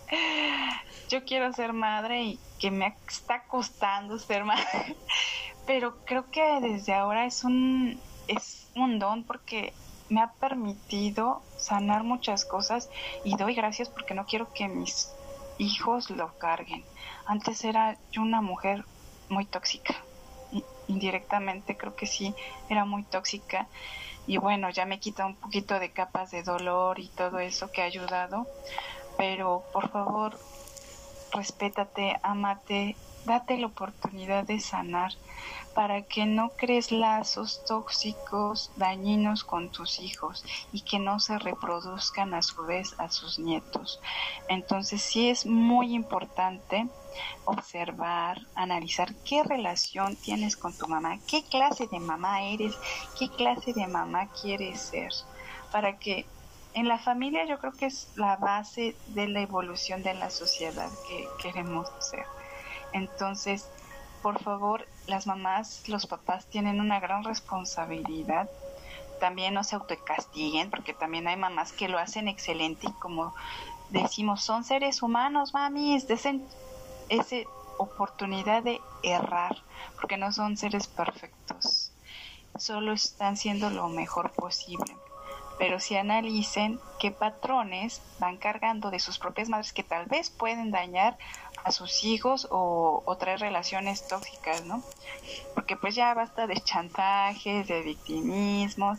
Yo 1.08 1.24
quiero 1.24 1.52
ser 1.52 1.72
madre 1.72 2.22
y 2.22 2.40
que 2.58 2.70
me 2.70 2.94
está 3.08 3.42
costando 3.44 4.18
ser 4.18 4.44
madre, 4.44 4.96
pero 5.66 5.96
creo 6.04 6.30
que 6.30 6.60
desde 6.60 6.94
ahora 6.94 7.26
es 7.26 7.44
un 7.44 8.00
es 8.28 8.68
un 8.76 8.98
don 9.00 9.24
porque 9.24 9.72
me 10.08 10.20
ha 10.20 10.32
permitido 10.32 11.42
sanar 11.56 12.04
muchas 12.04 12.44
cosas 12.44 12.88
y 13.24 13.36
doy 13.36 13.54
gracias 13.54 13.88
porque 13.88 14.14
no 14.14 14.26
quiero 14.26 14.52
que 14.52 14.68
mis 14.68 15.12
hijos 15.58 16.10
lo 16.10 16.36
carguen. 16.38 16.84
Antes 17.30 17.62
era 17.62 17.96
yo 18.10 18.22
una 18.22 18.40
mujer 18.40 18.84
muy 19.28 19.46
tóxica. 19.46 19.94
Indirectamente 20.88 21.76
creo 21.76 21.94
que 21.94 22.08
sí 22.08 22.34
era 22.68 22.84
muy 22.84 23.04
tóxica 23.04 23.68
y 24.26 24.36
bueno, 24.38 24.68
ya 24.70 24.84
me 24.84 24.98
quita 24.98 25.26
un 25.26 25.36
poquito 25.36 25.78
de 25.78 25.92
capas 25.92 26.32
de 26.32 26.42
dolor 26.42 26.98
y 26.98 27.08
todo 27.10 27.38
eso 27.38 27.70
que 27.70 27.82
ha 27.82 27.84
ayudado, 27.84 28.48
pero 29.16 29.62
por 29.72 29.90
favor, 29.90 30.40
respétate, 31.30 32.16
amate, 32.24 32.96
date 33.24 33.58
la 33.58 33.66
oportunidad 33.66 34.44
de 34.44 34.60
sanar 34.60 35.12
para 35.74 36.02
que 36.02 36.26
no 36.26 36.50
crees 36.50 36.90
lazos 36.90 37.64
tóxicos, 37.64 38.70
dañinos 38.76 39.44
con 39.44 39.70
tus 39.70 40.00
hijos 40.00 40.44
y 40.72 40.82
que 40.82 40.98
no 40.98 41.20
se 41.20 41.38
reproduzcan 41.38 42.34
a 42.34 42.42
su 42.42 42.64
vez 42.64 42.94
a 42.98 43.08
sus 43.08 43.38
nietos. 43.38 44.00
Entonces 44.48 45.00
sí 45.02 45.28
es 45.30 45.46
muy 45.46 45.94
importante 45.94 46.88
observar, 47.44 48.40
analizar 48.54 49.14
qué 49.24 49.42
relación 49.42 50.16
tienes 50.16 50.56
con 50.56 50.76
tu 50.76 50.88
mamá, 50.88 51.18
qué 51.28 51.44
clase 51.44 51.86
de 51.86 52.00
mamá 52.00 52.42
eres, 52.42 52.74
qué 53.18 53.28
clase 53.28 53.72
de 53.72 53.86
mamá 53.86 54.28
quieres 54.40 54.80
ser, 54.80 55.10
para 55.72 55.98
que 55.98 56.26
en 56.74 56.88
la 56.88 56.98
familia 56.98 57.46
yo 57.46 57.58
creo 57.58 57.72
que 57.72 57.86
es 57.86 58.10
la 58.16 58.36
base 58.36 58.96
de 59.08 59.28
la 59.28 59.40
evolución 59.40 60.02
de 60.02 60.14
la 60.14 60.30
sociedad 60.30 60.88
que 61.08 61.26
queremos 61.42 61.88
ser. 61.98 62.24
Entonces, 62.92 63.68
por 64.22 64.42
favor, 64.42 64.86
las 65.06 65.26
mamás, 65.26 65.88
los 65.88 66.06
papás 66.06 66.46
tienen 66.46 66.80
una 66.80 67.00
gran 67.00 67.24
responsabilidad. 67.24 68.50
También 69.18 69.54
no 69.54 69.64
se 69.64 69.76
autocastiguen, 69.76 70.70
porque 70.70 70.94
también 70.94 71.28
hay 71.28 71.36
mamás 71.36 71.72
que 71.72 71.88
lo 71.88 71.98
hacen 71.98 72.28
excelente 72.28 72.86
y 72.88 72.92
como 72.92 73.34
decimos, 73.90 74.42
son 74.42 74.64
seres 74.64 75.02
humanos, 75.02 75.52
mamis, 75.52 76.06
desen 76.06 76.46
esa 77.08 77.36
oportunidad 77.78 78.62
de 78.62 78.80
errar, 79.02 79.56
porque 79.96 80.16
no 80.16 80.32
son 80.32 80.56
seres 80.56 80.86
perfectos, 80.86 81.92
solo 82.56 82.92
están 82.92 83.36
siendo 83.36 83.70
lo 83.70 83.88
mejor 83.88 84.32
posible. 84.32 84.96
Pero 85.58 85.78
si 85.78 85.96
analicen 85.96 86.80
qué 86.98 87.10
patrones 87.10 88.00
van 88.18 88.38
cargando 88.38 88.90
de 88.90 88.98
sus 88.98 89.18
propias 89.18 89.48
madres 89.50 89.74
que 89.74 89.82
tal 89.82 90.06
vez 90.06 90.30
pueden 90.30 90.70
dañar 90.70 91.18
a 91.64 91.72
sus 91.72 92.04
hijos 92.04 92.48
o, 92.50 93.02
o 93.04 93.16
traer 93.16 93.40
relaciones 93.40 94.06
tóxicas, 94.08 94.64
¿no? 94.64 94.82
Porque 95.54 95.76
pues 95.76 95.94
ya 95.94 96.14
basta 96.14 96.46
de 96.46 96.60
chantajes, 96.60 97.68
de 97.68 97.82
victimismos, 97.82 98.98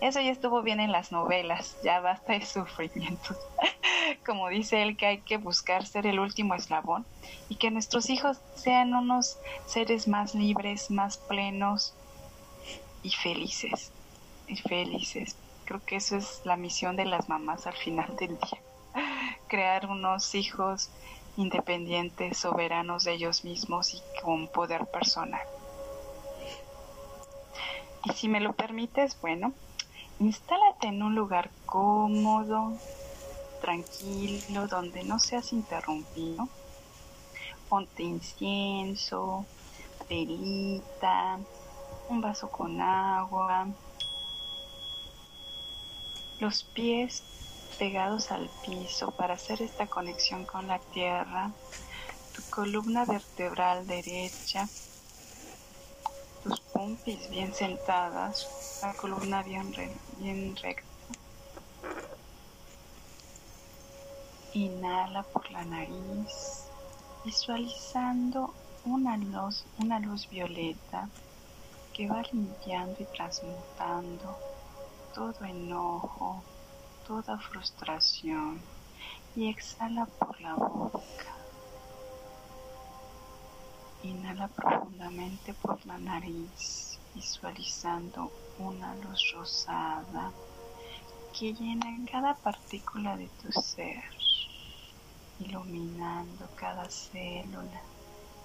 eso 0.00 0.20
ya 0.20 0.32
estuvo 0.32 0.62
bien 0.62 0.80
en 0.80 0.92
las 0.92 1.12
novelas, 1.12 1.76
ya 1.82 2.00
basta 2.00 2.34
de 2.34 2.44
sufrimientos. 2.46 3.38
Como 4.26 4.48
dice 4.48 4.82
él, 4.82 4.96
que 4.96 5.06
hay 5.06 5.18
que 5.20 5.38
buscar 5.38 5.86
ser 5.86 6.06
el 6.06 6.20
último 6.20 6.54
eslabón 6.54 7.06
y 7.48 7.56
que 7.56 7.70
nuestros 7.70 8.10
hijos 8.10 8.38
sean 8.54 8.94
unos 8.94 9.38
seres 9.66 10.08
más 10.08 10.34
libres, 10.34 10.90
más 10.90 11.16
plenos 11.16 11.94
y 13.02 13.10
felices. 13.10 13.92
Y 14.46 14.56
felices. 14.56 15.36
Creo 15.64 15.82
que 15.84 15.96
eso 15.96 16.16
es 16.16 16.42
la 16.44 16.56
misión 16.56 16.96
de 16.96 17.06
las 17.06 17.28
mamás 17.28 17.66
al 17.66 17.76
final 17.76 18.14
del 18.16 18.36
día. 18.38 18.60
Crear 19.48 19.86
unos 19.86 20.34
hijos 20.34 20.90
independientes, 21.36 22.38
soberanos 22.38 23.04
de 23.04 23.14
ellos 23.14 23.44
mismos 23.44 23.94
y 23.94 24.02
con 24.22 24.48
poder 24.48 24.86
personal. 24.86 25.42
Y 28.04 28.12
si 28.12 28.28
me 28.28 28.40
lo 28.40 28.52
permites, 28.52 29.18
bueno, 29.20 29.54
Instálate 30.20 30.86
en 30.86 31.02
un 31.02 31.14
lugar 31.16 31.50
cómodo, 31.66 32.78
tranquilo, 33.60 34.68
donde 34.68 35.02
no 35.02 35.18
seas 35.18 35.52
interrumpido. 35.52 36.48
Ponte 37.68 38.04
incienso, 38.04 39.44
velita, 40.08 41.40
un 42.08 42.20
vaso 42.20 42.48
con 42.48 42.80
agua, 42.80 43.66
los 46.38 46.62
pies 46.62 47.24
pegados 47.78 48.30
al 48.30 48.50
piso 48.64 49.10
para 49.12 49.34
hacer 49.34 49.62
esta 49.62 49.86
conexión 49.86 50.44
con 50.44 50.66
la 50.66 50.78
tierra, 50.78 51.50
tu 52.34 52.42
columna 52.50 53.04
vertebral 53.04 53.86
derecha 53.86 54.68
tus 56.44 56.60
pompis 56.60 57.30
bien 57.30 57.54
sentadas, 57.54 58.78
la 58.82 58.92
columna 58.92 59.42
bien, 59.42 59.72
bien 60.18 60.54
recta. 60.56 60.84
Inhala 64.52 65.22
por 65.22 65.50
la 65.50 65.64
nariz, 65.64 66.68
visualizando 67.24 68.52
una 68.84 69.16
luz, 69.16 69.64
una 69.78 69.98
luz 69.98 70.28
violeta 70.28 71.08
que 71.94 72.08
va 72.08 72.22
limpiando 72.30 72.96
y 73.00 73.06
transmutando 73.06 74.38
todo 75.14 75.44
enojo, 75.46 76.42
toda 77.06 77.38
frustración 77.38 78.60
y 79.36 79.48
exhala 79.48 80.06
por 80.06 80.40
la 80.40 80.54
boca. 80.54 81.36
Inhala 84.02 84.48
profundamente 84.48 85.54
por 85.54 85.84
la 85.86 85.98
nariz, 85.98 86.98
visualizando 87.14 88.30
una 88.58 88.94
luz 88.96 89.32
rosada 89.34 90.32
que 91.38 91.52
llena 91.52 91.86
cada 92.10 92.34
partícula 92.34 93.16
de 93.16 93.28
tu 93.42 93.50
ser, 93.52 94.02
iluminando 95.40 96.48
cada 96.54 96.88
célula, 96.88 97.82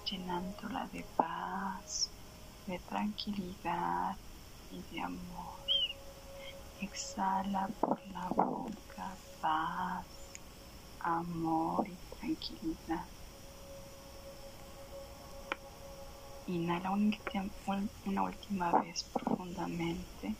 llenándola 0.04 0.86
de 0.92 1.04
paz, 1.16 2.10
de 2.66 2.78
tranquilidad 2.80 4.16
y 4.70 4.82
de 4.94 5.00
amor. 5.00 5.49
Exhala 6.82 7.68
por 7.78 8.00
la 8.08 8.26
boca 8.28 9.14
paz, 9.42 10.06
amor 11.00 11.86
y 11.86 11.94
tranquilidad. 12.16 13.04
Inhala 16.46 16.90
una 16.90 18.22
última 18.22 18.72
vez 18.80 19.02
profundamente. 19.04 20.34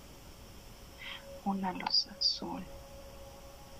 Una 1.44 1.72
luz 1.72 2.08
azul, 2.18 2.64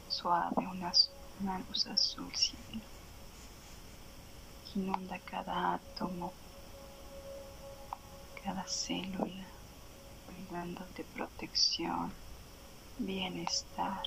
suave, 0.09 0.67
una, 0.67 1.59
luz 1.67 1.87
azul 1.87 2.31
cielo. 2.37 2.83
Inunda 4.75 5.19
cada 5.21 5.75
átomo, 5.75 6.33
cada 8.45 8.65
célula, 8.67 9.47
brindándote 10.29 11.05
protección, 11.05 12.13
bienestar, 13.01 14.03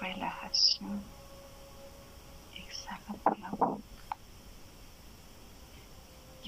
relajación. 0.00 1.02
Exhala 2.56 3.14
por 3.22 3.38
la 3.38 3.50
boca. 3.50 3.82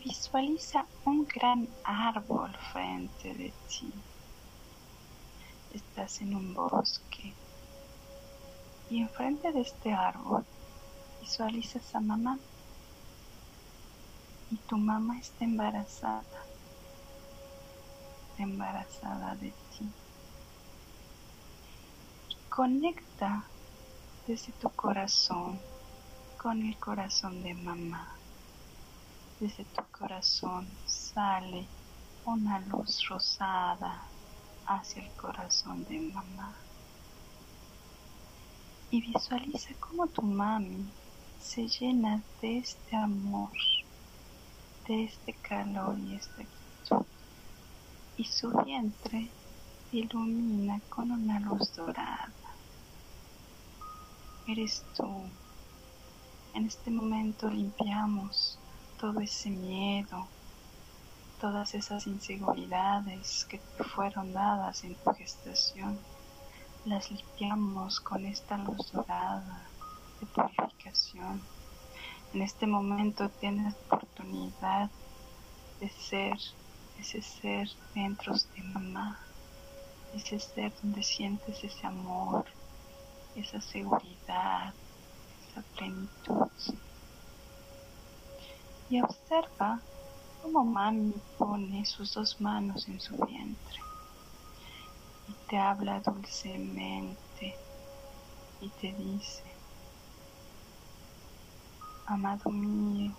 Visualiza 0.04 0.86
un 1.04 1.26
gran 1.26 1.68
árbol 1.84 2.54
frente 2.72 3.34
de 3.34 3.52
ti. 3.68 3.92
Estás 5.74 6.20
en 6.22 6.34
un 6.34 6.54
bosque 6.54 7.34
y 8.88 9.00
enfrente 9.00 9.52
de 9.52 9.60
este 9.62 9.92
árbol 9.92 10.44
visualizas 11.20 11.94
a 11.94 12.00
mamá 12.00 12.38
y 14.50 14.56
tu 14.68 14.76
mamá 14.76 15.18
está 15.18 15.44
embarazada, 15.44 16.46
embarazada 18.38 19.34
de 19.34 19.50
ti. 19.50 19.65
Conecta 22.56 23.44
desde 24.26 24.50
tu 24.52 24.70
corazón 24.70 25.60
con 26.38 26.62
el 26.62 26.76
corazón 26.78 27.42
de 27.42 27.52
mamá 27.52 28.16
desde 29.40 29.64
tu 29.64 29.82
corazón 29.92 30.66
sale 30.86 31.66
una 32.24 32.58
luz 32.60 33.06
rosada 33.08 34.00
hacia 34.66 35.02
el 35.02 35.10
corazón 35.12 35.84
de 35.84 36.00
mamá. 36.00 36.54
Y 38.90 39.02
visualiza 39.02 39.74
cómo 39.78 40.06
tu 40.06 40.22
mami 40.22 40.86
se 41.38 41.68
llena 41.68 42.22
de 42.40 42.58
este 42.58 42.96
amor, 42.96 43.50
de 44.88 45.04
este 45.04 45.34
calor 45.34 45.98
y 45.98 46.14
esta 46.14 46.36
quietud. 46.36 47.04
Y 48.16 48.24
su 48.24 48.50
vientre 48.64 49.28
ilumina 49.92 50.80
con 50.88 51.10
una 51.10 51.40
luz 51.40 51.74
dorada. 51.76 52.45
Eres 54.48 54.84
tú. 54.96 55.28
En 56.54 56.66
este 56.66 56.92
momento 56.92 57.50
limpiamos 57.50 58.60
todo 58.96 59.18
ese 59.18 59.50
miedo, 59.50 60.28
todas 61.40 61.74
esas 61.74 62.06
inseguridades 62.06 63.44
que 63.46 63.58
te 63.58 63.82
fueron 63.82 64.32
dadas 64.32 64.84
en 64.84 64.94
tu 64.94 65.10
gestación, 65.14 65.98
las 66.84 67.10
limpiamos 67.10 67.98
con 67.98 68.24
esta 68.24 68.56
luz 68.56 68.92
dorada 68.92 69.66
de 70.20 70.26
purificación. 70.26 71.42
En 72.32 72.42
este 72.42 72.68
momento 72.68 73.28
tienes 73.28 73.74
oportunidad 73.90 74.90
de 75.80 75.88
ser 75.88 76.38
ese 77.00 77.20
ser 77.20 77.68
dentro 77.96 78.32
de 78.32 78.62
mamá, 78.62 79.18
ese 80.14 80.38
ser 80.38 80.72
donde 80.80 81.02
sientes 81.02 81.64
ese 81.64 81.84
amor, 81.84 82.46
esa 83.36 83.60
seguridad, 83.60 84.74
esa 85.48 85.62
plenitud 85.74 86.50
y 88.88 89.00
observa 89.00 89.80
cómo 90.42 90.64
mami 90.64 91.14
pone 91.36 91.84
sus 91.84 92.14
dos 92.14 92.40
manos 92.40 92.88
en 92.88 93.00
su 93.00 93.16
vientre 93.16 93.80
y 95.28 95.32
te 95.48 95.58
habla 95.58 96.00
dulcemente 96.00 97.56
y 98.60 98.68
te 98.80 98.92
dice, 98.92 99.42
amado 102.06 102.50
mío, 102.50 103.12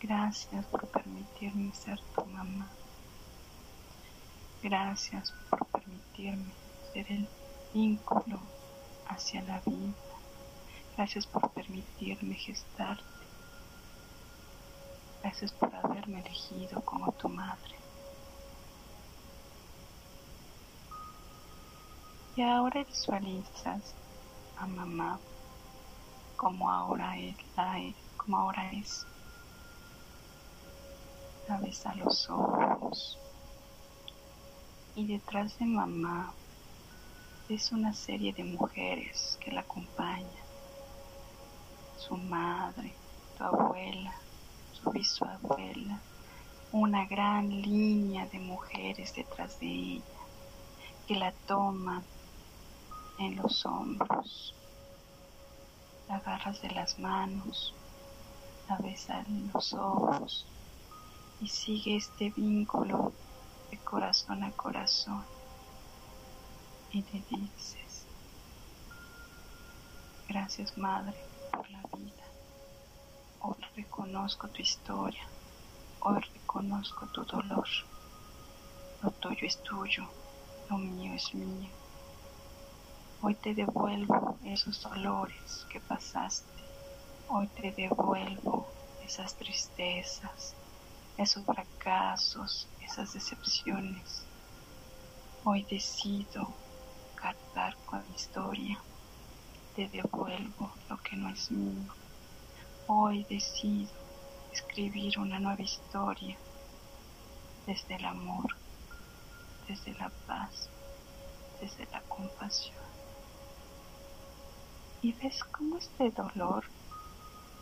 gracias 0.00 0.64
por 0.66 0.86
permitirme 0.88 1.72
ser 1.72 1.98
tu 2.14 2.24
mamá. 2.26 2.70
Gracias 4.62 5.32
por 5.48 5.66
permitirme 5.66 6.52
ser 6.92 7.10
el 7.10 7.28
vínculo 7.72 8.38
hacia 9.08 9.42
la 9.42 9.60
vida. 9.60 9.94
Gracias 10.96 11.26
por 11.26 11.50
permitirme 11.50 12.34
gestarte. 12.34 13.04
Gracias 15.22 15.52
por 15.52 15.74
haberme 15.74 16.20
elegido 16.20 16.80
como 16.84 17.12
tu 17.12 17.28
madre. 17.28 17.76
Y 22.36 22.42
ahora 22.42 22.84
visualizas 22.84 23.94
a 24.58 24.66
mamá 24.66 25.18
como 26.36 26.70
ahora 26.70 27.18
es, 27.18 27.34
como 28.16 28.36
ahora 28.36 28.70
es. 28.72 29.06
La 31.48 31.58
ves 31.58 31.86
a 31.86 31.94
los 31.94 32.28
ojos 32.28 33.18
y 34.94 35.06
detrás 35.06 35.58
de 35.58 35.66
mamá 35.66 36.32
es 37.48 37.70
una 37.70 37.92
serie 37.92 38.32
de 38.32 38.42
mujeres 38.42 39.38
que 39.40 39.52
la 39.52 39.60
acompañan. 39.60 40.26
Su 41.96 42.16
madre, 42.16 42.92
tu 43.38 43.44
abuela, 43.44 44.14
su 44.72 44.90
bisabuela, 44.90 46.00
una 46.72 47.06
gran 47.06 47.48
línea 47.48 48.26
de 48.26 48.40
mujeres 48.40 49.14
detrás 49.14 49.60
de 49.60 49.66
ella 49.66 50.02
que 51.06 51.14
la 51.14 51.30
toman 51.46 52.02
en 53.20 53.36
los 53.36 53.64
hombros, 53.64 54.52
la 56.08 56.16
agarras 56.16 56.60
de 56.62 56.70
las 56.70 56.98
manos, 56.98 57.72
la 58.68 58.76
besas 58.78 59.24
en 59.28 59.50
los 59.54 59.72
ojos 59.72 60.46
y 61.40 61.46
sigue 61.46 61.96
este 61.96 62.30
vínculo 62.30 63.12
de 63.70 63.78
corazón 63.78 64.42
a 64.42 64.50
corazón 64.50 65.35
y 66.90 67.02
te 67.02 67.24
dices, 67.28 68.06
gracias 70.28 70.76
Madre 70.78 71.16
por 71.52 71.68
la 71.70 71.82
vida, 71.96 72.24
hoy 73.40 73.56
reconozco 73.74 74.48
tu 74.48 74.62
historia, 74.62 75.22
hoy 76.00 76.20
reconozco 76.34 77.06
tu 77.12 77.24
dolor, 77.24 77.68
lo 79.02 79.10
tuyo 79.12 79.46
es 79.46 79.62
tuyo, 79.62 80.08
lo 80.70 80.78
mío 80.78 81.12
es 81.14 81.34
mío. 81.34 81.70
Hoy 83.22 83.34
te 83.34 83.54
devuelvo 83.54 84.38
esos 84.44 84.82
dolores 84.82 85.66
que 85.70 85.80
pasaste. 85.80 86.62
Hoy 87.28 87.48
te 87.48 87.72
devuelvo 87.72 88.68
esas 89.04 89.34
tristezas, 89.36 90.54
esos 91.16 91.44
fracasos, 91.44 92.68
esas 92.80 93.12
decepciones. 93.14 94.28
Hoy 95.44 95.64
decido 95.64 96.65
cargar 97.16 97.76
con 97.86 98.06
mi 98.08 98.14
historia. 98.14 98.78
Te 99.74 99.88
devuelvo 99.88 100.70
lo 100.88 100.96
que 100.98 101.16
no 101.16 101.28
es 101.30 101.50
mío. 101.50 101.92
Hoy 102.86 103.24
decido 103.28 103.90
escribir 104.52 105.18
una 105.18 105.40
nueva 105.40 105.62
historia 105.62 106.36
desde 107.66 107.96
el 107.96 108.04
amor, 108.04 108.54
desde 109.66 109.92
la 109.94 110.10
paz, 110.28 110.70
desde 111.60 111.86
la 111.90 112.00
compasión 112.02 112.86
y 115.06 115.12
ves 115.12 115.44
cómo 115.44 115.76
este 115.76 116.10
dolor 116.10 116.64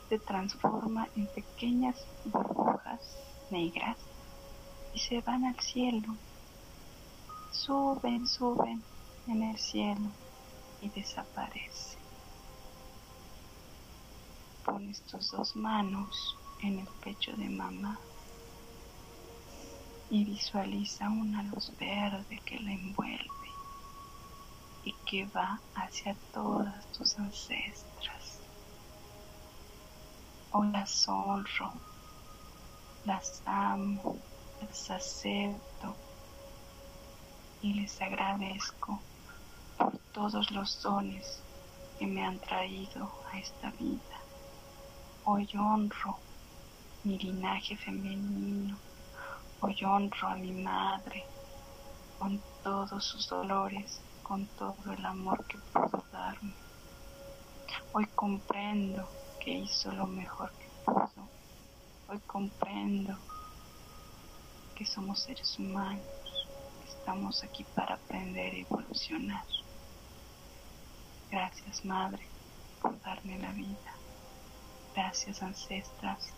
se 0.08 0.18
transforma 0.18 1.08
en 1.14 1.26
pequeñas 1.26 1.96
burbujas 2.24 3.18
negras 3.50 3.98
y 4.94 4.98
se 4.98 5.20
van 5.20 5.44
al 5.44 5.58
cielo. 5.60 6.16
Suben, 7.52 8.26
suben 8.26 8.82
en 9.26 9.42
el 9.42 9.58
cielo 9.58 10.10
y 10.80 10.88
desaparecen. 10.90 12.00
Pones 14.64 15.02
tus 15.02 15.30
dos 15.30 15.56
manos 15.56 16.36
en 16.62 16.78
el 16.78 16.88
pecho 17.02 17.32
de 17.36 17.48
mamá 17.48 17.98
y 20.10 20.24
visualiza 20.24 21.08
una 21.08 21.42
luz 21.42 21.72
verde 21.78 22.40
que 22.44 22.58
la 22.60 22.72
envuelve 22.72 23.48
y 24.84 24.92
que 25.06 25.26
va 25.26 25.60
hacia 25.74 26.14
todas 26.32 26.86
tus 26.92 27.18
ancestras. 27.18 28.40
Hoy 30.52 30.68
las 30.68 31.08
honro, 31.08 31.72
las 33.04 33.42
amo, 33.46 34.18
las 34.60 34.90
acepto 34.90 35.96
y 37.62 37.72
les 37.74 38.00
agradezco 38.00 39.00
todos 40.14 40.52
los 40.52 40.80
dones 40.80 41.40
que 41.98 42.06
me 42.06 42.24
han 42.24 42.38
traído 42.38 43.10
a 43.32 43.38
esta 43.38 43.72
vida. 43.72 44.16
Hoy 45.24 45.48
honro 45.58 46.16
mi 47.02 47.18
linaje 47.18 47.76
femenino, 47.76 48.78
hoy 49.60 49.76
honro 49.84 50.28
a 50.28 50.36
mi 50.36 50.52
madre 50.52 51.24
con 52.20 52.40
todos 52.62 53.04
sus 53.04 53.28
dolores 53.28 54.00
con 54.22 54.46
todo 54.46 54.92
el 54.96 55.04
amor 55.04 55.44
que 55.46 55.58
pudo 55.58 56.04
darme. 56.12 56.54
Hoy 57.92 58.06
comprendo 58.14 59.08
que 59.40 59.50
hizo 59.50 59.90
lo 59.92 60.06
mejor 60.06 60.52
que 60.52 60.68
pudo. 60.84 61.28
Hoy 62.08 62.20
comprendo 62.26 63.18
que 64.76 64.86
somos 64.86 65.18
seres 65.20 65.58
humanos, 65.58 66.04
estamos 66.86 67.42
aquí 67.42 67.64
para 67.74 67.96
aprender 67.96 68.54
y 68.54 68.60
evolucionar. 68.60 69.44
Gracias 71.34 71.84
Madre 71.84 72.24
por 72.80 73.02
darme 73.02 73.36
la 73.40 73.50
vida. 73.50 73.92
Gracias 74.94 75.42
ancestras 75.42 76.32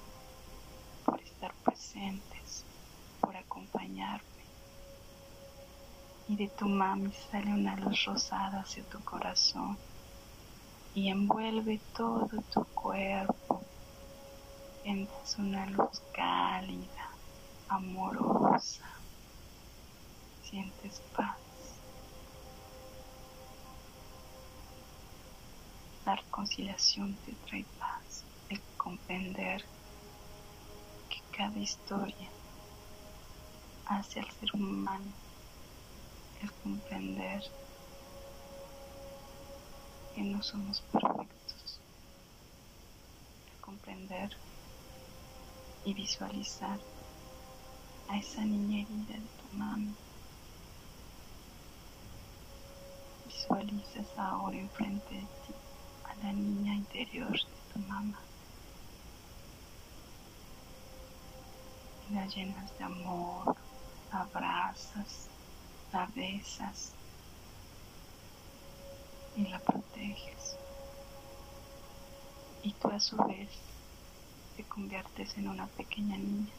por 1.04 1.20
estar 1.20 1.52
presentes, 1.62 2.64
por 3.20 3.36
acompañarme 3.36 4.24
y 6.28 6.36
de 6.36 6.48
tu 6.48 6.66
mami 6.66 7.12
sale 7.12 7.52
una 7.52 7.76
luz 7.76 8.06
rosada 8.06 8.60
hacia 8.60 8.84
tu 8.84 8.98
corazón 9.04 9.76
y 10.94 11.10
envuelve 11.10 11.78
todo 11.94 12.30
tu 12.50 12.64
cuerpo. 12.72 13.60
Sientes 14.82 15.36
una 15.36 15.66
luz 15.66 16.00
cálida, 16.14 17.10
amorosa. 17.68 18.86
Sientes 20.40 21.02
paz. 21.14 21.45
La 26.06 26.14
reconciliación 26.14 27.16
te 27.24 27.32
trae 27.34 27.66
paz, 27.80 28.24
el 28.48 28.62
comprender 28.76 29.60
que 31.08 31.36
cada 31.36 31.58
historia 31.58 32.30
hace 33.86 34.20
al 34.20 34.30
ser 34.30 34.54
humano 34.54 35.12
el 36.40 36.52
comprender 36.62 37.42
que 40.14 40.22
no 40.22 40.40
somos 40.44 40.80
perfectos, 40.92 41.80
el 43.50 43.60
comprender 43.60 44.30
y 45.84 45.92
visualizar 45.92 46.78
a 48.10 48.16
esa 48.16 48.44
niña 48.44 48.82
herida 48.82 49.18
de 49.18 49.28
tu 49.42 49.56
mami. 49.56 49.92
Visualizas 53.24 54.06
ahora 54.16 54.56
enfrente 54.56 55.16
de 55.16 55.20
ti 55.20 55.65
la 56.22 56.32
niña 56.32 56.74
interior 56.74 57.32
de 57.32 57.72
tu 57.72 57.78
mamá. 57.80 58.18
La 62.10 62.26
llenas 62.26 62.78
de 62.78 62.84
amor, 62.84 63.56
abrazas, 64.10 65.28
la 65.92 66.06
besas 66.14 66.92
y 69.36 69.46
la 69.48 69.58
proteges. 69.58 70.56
Y 72.62 72.72
tú 72.72 72.88
a 72.88 73.00
su 73.00 73.16
vez 73.16 73.50
te 74.56 74.64
conviertes 74.64 75.36
en 75.36 75.48
una 75.48 75.66
pequeña 75.66 76.16
niña. 76.16 76.52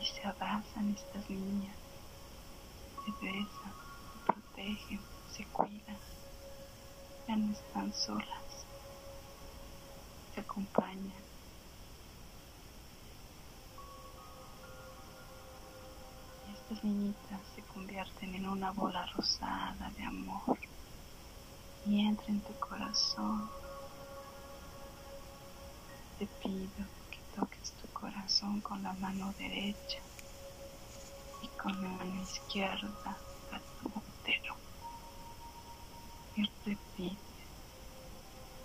Y 0.00 0.06
se 0.06 0.24
abrazan 0.26 0.94
estas 0.94 1.28
niñas, 1.28 1.76
se 3.04 3.10
besan, 3.26 3.72
se 4.12 4.32
protegen, 4.32 5.00
se 5.32 5.44
cuidan, 5.46 5.98
ya 7.28 7.36
no 7.36 7.52
están 7.52 7.92
solas, 7.92 8.64
se 10.34 10.40
acompañan 10.40 11.28
Estas 16.70 16.84
niñitas 16.84 17.40
se 17.54 17.62
convierten 17.62 18.34
en 18.34 18.46
una 18.46 18.70
bola 18.72 19.06
rosada 19.16 19.90
de 19.96 20.04
amor 20.04 20.58
y 21.86 22.00
entra 22.00 22.26
en 22.28 22.40
tu 22.42 22.52
corazón. 22.58 23.48
Te 26.18 26.26
pido 26.26 26.84
que 27.10 27.18
toques 27.34 27.72
tu 27.72 27.88
corazón 27.88 28.60
con 28.60 28.82
la 28.82 28.92
mano 28.94 29.32
derecha 29.38 29.98
y 31.42 31.46
con 31.60 31.72
la 31.82 31.88
mano 31.88 32.22
izquierda 32.22 33.16
a 33.52 33.58
tu. 33.80 33.97
Y 36.38 36.44
repite, 36.64 37.18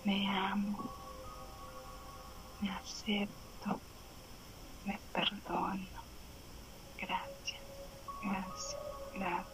me 0.05 0.27
amo, 0.29 0.77
me 2.61 2.69
acepto, 2.69 3.81
me 4.85 4.99
perdono. 5.11 6.03
Gracias, 6.99 7.63
gracias. 9.15 9.47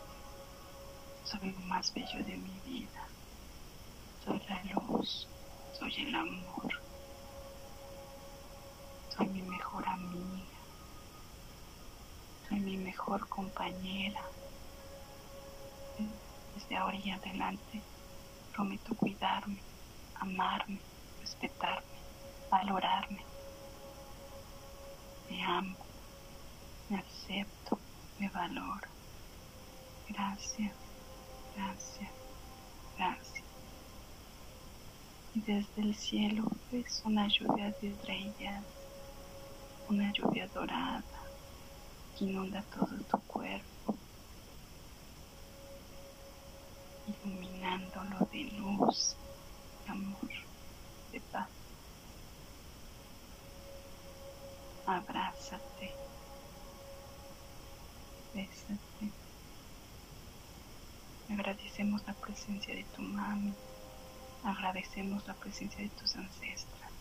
Soy 1.24 1.52
lo 1.52 1.60
más 1.62 1.94
bello 1.94 2.22
de 2.26 2.36
mi 2.36 2.60
vida. 2.66 3.08
Soy 4.26 4.42
la 4.50 4.64
luz, 4.66 5.30
soy 5.80 5.96
el 5.96 6.14
amor, 6.14 6.74
soy 9.16 9.30
mi 9.30 9.44
mejor 9.44 9.88
amiga, 9.88 10.60
soy 12.50 12.60
mi 12.60 12.76
mejor 12.76 13.30
compañera. 13.30 14.26
Desde 16.54 16.76
ahora 16.76 16.98
y 16.98 17.12
adelante 17.12 17.82
prometo 18.50 18.96
cuidarme, 18.96 19.62
amarme, 20.16 20.80
respetarme, 21.22 21.98
valorarme. 22.50 23.26
Me 25.30 25.44
amo, 25.44 25.78
me 26.90 26.98
acepto, 26.98 27.80
me 28.20 28.30
valoro. 28.30 28.88
Gracias, 30.10 30.74
gracias, 31.56 32.12
gracias. 32.98 33.46
Y 35.34 35.42
desde 35.42 35.82
el 35.82 35.96
cielo 35.96 36.44
ves 36.72 37.02
una 37.06 37.28
lluvia 37.28 37.72
de 37.82 37.90
estrellas, 37.90 38.66
una 39.88 40.12
lluvia 40.12 40.48
dorada 40.48 41.04
que 42.18 42.26
inunda 42.26 42.64
todo 42.64 42.98
tu 43.10 43.18
cuerpo, 43.28 43.96
iluminándolo 47.08 48.29
luz, 48.46 49.16
de 49.86 49.92
amor, 49.92 50.30
de 51.12 51.20
paz. 51.20 51.50
Abrázate, 54.86 55.94
bésate. 58.34 59.12
Agradecemos 61.30 62.06
la 62.08 62.14
presencia 62.14 62.74
de 62.74 62.84
tu 62.96 63.02
mami. 63.02 63.54
Agradecemos 64.44 65.28
la 65.28 65.34
presencia 65.36 65.80
de 65.84 65.90
tus 65.90 66.16
ancestras. 66.16 66.92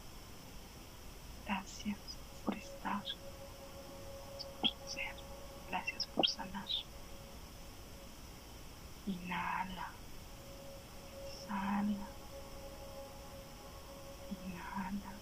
Gracias 1.47 1.99
por 2.45 2.55
estar, 2.57 3.03
por 4.61 4.71
ser. 4.87 5.15
Gracias 5.71 6.07
por 6.09 6.27
sanar. 6.29 6.69
Inhala. 9.07 9.98
Exhala. 11.49 12.09
Inhala. 14.29 15.13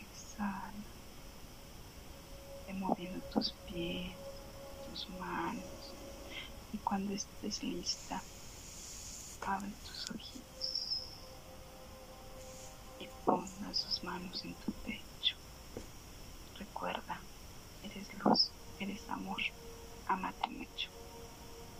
Exhala. 0.00 0.84
Removiendo 2.66 3.20
tus 3.32 3.52
pies, 3.64 4.16
tus 4.88 5.08
manos. 5.10 5.94
Y 6.72 6.78
cuando 6.78 7.12
estés 7.12 7.62
lista, 7.62 8.20
abre 9.46 9.70
tus 9.84 10.10
ojitos 10.10 11.04
y 12.98 13.08
ponga 13.24 13.72
sus 13.72 14.02
manos 14.02 14.44
en 14.44 14.54
tu 14.56 14.72
pecho. 14.72 15.36
Recuerda, 16.58 17.20
eres 17.82 18.12
luz, 18.24 18.50
eres 18.80 19.08
amor. 19.08 19.40
Amate 20.06 20.48
mucho. 20.48 20.90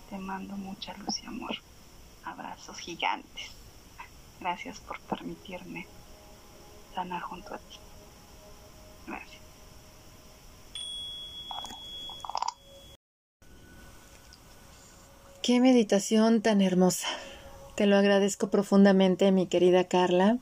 Te 0.09 0.19
mando 0.19 0.57
mucha 0.57 0.95
luz 0.95 1.21
y 1.23 1.27
amor. 1.27 1.70
Abrazos 2.25 2.79
gigantes. 2.79 3.51
Gracias 4.41 4.81
por 4.81 5.01
permitirme 5.01 5.87
sanar 6.95 7.23
junto 7.23 7.55
a 7.55 7.59
ti. 7.59 7.77
Gracias. 9.07 9.41
Qué 15.43 15.59
meditación 15.59 16.43
tan 16.43 16.61
hermosa. 16.61 17.09
Te 17.75 17.87
lo 17.87 17.97
agradezco 17.97 18.51
profundamente, 18.51 19.33
mi 19.33 19.47
querida 19.47 19.85
Carla. 19.85 20.39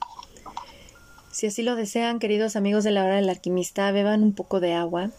Si 1.31 1.47
así 1.47 1.63
lo 1.63 1.77
desean, 1.77 2.19
queridos 2.19 2.57
amigos 2.57 2.83
de 2.83 2.91
la 2.91 3.05
hora 3.05 3.15
del 3.17 3.29
alquimista, 3.29 3.93
beban 3.93 4.25
un 4.25 4.35
poco 4.35 4.59
de 4.59 4.75
agua. 4.75 5.11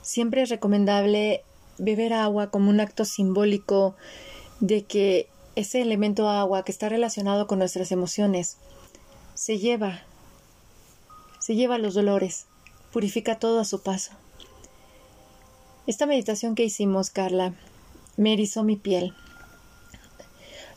Siempre 0.00 0.42
es 0.42 0.48
recomendable 0.48 1.44
beber 1.76 2.14
agua 2.14 2.50
como 2.50 2.70
un 2.70 2.80
acto 2.80 3.04
simbólico 3.04 3.94
de 4.60 4.84
que 4.84 5.28
ese 5.54 5.82
elemento 5.82 6.28
agua 6.28 6.64
que 6.64 6.72
está 6.72 6.88
relacionado 6.88 7.46
con 7.46 7.58
nuestras 7.58 7.92
emociones 7.92 8.56
se 9.34 9.58
lleva, 9.58 10.02
se 11.40 11.54
lleva 11.54 11.78
los 11.78 11.94
dolores, 11.94 12.46
purifica 12.92 13.38
todo 13.38 13.60
a 13.60 13.64
su 13.64 13.82
paso. 13.82 14.12
Esta 15.86 16.06
meditación 16.06 16.54
que 16.54 16.64
hicimos, 16.64 17.10
Carla, 17.10 17.54
me 18.16 18.32
erizó 18.32 18.62
mi 18.62 18.76
piel. 18.76 19.14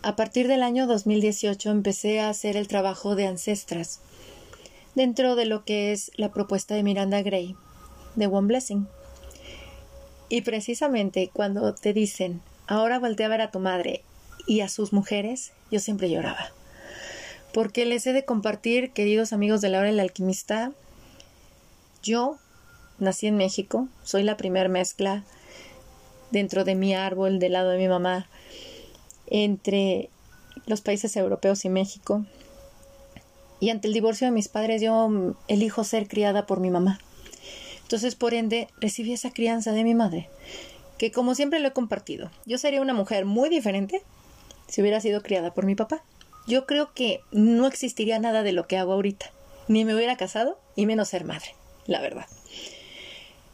A 0.02 0.16
partir 0.16 0.48
del 0.48 0.64
año 0.64 0.88
2018 0.88 1.70
empecé 1.70 2.20
a 2.20 2.30
hacer 2.30 2.58
el 2.58 2.68
trabajo 2.68 3.16
de 3.16 3.28
ancestras 3.28 4.02
dentro 4.94 5.36
de 5.36 5.46
lo 5.46 5.64
que 5.64 5.92
es 5.92 6.12
la 6.16 6.32
propuesta 6.32 6.76
de 6.76 6.84
Miranda 6.84 7.22
Gray 7.22 7.56
de 8.16 8.28
One 8.28 8.48
Blessing. 8.48 8.88
Y 10.30 10.42
precisamente 10.42 11.30
cuando 11.32 11.74
te 11.74 11.94
dicen, 11.94 12.42
ahora 12.68 13.00
voltea 13.00 13.28
a 13.28 13.30
ver 13.30 13.42
a 13.42 13.52
tu 13.52 13.60
madre 13.60 14.04
y 14.46 14.62
a 14.62 14.70
sus 14.70 14.94
mujeres, 14.94 15.52
yo 15.72 15.80
siempre 15.80 16.10
lloraba. 16.10 16.52
Porque 17.54 17.86
les 17.86 18.06
he 18.06 18.14
de 18.14 18.26
compartir, 18.26 18.92
queridos 18.92 19.34
amigos 19.34 19.62
de 19.62 19.70
la 19.70 19.80
hora 19.80 19.88
del 19.88 20.00
alquimista, 20.00 20.72
yo 22.04 22.38
nací 23.00 23.28
en 23.28 23.38
México, 23.38 23.88
soy 24.04 24.24
la 24.24 24.38
primer 24.38 24.70
mezcla 24.70 25.24
dentro 26.32 26.64
de 26.64 26.76
mi 26.76 26.94
árbol 26.94 27.40
del 27.40 27.54
lado 27.54 27.70
de 27.70 27.78
mi 27.78 27.88
mamá 27.88 28.28
entre 29.28 30.10
los 30.66 30.82
países 30.82 31.16
europeos 31.16 31.66
y 31.66 31.70
México. 31.70 32.26
Y 33.60 33.70
ante 33.70 33.88
el 33.88 33.94
divorcio 33.94 34.28
de 34.28 34.32
mis 34.32 34.48
padres 34.48 34.82
yo 34.82 35.36
elijo 35.48 35.84
ser 35.84 36.08
criada 36.08 36.46
por 36.46 36.60
mi 36.60 36.70
mamá. 36.70 37.00
Entonces, 37.82 38.16
por 38.16 38.34
ende, 38.34 38.68
recibí 38.80 39.14
esa 39.14 39.32
crianza 39.32 39.72
de 39.72 39.84
mi 39.84 39.94
madre, 39.94 40.28
que 40.98 41.12
como 41.12 41.36
siempre 41.36 41.60
lo 41.60 41.68
he 41.68 41.74
compartido, 41.74 42.32
yo 42.46 42.58
sería 42.58 42.82
una 42.82 42.94
mujer 42.94 43.26
muy 43.26 43.48
diferente 43.48 44.02
si 44.68 44.82
hubiera 44.82 45.02
sido 45.02 45.22
criada 45.22 45.54
por 45.54 45.66
mi 45.66 45.76
papá. 45.76 46.04
Yo 46.48 46.66
creo 46.66 46.94
que 46.94 47.22
no 47.32 47.66
existiría 47.68 48.20
nada 48.20 48.44
de 48.44 48.52
lo 48.52 48.68
que 48.68 48.78
hago 48.78 48.94
ahorita, 48.94 49.32
ni 49.68 49.86
me 49.86 49.96
hubiera 49.96 50.16
casado 50.16 50.60
y 50.76 50.86
menos 50.86 51.10
ser 51.10 51.26
madre, 51.26 51.56
la 51.88 52.02
verdad. 52.02 52.28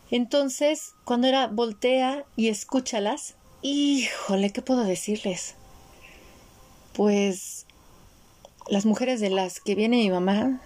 Entonces, 0.09 0.93
cuando 1.05 1.27
era 1.27 1.47
voltea 1.47 2.25
y 2.35 2.49
escúchalas, 2.49 3.35
híjole, 3.61 4.51
¿qué 4.51 4.61
puedo 4.61 4.83
decirles? 4.83 5.55
Pues 6.93 7.65
las 8.67 8.85
mujeres 8.85 9.21
de 9.21 9.29
las 9.29 9.61
que 9.61 9.75
viene 9.75 9.97
mi 9.97 10.09
mamá 10.09 10.61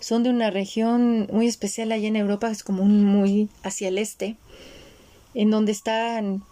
son 0.00 0.22
de 0.22 0.30
una 0.30 0.50
región 0.50 1.28
muy 1.32 1.48
especial 1.48 1.90
allá 1.90 2.06
en 2.06 2.16
Europa, 2.16 2.50
es 2.50 2.62
como 2.62 2.84
muy 2.84 3.48
hacia 3.64 3.88
el 3.88 3.98
este, 3.98 4.36
en 5.34 5.50
donde 5.50 5.72
están 5.72 6.44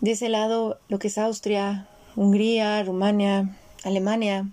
de 0.00 0.12
ese 0.12 0.28
lado 0.28 0.78
lo 0.88 0.98
que 1.00 1.08
es 1.08 1.18
Austria, 1.18 1.88
Hungría, 2.16 2.82
Rumania, 2.82 3.56
Alemania. 3.82 4.48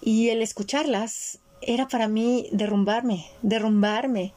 Y 0.00 0.28
el 0.30 0.42
escucharlas 0.42 1.38
era 1.62 1.88
para 1.88 2.08
mí 2.08 2.48
derrumbarme, 2.52 3.26
derrumbarme. 3.42 4.32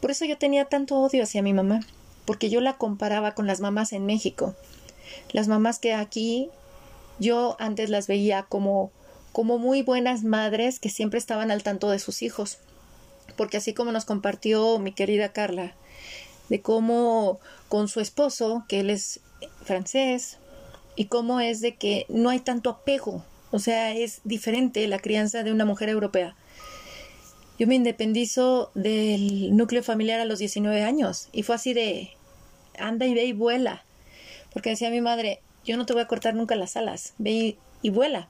Por 0.00 0.10
eso 0.10 0.24
yo 0.24 0.38
tenía 0.38 0.66
tanto 0.66 0.98
odio 0.98 1.22
hacia 1.22 1.42
mi 1.42 1.52
mamá, 1.52 1.80
porque 2.24 2.50
yo 2.50 2.60
la 2.60 2.74
comparaba 2.74 3.34
con 3.34 3.46
las 3.46 3.60
mamás 3.60 3.92
en 3.92 4.06
México. 4.06 4.54
Las 5.32 5.48
mamás 5.48 5.78
que 5.78 5.94
aquí 5.94 6.50
yo 7.18 7.56
antes 7.58 7.90
las 7.90 8.06
veía 8.06 8.44
como 8.44 8.90
como 9.32 9.58
muy 9.58 9.82
buenas 9.82 10.24
madres 10.24 10.78
que 10.78 10.90
siempre 10.90 11.18
estaban 11.18 11.50
al 11.50 11.62
tanto 11.62 11.90
de 11.90 11.98
sus 11.98 12.22
hijos. 12.22 12.58
Porque 13.36 13.56
así 13.56 13.72
como 13.72 13.92
nos 13.92 14.04
compartió 14.04 14.78
mi 14.78 14.92
querida 14.92 15.32
Carla, 15.32 15.74
de 16.48 16.60
cómo 16.60 17.40
con 17.68 17.88
su 17.88 18.00
esposo, 18.00 18.64
que 18.68 18.80
él 18.80 18.90
es 18.90 19.20
francés, 19.64 20.38
y 20.96 21.06
cómo 21.06 21.40
es 21.40 21.60
de 21.60 21.76
que 21.76 22.06
no 22.08 22.30
hay 22.30 22.40
tanto 22.40 22.70
apego, 22.70 23.24
o 23.52 23.58
sea, 23.58 23.92
es 23.92 24.22
diferente 24.24 24.86
la 24.88 24.98
crianza 24.98 25.42
de 25.42 25.52
una 25.52 25.66
mujer 25.66 25.90
europea. 25.90 26.34
Yo 27.58 27.66
me 27.66 27.74
independizo 27.74 28.70
del 28.74 29.54
núcleo 29.56 29.82
familiar 29.82 30.20
a 30.20 30.24
los 30.24 30.38
19 30.38 30.82
años 30.82 31.28
y 31.32 31.42
fue 31.42 31.54
así 31.54 31.74
de 31.74 32.10
anda 32.78 33.06
y 33.06 33.14
ve 33.14 33.24
y 33.24 33.32
vuela. 33.32 33.84
Porque 34.52 34.70
decía 34.70 34.90
mi 34.90 35.02
madre, 35.02 35.40
yo 35.64 35.76
no 35.76 35.86
te 35.86 35.92
voy 35.92 36.02
a 36.02 36.08
cortar 36.08 36.34
nunca 36.34 36.56
las 36.56 36.76
alas, 36.76 37.14
ve 37.18 37.56
y, 37.82 37.90
vuela. 37.90 38.28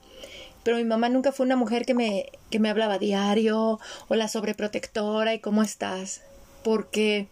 Pero 0.63 0.77
mi 0.77 0.83
mamá 0.83 1.09
nunca 1.09 1.31
fue 1.31 1.45
una 1.45 1.55
mujer 1.55 1.85
que 1.85 1.93
me, 1.93 2.31
que 2.49 2.59
me 2.59 2.69
hablaba 2.69 2.99
diario 2.99 3.79
o 4.07 4.15
la 4.15 4.27
sobreprotectora 4.27 5.33
y 5.33 5.39
cómo 5.39 5.63
estás. 5.63 6.21
Porque 6.63 7.27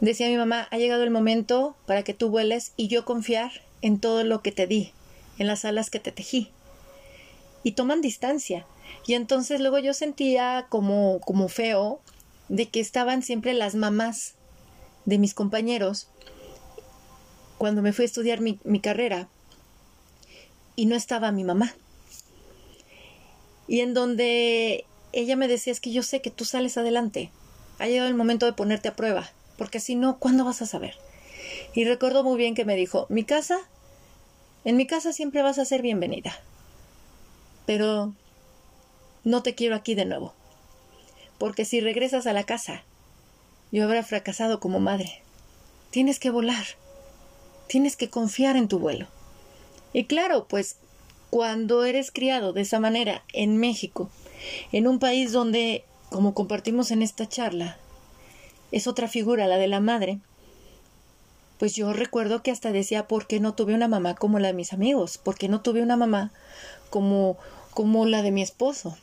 decía 0.00 0.28
mi 0.28 0.36
mamá, 0.36 0.66
ha 0.70 0.78
llegado 0.78 1.04
el 1.04 1.10
momento 1.10 1.76
para 1.86 2.02
que 2.04 2.14
tú 2.14 2.30
vueles 2.30 2.72
y 2.76 2.88
yo 2.88 3.04
confiar 3.04 3.67
en 3.82 4.00
todo 4.00 4.24
lo 4.24 4.42
que 4.42 4.52
te 4.52 4.66
di, 4.66 4.92
en 5.38 5.46
las 5.46 5.64
alas 5.64 5.90
que 5.90 6.00
te 6.00 6.12
tejí. 6.12 6.50
Y 7.62 7.72
toman 7.72 8.00
distancia. 8.00 8.66
Y 9.06 9.14
entonces 9.14 9.60
luego 9.60 9.78
yo 9.78 9.94
sentía 9.94 10.66
como, 10.68 11.20
como 11.20 11.48
feo 11.48 12.00
de 12.48 12.68
que 12.68 12.80
estaban 12.80 13.22
siempre 13.22 13.52
las 13.52 13.74
mamás 13.74 14.34
de 15.04 15.18
mis 15.18 15.34
compañeros 15.34 16.08
cuando 17.58 17.82
me 17.82 17.92
fui 17.92 18.04
a 18.04 18.06
estudiar 18.06 18.40
mi, 18.40 18.58
mi 18.64 18.80
carrera 18.80 19.28
y 20.76 20.86
no 20.86 20.94
estaba 20.94 21.32
mi 21.32 21.44
mamá. 21.44 21.74
y 23.66 23.80
en 23.80 23.94
donde 23.94 24.86
ella 25.12 25.36
me 25.36 25.48
decía 25.48 25.72
es 25.72 25.80
que 25.80 25.92
yo 25.92 26.02
sé 26.02 26.20
que 26.20 26.30
tú 26.30 26.44
sales 26.44 26.78
adelante. 26.78 27.30
Ha 27.78 27.86
llegado 27.86 28.08
el 28.08 28.14
momento 28.14 28.46
de 28.46 28.52
ponerte 28.52 28.88
a 28.88 28.96
prueba, 28.96 29.30
porque 29.56 29.80
si 29.80 29.94
no, 29.94 30.18
¿cuándo 30.18 30.44
vas 30.44 30.62
a 30.62 30.66
saber? 30.66 30.94
Y 31.74 31.84
recuerdo 31.84 32.24
muy 32.24 32.36
bien 32.36 32.54
que 32.54 32.64
me 32.64 32.76
dijo, 32.76 33.06
mi 33.08 33.24
casa, 33.24 33.58
en 34.64 34.76
mi 34.76 34.86
casa 34.86 35.12
siempre 35.12 35.42
vas 35.42 35.58
a 35.58 35.64
ser 35.64 35.82
bienvenida, 35.82 36.40
pero 37.66 38.14
no 39.24 39.42
te 39.42 39.54
quiero 39.54 39.76
aquí 39.76 39.94
de 39.94 40.06
nuevo, 40.06 40.32
porque 41.38 41.64
si 41.64 41.80
regresas 41.80 42.26
a 42.26 42.32
la 42.32 42.44
casa, 42.44 42.82
yo 43.70 43.84
habré 43.84 44.02
fracasado 44.02 44.60
como 44.60 44.80
madre. 44.80 45.22
Tienes 45.90 46.18
que 46.18 46.30
volar, 46.30 46.64
tienes 47.66 47.96
que 47.96 48.08
confiar 48.08 48.56
en 48.56 48.68
tu 48.68 48.78
vuelo. 48.78 49.06
Y 49.92 50.04
claro, 50.04 50.46
pues 50.48 50.76
cuando 51.30 51.84
eres 51.84 52.10
criado 52.10 52.52
de 52.52 52.62
esa 52.62 52.80
manera 52.80 53.22
en 53.32 53.58
México, 53.58 54.10
en 54.72 54.86
un 54.86 54.98
país 54.98 55.32
donde, 55.32 55.84
como 56.10 56.34
compartimos 56.34 56.90
en 56.90 57.02
esta 57.02 57.28
charla, 57.28 57.76
es 58.72 58.86
otra 58.86 59.08
figura, 59.08 59.46
la 59.46 59.58
de 59.58 59.68
la 59.68 59.80
madre, 59.80 60.20
pues 61.58 61.74
yo 61.74 61.92
recuerdo 61.92 62.42
que 62.42 62.50
hasta 62.50 62.72
decía, 62.72 63.06
¿por 63.06 63.26
qué 63.26 63.40
no 63.40 63.54
tuve 63.54 63.74
una 63.74 63.88
mamá 63.88 64.14
como 64.14 64.38
la 64.38 64.48
de 64.48 64.54
mis 64.54 64.72
amigos? 64.72 65.18
¿Por 65.18 65.36
qué 65.36 65.48
no 65.48 65.60
tuve 65.60 65.82
una 65.82 65.96
mamá 65.96 66.32
como, 66.90 67.36
como 67.72 68.06
la 68.06 68.22
de 68.22 68.30
mi 68.30 68.42
esposo? 68.42 68.96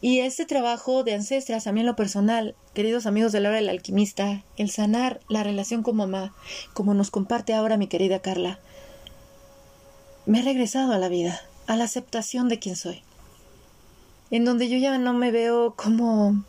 Y 0.00 0.20
este 0.20 0.44
trabajo 0.44 1.04
de 1.04 1.14
ancestras, 1.14 1.66
a 1.66 1.72
mí 1.72 1.80
en 1.80 1.86
lo 1.86 1.96
personal, 1.96 2.54
queridos 2.74 3.06
amigos 3.06 3.32
de 3.32 3.40
la 3.40 3.48
hora 3.48 3.56
del 3.56 3.68
alquimista, 3.68 4.44
el 4.56 4.70
sanar 4.70 5.20
la 5.28 5.42
relación 5.42 5.82
con 5.82 5.96
mamá, 5.96 6.34
como 6.74 6.92
nos 6.92 7.10
comparte 7.10 7.54
ahora 7.54 7.76
mi 7.76 7.86
querida 7.86 8.20
Carla, 8.20 8.58
me 10.26 10.40
ha 10.40 10.42
regresado 10.42 10.92
a 10.92 10.98
la 10.98 11.08
vida, 11.08 11.40
a 11.66 11.76
la 11.76 11.84
aceptación 11.84 12.48
de 12.48 12.58
quien 12.58 12.76
soy, 12.76 13.02
en 14.30 14.44
donde 14.44 14.68
yo 14.68 14.76
ya 14.76 14.98
no 14.98 15.14
me 15.14 15.30
veo 15.30 15.74
como 15.76 16.44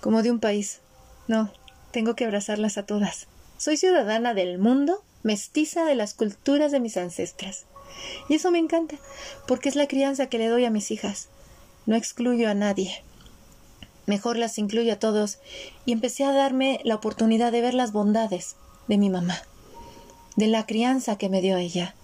como 0.00 0.22
de 0.22 0.30
un 0.30 0.40
país. 0.40 0.80
No, 1.26 1.52
tengo 1.90 2.14
que 2.14 2.24
abrazarlas 2.24 2.78
a 2.78 2.86
todas. 2.86 3.27
Soy 3.58 3.76
ciudadana 3.76 4.34
del 4.34 4.58
mundo, 4.58 5.02
mestiza 5.24 5.84
de 5.84 5.96
las 5.96 6.14
culturas 6.14 6.70
de 6.70 6.78
mis 6.78 6.96
ancestras. 6.96 7.66
Y 8.28 8.36
eso 8.36 8.52
me 8.52 8.60
encanta, 8.60 8.96
porque 9.48 9.68
es 9.68 9.74
la 9.74 9.88
crianza 9.88 10.28
que 10.28 10.38
le 10.38 10.46
doy 10.46 10.64
a 10.64 10.70
mis 10.70 10.92
hijas. 10.92 11.28
No 11.84 11.96
excluyo 11.96 12.48
a 12.48 12.54
nadie. 12.54 13.02
Mejor 14.06 14.36
las 14.36 14.58
incluyo 14.58 14.92
a 14.92 14.98
todos 15.00 15.40
y 15.84 15.92
empecé 15.92 16.22
a 16.22 16.32
darme 16.32 16.80
la 16.84 16.94
oportunidad 16.94 17.50
de 17.50 17.60
ver 17.60 17.74
las 17.74 17.90
bondades 17.90 18.54
de 18.86 18.96
mi 18.96 19.10
mamá, 19.10 19.42
de 20.36 20.46
la 20.46 20.64
crianza 20.64 21.18
que 21.18 21.28
me 21.28 21.42
dio 21.42 21.56
ella, 21.56 21.96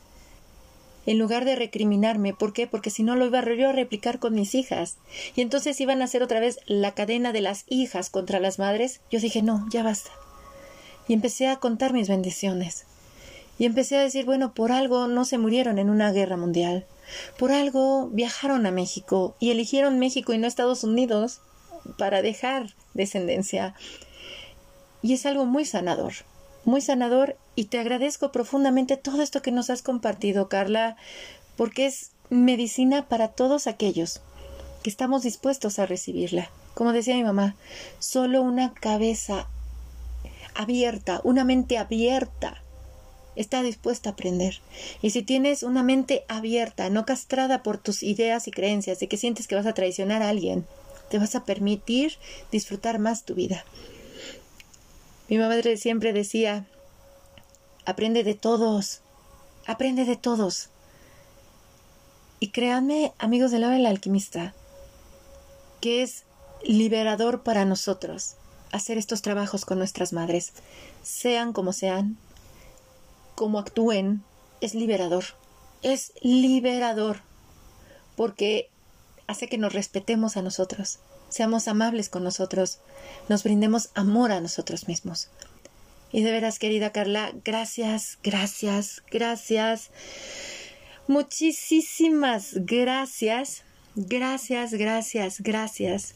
en 1.07 1.21
lugar 1.21 1.45
de 1.45 1.55
recriminarme. 1.55 2.35
¿Por 2.35 2.53
qué? 2.53 2.67
Porque 2.67 2.91
si 2.91 3.05
no 3.05 3.15
lo 3.15 3.27
iba 3.27 3.45
yo 3.55 3.69
a 3.69 3.73
replicar 3.73 4.19
con 4.19 4.35
mis 4.35 4.57
hijas. 4.57 4.97
Y 5.37 5.41
entonces 5.41 5.81
iban 5.81 6.03
a 6.03 6.07
hacer 6.07 6.25
otra 6.25 6.41
vez 6.41 6.59
la 6.67 6.95
cadena 6.95 7.33
de 7.33 7.43
las 7.43 7.65
hijas 7.69 8.11
contra 8.11 8.41
las 8.41 8.59
madres. 8.59 9.01
Yo 9.13 9.21
dije, 9.21 9.41
no, 9.41 9.69
ya 9.71 9.85
basta. 9.85 10.11
Y 11.09 11.13
empecé 11.13 11.49
a 11.49 11.57
contar 11.57 11.93
mis 11.93 12.09
bendiciones. 12.09 12.87
Y 13.59 13.67
empecé 13.67 13.97
a 13.97 14.03
decir, 14.03 14.25
bueno, 14.25 14.55
por 14.55 14.73
algo 14.73 15.07
no 15.07 15.25
se 15.25 15.39
murieron 15.39 15.79
en 15.79 15.91
una 15.91 16.13
guerra 16.13 16.37
mundial. 16.37 16.87
Por 17.39 17.53
algo 17.53 18.09
viajaron 18.09 18.67
a 18.67 18.71
México 18.71 19.37
y 19.39 19.51
eligieron 19.51 19.99
México 19.99 20.33
y 20.33 20.39
no 20.39 20.47
Estados 20.47 20.85
Unidos 20.85 21.41
para 21.99 22.23
dejar 22.23 22.75
descendencia. 22.95 23.75
Y 25.03 25.13
es 25.13 25.27
algo 25.27 25.45
muy 25.45 25.65
sanador 25.65 26.15
muy 26.65 26.81
sanador 26.81 27.37
y 27.55 27.67
te 27.67 27.79
agradezco 27.79 28.33
profundamente 28.33 28.97
todo 28.97 29.23
esto 29.23 29.43
que 29.43 29.53
nos 29.53 29.71
has 29.71 29.83
compartido, 29.83 30.49
Carla, 30.49 30.97
porque 31.57 31.87
es 31.87 32.13
medicina 32.31 33.09
para 33.09 33.29
todos 33.29 33.67
aquellos 33.67 34.21
que 34.83 34.91
estamos 34.91 35.23
dispuestos 35.23 35.79
a 35.79 35.87
recibirla. 35.87 36.51
Como 36.75 36.93
decía 36.93 37.15
mi 37.15 37.25
mamá, 37.25 37.55
solo 37.99 38.43
una 38.43 38.75
cabeza 38.75 39.49
abierta, 40.55 41.21
una 41.25 41.45
mente 41.45 41.79
abierta 41.79 42.65
está 43.37 43.63
dispuesta 43.63 44.11
a 44.11 44.13
aprender. 44.13 44.61
Y 45.03 45.11
si 45.11 45.23
tienes 45.23 45.63
una 45.63 45.83
mente 45.83 46.25
abierta, 46.29 46.91
no 46.91 47.05
castrada 47.05 47.63
por 47.63 47.79
tus 47.79 48.03
ideas 48.03 48.49
y 48.49 48.51
creencias 48.51 49.01
de 49.01 49.09
que 49.09 49.17
sientes 49.17 49.47
que 49.47 49.55
vas 49.55 49.67
a 49.67 49.75
traicionar 49.75 50.23
a 50.23 50.29
alguien, 50.29 50.67
te 51.11 51.19
vas 51.19 51.35
a 51.35 51.45
permitir 51.45 52.17
disfrutar 52.51 52.99
más 52.99 53.25
tu 53.25 53.35
vida. 53.35 53.65
Mi 55.29 55.39
madre 55.39 55.77
siempre 55.77 56.13
decía, 56.13 56.67
aprende 57.87 58.25
de 58.25 58.35
todos, 58.35 59.01
aprende 59.67 60.05
de 60.05 60.17
todos. 60.17 60.69
Y 62.41 62.49
créanme, 62.49 63.13
amigos 63.19 63.51
de 63.51 63.59
la 63.59 63.71
del 63.71 63.87
alquimista, 63.87 64.55
que 65.81 66.03
es 66.03 66.25
liberador 66.63 67.43
para 67.43 67.65
nosotros 67.65 68.37
hacer 68.75 68.99
estos 68.99 69.23
trabajos 69.23 69.65
con 69.65 69.79
nuestras 69.79 70.13
madres, 70.13 70.53
sean 71.05 71.53
como 71.53 71.73
sean, 71.73 72.19
como 73.37 73.61
actúen, 73.61 74.25
es 74.61 74.75
liberador, 74.75 75.25
es 75.83 76.13
liberador, 76.23 77.21
porque 78.17 78.69
hace 79.29 79.49
que 79.49 79.59
nos 79.59 79.73
respetemos 79.73 80.37
a 80.37 80.43
nosotros, 80.43 80.99
seamos 81.29 81.69
amables 81.69 82.09
con 82.09 82.25
nosotros, 82.25 82.81
nos 83.29 83.45
brindemos 83.45 83.91
amor 83.95 84.33
a 84.33 84.41
nosotros 84.41 84.89
mismos. 84.89 85.29
Y 86.11 86.23
de 86.23 86.33
veras, 86.33 86.59
querida 86.59 86.91
Carla, 86.91 87.33
gracias, 87.45 88.19
gracias, 88.25 89.05
gracias. 89.09 89.91
Muchísimas 91.07 92.55
gracias, 92.55 93.63
gracias, 93.95 94.73
gracias, 94.75 95.41
gracias, 95.41 96.15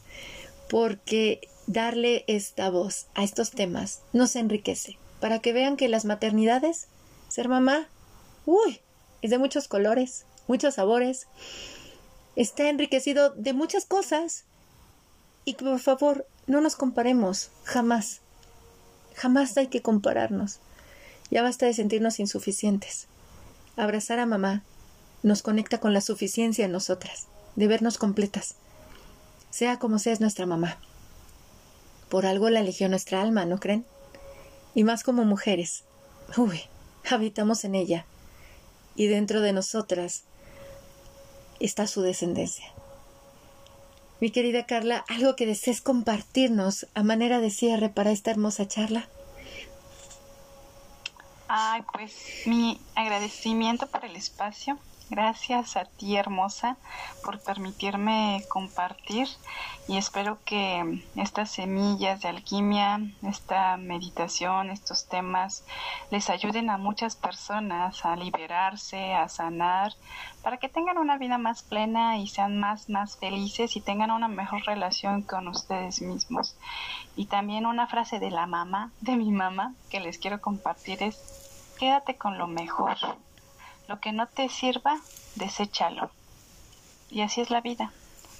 porque 0.69 1.41
darle 1.69 2.23
esta 2.25 2.71
voz 2.71 3.05
a 3.13 3.23
estos 3.23 3.51
temas 3.51 4.01
nos 4.11 4.35
enriquece, 4.35 4.97
para 5.19 5.37
que 5.37 5.53
vean 5.53 5.77
que 5.77 5.87
las 5.87 6.03
maternidades, 6.03 6.87
ser 7.27 7.47
mamá, 7.47 7.87
uy, 8.47 8.81
es 9.21 9.29
de 9.29 9.37
muchos 9.37 9.67
colores, 9.67 10.25
muchos 10.47 10.73
sabores, 10.73 11.27
está 12.35 12.69
enriquecido 12.69 13.29
de 13.29 13.53
muchas 13.53 13.85
cosas 13.85 14.45
y 15.45 15.53
que 15.53 15.63
por 15.63 15.79
favor 15.79 16.25
no 16.47 16.59
nos 16.59 16.75
comparemos, 16.75 17.51
jamás. 17.65 18.21
Jamás 19.13 19.55
hay 19.55 19.67
que 19.67 19.83
compararnos. 19.83 20.57
Ya 21.29 21.43
basta 21.43 21.67
de 21.67 21.75
sentirnos 21.75 22.19
insuficientes. 22.19 23.05
Abrazar 23.75 24.17
a 24.17 24.25
mamá 24.25 24.63
nos 25.21 25.43
conecta 25.43 25.79
con 25.79 25.93
la 25.93 26.01
suficiencia 26.01 26.65
en 26.65 26.71
nosotras, 26.71 27.27
de 27.55 27.67
vernos 27.67 27.99
completas. 27.99 28.55
Sea 29.51 29.77
como 29.77 29.99
sea 29.99 30.13
es 30.13 30.19
nuestra 30.19 30.47
mamá. 30.47 30.79
Por 32.09 32.25
algo 32.25 32.49
la 32.49 32.61
eligió 32.61 32.89
nuestra 32.89 33.21
alma, 33.21 33.45
¿no 33.45 33.59
creen? 33.59 33.85
Y 34.73 34.83
más 34.83 35.03
como 35.03 35.25
mujeres. 35.25 35.83
Uy, 36.37 36.61
habitamos 37.09 37.63
en 37.63 37.75
ella. 37.75 38.05
Y 38.95 39.07
dentro 39.07 39.41
de 39.41 39.53
nosotras 39.53 40.23
está 41.59 41.87
su 41.87 42.01
descendencia. 42.01 42.65
Mi 44.19 44.31
querida 44.31 44.65
Carla, 44.65 45.05
¿algo 45.07 45.35
que 45.35 45.45
desees 45.45 45.81
compartirnos 45.81 46.87
a 46.93 47.03
manera 47.03 47.39
de 47.39 47.51
cierre 47.51 47.89
para 47.89 48.11
esta 48.11 48.31
hermosa 48.31 48.67
charla? 48.67 49.07
Ay, 51.47 51.83
pues 51.93 52.13
mi 52.45 52.81
agradecimiento 52.95 53.87
por 53.87 54.03
el 54.03 54.15
espacio 54.15 54.77
Gracias 55.11 55.75
a 55.75 55.85
ti, 55.85 56.17
hermosa, 56.17 56.77
por 57.23 57.39
permitirme 57.39 58.43
compartir 58.47 59.27
y 59.87 59.97
espero 59.97 60.37
que 60.45 61.03
estas 61.15 61.49
semillas 61.49 62.21
de 62.21 62.27
alquimia, 62.27 63.01
esta 63.23 63.75
meditación, 63.77 64.69
estos 64.69 65.07
temas 65.07 65.65
les 66.11 66.29
ayuden 66.29 66.69
a 66.69 66.77
muchas 66.77 67.15
personas 67.15 68.05
a 68.05 68.15
liberarse, 68.17 69.15
a 69.15 69.27
sanar, 69.29 69.93
para 70.43 70.57
que 70.57 70.69
tengan 70.69 70.99
una 70.99 71.17
vida 71.17 71.39
más 71.39 71.63
plena 71.63 72.19
y 72.19 72.27
sean 72.27 72.59
más, 72.59 72.87
más 72.87 73.17
felices 73.17 73.75
y 73.75 73.81
tengan 73.81 74.11
una 74.11 74.27
mejor 74.27 74.61
relación 74.67 75.23
con 75.23 75.47
ustedes 75.47 76.03
mismos. 76.03 76.55
Y 77.15 77.25
también 77.25 77.65
una 77.65 77.87
frase 77.87 78.19
de 78.19 78.29
la 78.29 78.45
mamá, 78.45 78.91
de 79.01 79.17
mi 79.17 79.31
mamá, 79.31 79.73
que 79.89 80.01
les 80.01 80.19
quiero 80.19 80.39
compartir 80.39 81.01
es, 81.01 81.73
quédate 81.79 82.15
con 82.15 82.37
lo 82.37 82.45
mejor 82.45 82.97
lo 83.89 83.99
que 83.99 84.11
no 84.11 84.27
te 84.27 84.47
sirva, 84.49 84.99
deséchalo. 85.33 86.11
Y 87.09 87.21
así 87.21 87.41
es 87.41 87.49
la 87.49 87.59
vida. 87.59 87.91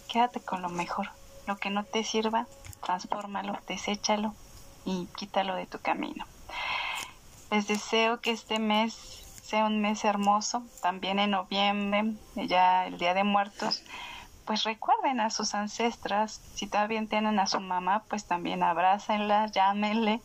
Quédate 0.08 0.40
con 0.40 0.62
lo 0.62 0.70
mejor. 0.70 1.10
Lo 1.48 1.58
que 1.58 1.72
no 1.72 1.84
te 1.84 2.04
sirva, 2.04 2.46
transfórmalo, 2.86 3.58
deséchalo 3.68 4.36
y 4.86 5.08
quítalo 5.18 5.56
de 5.56 5.66
tu 5.66 5.80
camino. 5.80 6.26
Les 7.50 7.68
deseo 7.68 8.22
que 8.22 8.30
este 8.30 8.60
mes 8.60 8.94
sea 9.42 9.66
un 9.66 9.82
mes 9.82 10.06
hermoso. 10.06 10.62
También 10.84 11.18
en 11.18 11.32
noviembre, 11.32 12.14
ya 12.36 12.86
el 12.86 13.00
Día 13.00 13.16
de 13.16 13.24
Muertos, 13.24 13.82
pues 14.50 14.64
recuerden 14.64 15.20
a 15.20 15.30
sus 15.30 15.54
ancestras. 15.54 16.42
Si 16.56 16.66
todavía 16.66 17.06
tienen 17.08 17.38
a 17.38 17.46
su 17.46 17.60
mamá, 17.60 18.06
pues 18.10 18.26
también 18.26 18.64
abrácenla, 18.64 19.46
llámenle 19.46 20.22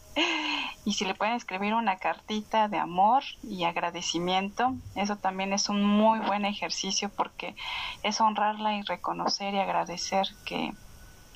y 0.87 0.95
si 0.95 1.05
le 1.05 1.15
pueden 1.15 1.35
escribir 1.35 1.75
una 1.75 1.99
cartita 1.99 2.69
de 2.69 2.79
amor 2.79 3.23
y 3.43 3.65
agradecimiento, 3.65 4.77
eso 4.95 5.17
también 5.17 5.53
es 5.53 5.69
un 5.69 5.85
muy 5.85 6.21
buen 6.21 6.47
ejercicio 6.47 7.11
porque 7.15 7.55
es 8.03 8.19
honrarla 8.19 8.79
y 8.79 8.83
reconocer 8.85 9.53
y 9.53 9.59
agradecer 9.59 10.27
que 10.47 10.73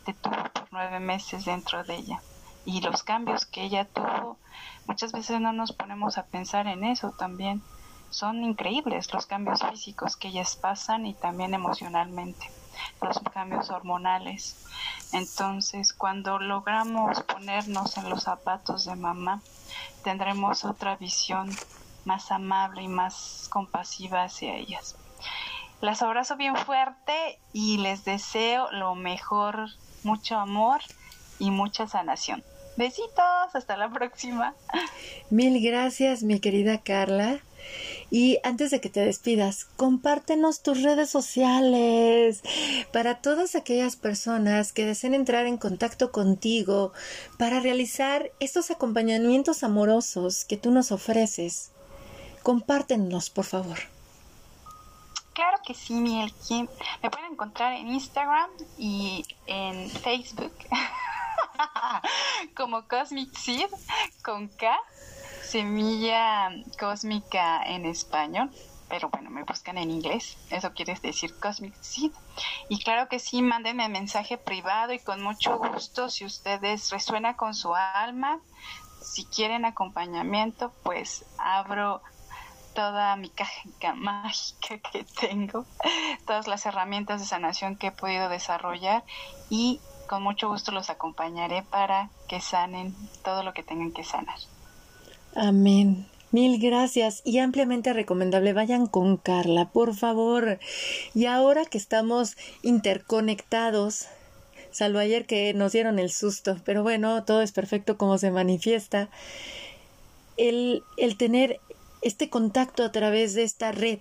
te 0.06 0.14
tuvo 0.14 0.42
por 0.54 0.68
nueve 0.70 0.98
meses 0.98 1.44
dentro 1.44 1.84
de 1.84 1.94
ella 1.94 2.22
y 2.64 2.80
los 2.80 3.02
cambios 3.02 3.44
que 3.44 3.64
ella 3.64 3.84
tuvo, 3.84 4.38
muchas 4.86 5.12
veces 5.12 5.42
no 5.42 5.52
nos 5.52 5.72
ponemos 5.72 6.16
a 6.16 6.26
pensar 6.26 6.66
en 6.66 6.84
eso 6.84 7.12
también. 7.18 7.62
Son 8.08 8.42
increíbles 8.42 9.12
los 9.12 9.26
cambios 9.26 9.62
físicos 9.62 10.16
que 10.16 10.28
ellas 10.28 10.56
pasan 10.56 11.04
y 11.04 11.12
también 11.14 11.52
emocionalmente, 11.52 12.46
los 13.02 13.18
cambios 13.32 13.70
hormonales. 13.70 14.56
Entonces, 15.12 15.92
cuando 15.92 16.38
logramos 16.38 17.22
ponernos 17.22 17.96
en 17.96 18.08
los 18.08 18.24
zapatos 18.24 18.84
de 18.84 18.96
mamá, 18.96 19.42
tendremos 20.04 20.64
otra 20.64 20.96
visión 20.96 21.50
más 22.04 22.30
amable 22.30 22.82
y 22.82 22.88
más 22.88 23.48
compasiva 23.50 24.24
hacia 24.24 24.56
ellas. 24.56 24.96
Las 25.80 26.02
abrazo 26.02 26.36
bien 26.36 26.56
fuerte 26.56 27.38
y 27.52 27.78
les 27.78 28.04
deseo 28.04 28.70
lo 28.72 28.94
mejor, 28.94 29.68
mucho 30.02 30.36
amor 30.36 30.80
y 31.38 31.50
mucha 31.50 31.86
sanación. 31.86 32.42
Besitos, 32.76 33.54
hasta 33.54 33.76
la 33.76 33.88
próxima. 33.90 34.54
Mil 35.30 35.62
gracias, 35.62 36.22
mi 36.22 36.40
querida 36.40 36.78
Carla. 36.78 37.40
Y 38.10 38.38
antes 38.42 38.70
de 38.70 38.80
que 38.80 38.88
te 38.88 39.00
despidas, 39.00 39.66
compártenos 39.76 40.62
tus 40.62 40.82
redes 40.82 41.10
sociales 41.10 42.42
para 42.92 43.20
todas 43.20 43.54
aquellas 43.54 43.96
personas 43.96 44.72
que 44.72 44.86
deseen 44.86 45.14
entrar 45.14 45.46
en 45.46 45.58
contacto 45.58 46.10
contigo 46.10 46.92
para 47.38 47.60
realizar 47.60 48.30
estos 48.40 48.70
acompañamientos 48.70 49.62
amorosos 49.62 50.44
que 50.44 50.56
tú 50.56 50.70
nos 50.70 50.90
ofreces. 50.90 51.70
Compártenos, 52.42 53.28
por 53.30 53.44
favor. 53.44 53.78
Claro 55.34 55.58
que 55.64 55.74
sí, 55.74 55.94
Miel. 55.94 56.32
Me 57.02 57.10
pueden 57.10 57.32
encontrar 57.32 57.74
en 57.74 57.88
Instagram 57.88 58.50
y 58.78 59.24
en 59.46 59.90
Facebook. 59.90 60.54
como 62.54 62.86
Cosmic 62.86 63.34
Seed 63.36 63.68
con 64.22 64.48
K, 64.48 64.76
semilla 65.48 66.50
cósmica 66.78 67.62
en 67.64 67.86
español, 67.86 68.50
pero 68.88 69.08
bueno, 69.08 69.30
me 69.30 69.44
buscan 69.44 69.78
en 69.78 69.90
inglés, 69.90 70.36
eso 70.50 70.72
quiere 70.74 70.94
decir 71.00 71.38
Cosmic 71.40 71.74
Seed. 71.80 72.12
Y 72.68 72.78
claro 72.82 73.08
que 73.08 73.18
sí, 73.18 73.40
mándenme 73.40 73.88
mensaje 73.88 74.36
privado 74.36 74.92
y 74.92 74.98
con 74.98 75.22
mucho 75.22 75.58
gusto, 75.58 76.10
si 76.10 76.26
ustedes 76.26 76.90
resuena 76.90 77.36
con 77.36 77.54
su 77.54 77.74
alma, 77.74 78.40
si 79.00 79.24
quieren 79.24 79.64
acompañamiento, 79.64 80.72
pues 80.82 81.24
abro 81.38 82.02
toda 82.74 83.16
mi 83.16 83.30
caja 83.30 83.62
mágica 83.96 84.78
que 84.92 85.04
tengo, 85.18 85.64
todas 86.26 86.46
las 86.46 86.66
herramientas 86.66 87.20
de 87.20 87.26
sanación 87.26 87.76
que 87.76 87.88
he 87.88 87.92
podido 87.92 88.28
desarrollar 88.28 89.02
y 89.48 89.80
con 90.08 90.22
mucho 90.22 90.48
gusto 90.48 90.72
los 90.72 90.90
acompañaré 90.90 91.62
para 91.62 92.10
que 92.28 92.40
sanen 92.40 92.94
todo 93.24 93.42
lo 93.42 93.54
que 93.54 93.62
tengan 93.62 93.92
que 93.92 94.04
sanar. 94.04 94.38
Amén. 95.40 96.04
Mil 96.32 96.58
gracias 96.60 97.22
y 97.24 97.38
ampliamente 97.38 97.92
recomendable. 97.92 98.52
Vayan 98.52 98.88
con 98.88 99.16
Carla, 99.16 99.70
por 99.70 99.94
favor. 99.94 100.58
Y 101.14 101.26
ahora 101.26 101.64
que 101.64 101.78
estamos 101.78 102.36
interconectados, 102.62 104.08
salvo 104.72 104.98
ayer 104.98 105.26
que 105.26 105.54
nos 105.54 105.70
dieron 105.70 106.00
el 106.00 106.10
susto, 106.10 106.56
pero 106.64 106.82
bueno, 106.82 107.22
todo 107.22 107.40
es 107.40 107.52
perfecto 107.52 107.96
como 107.96 108.18
se 108.18 108.32
manifiesta. 108.32 109.10
El, 110.36 110.82
el 110.96 111.16
tener 111.16 111.60
este 112.02 112.28
contacto 112.28 112.82
a 112.82 112.90
través 112.90 113.34
de 113.34 113.44
esta 113.44 113.70
red, 113.70 114.00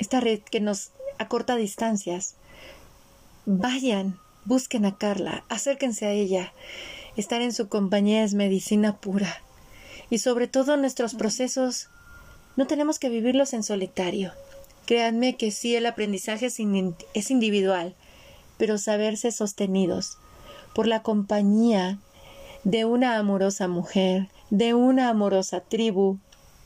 esta 0.00 0.18
red 0.18 0.40
que 0.40 0.58
nos 0.58 0.90
acorta 1.18 1.54
distancias. 1.54 2.34
Vayan, 3.46 4.18
Busquen 4.44 4.86
a 4.86 4.96
Carla, 4.96 5.44
acérquense 5.48 6.06
a 6.06 6.10
ella. 6.10 6.52
Estar 7.16 7.42
en 7.42 7.52
su 7.52 7.68
compañía 7.68 8.24
es 8.24 8.34
medicina 8.34 8.96
pura. 8.96 9.42
Y 10.10 10.18
sobre 10.18 10.48
todo 10.48 10.76
nuestros 10.76 11.14
procesos 11.14 11.88
no 12.56 12.66
tenemos 12.66 12.98
que 12.98 13.08
vivirlos 13.08 13.52
en 13.52 13.62
solitario. 13.62 14.32
Créanme 14.86 15.36
que 15.36 15.50
sí 15.50 15.76
el 15.76 15.86
aprendizaje 15.86 16.46
es, 16.46 16.58
es 17.14 17.30
individual, 17.30 17.94
pero 18.56 18.78
saberse 18.78 19.30
sostenidos 19.32 20.16
por 20.74 20.86
la 20.86 21.02
compañía 21.02 21.98
de 22.64 22.84
una 22.84 23.18
amorosa 23.18 23.68
mujer, 23.68 24.28
de 24.50 24.74
una 24.74 25.08
amorosa 25.08 25.60
tribu, 25.60 26.18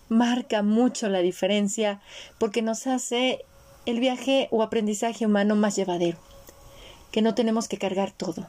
marca 0.09 0.63
mucho 0.63 1.09
la 1.09 1.21
diferencia 1.21 2.01
porque 2.39 2.63
nos 2.63 2.87
hace 2.87 3.45
el 3.87 3.99
viaje 3.99 4.49
o 4.51 4.63
aprendizaje 4.63 5.27
humano 5.27 5.57
más 5.57 5.75
llevadero 5.77 6.19
que 7.13 7.23
no 7.23 7.35
tenemos 7.35 7.69
que 7.69 7.79
cargar 7.79 8.11
todo. 8.11 8.49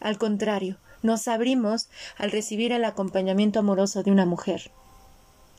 Al 0.00 0.18
contrario, 0.18 0.76
nos 1.02 1.28
abrimos 1.28 1.88
al 2.16 2.30
recibir 2.30 2.72
el 2.72 2.84
acompañamiento 2.84 3.58
amoroso 3.60 4.02
de 4.02 4.10
una 4.10 4.26
mujer, 4.26 4.70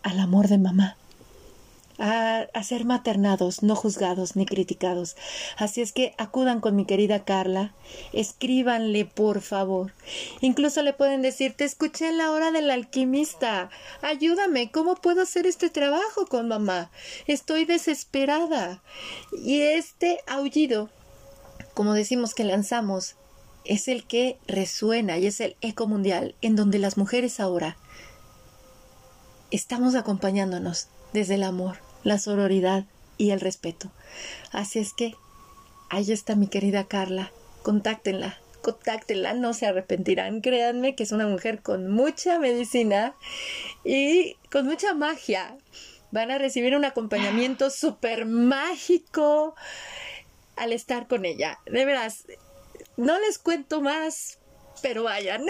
al 0.03 0.19
amor 0.19 0.47
de 0.47 0.57
mamá, 0.57 0.97
a, 1.97 2.63
ser 2.63 2.85
maternados, 2.85 3.61
no 3.61 3.75
juzgados 3.75 4.35
ni 4.35 4.45
criticados. 4.45 5.15
Así 5.57 5.81
es 5.81 5.91
que 5.93 6.15
acudan 6.17 6.59
con 6.59 6.75
mi 6.75 6.85
querida 6.85 7.23
Carla, 7.23 7.73
escríbanle 8.11 9.05
por 9.05 9.41
favor. 9.41 9.93
Incluso 10.41 10.81
le 10.81 10.93
pueden 10.93 11.21
decir, 11.21 11.53
te 11.55 11.63
escuché 11.63 12.09
en 12.09 12.17
la 12.17 12.31
hora 12.31 12.51
del 12.51 12.71
alquimista, 12.71 13.69
ayúdame, 14.01 14.71
¿cómo 14.71 14.95
puedo 14.95 15.21
hacer 15.21 15.45
este 15.45 15.69
trabajo 15.69 16.25
con 16.25 16.47
mamá? 16.47 16.89
Estoy 17.27 17.65
desesperada. 17.65 18.81
Y 19.43 19.61
este 19.61 20.19
aullido 20.27 20.89
como 21.73 21.93
decimos 21.93 22.33
que 22.33 22.43
lanzamos, 22.43 23.15
es 23.65 23.87
el 23.87 24.05
que 24.05 24.37
resuena 24.47 25.17
y 25.17 25.27
es 25.27 25.39
el 25.39 25.55
eco 25.61 25.87
mundial 25.87 26.35
en 26.41 26.55
donde 26.55 26.79
las 26.79 26.97
mujeres 26.97 27.39
ahora 27.39 27.77
estamos 29.51 29.95
acompañándonos 29.95 30.87
desde 31.13 31.35
el 31.35 31.43
amor, 31.43 31.77
la 32.03 32.17
sororidad 32.17 32.85
y 33.17 33.31
el 33.31 33.39
respeto. 33.39 33.91
Así 34.51 34.79
es 34.79 34.93
que 34.93 35.15
ahí 35.89 36.11
está 36.11 36.35
mi 36.35 36.47
querida 36.47 36.85
Carla, 36.85 37.31
contáctenla, 37.63 38.39
contáctenla, 38.61 39.33
no 39.33 39.53
se 39.53 39.67
arrepentirán, 39.67 40.41
créanme 40.41 40.95
que 40.95 41.03
es 41.03 41.11
una 41.11 41.27
mujer 41.27 41.61
con 41.61 41.89
mucha 41.89 42.39
medicina 42.39 43.13
y 43.83 44.35
con 44.51 44.65
mucha 44.65 44.93
magia. 44.93 45.57
Van 46.11 46.31
a 46.31 46.37
recibir 46.37 46.75
un 46.75 46.83
acompañamiento 46.83 47.69
súper 47.69 48.25
mágico, 48.25 49.55
al 50.55 50.73
estar 50.73 51.07
con 51.07 51.25
ella. 51.25 51.59
De 51.65 51.85
veras, 51.85 52.25
no 53.01 53.19
les 53.19 53.39
cuento 53.39 53.81
más, 53.81 54.37
pero 54.81 55.03
vayan. 55.03 55.43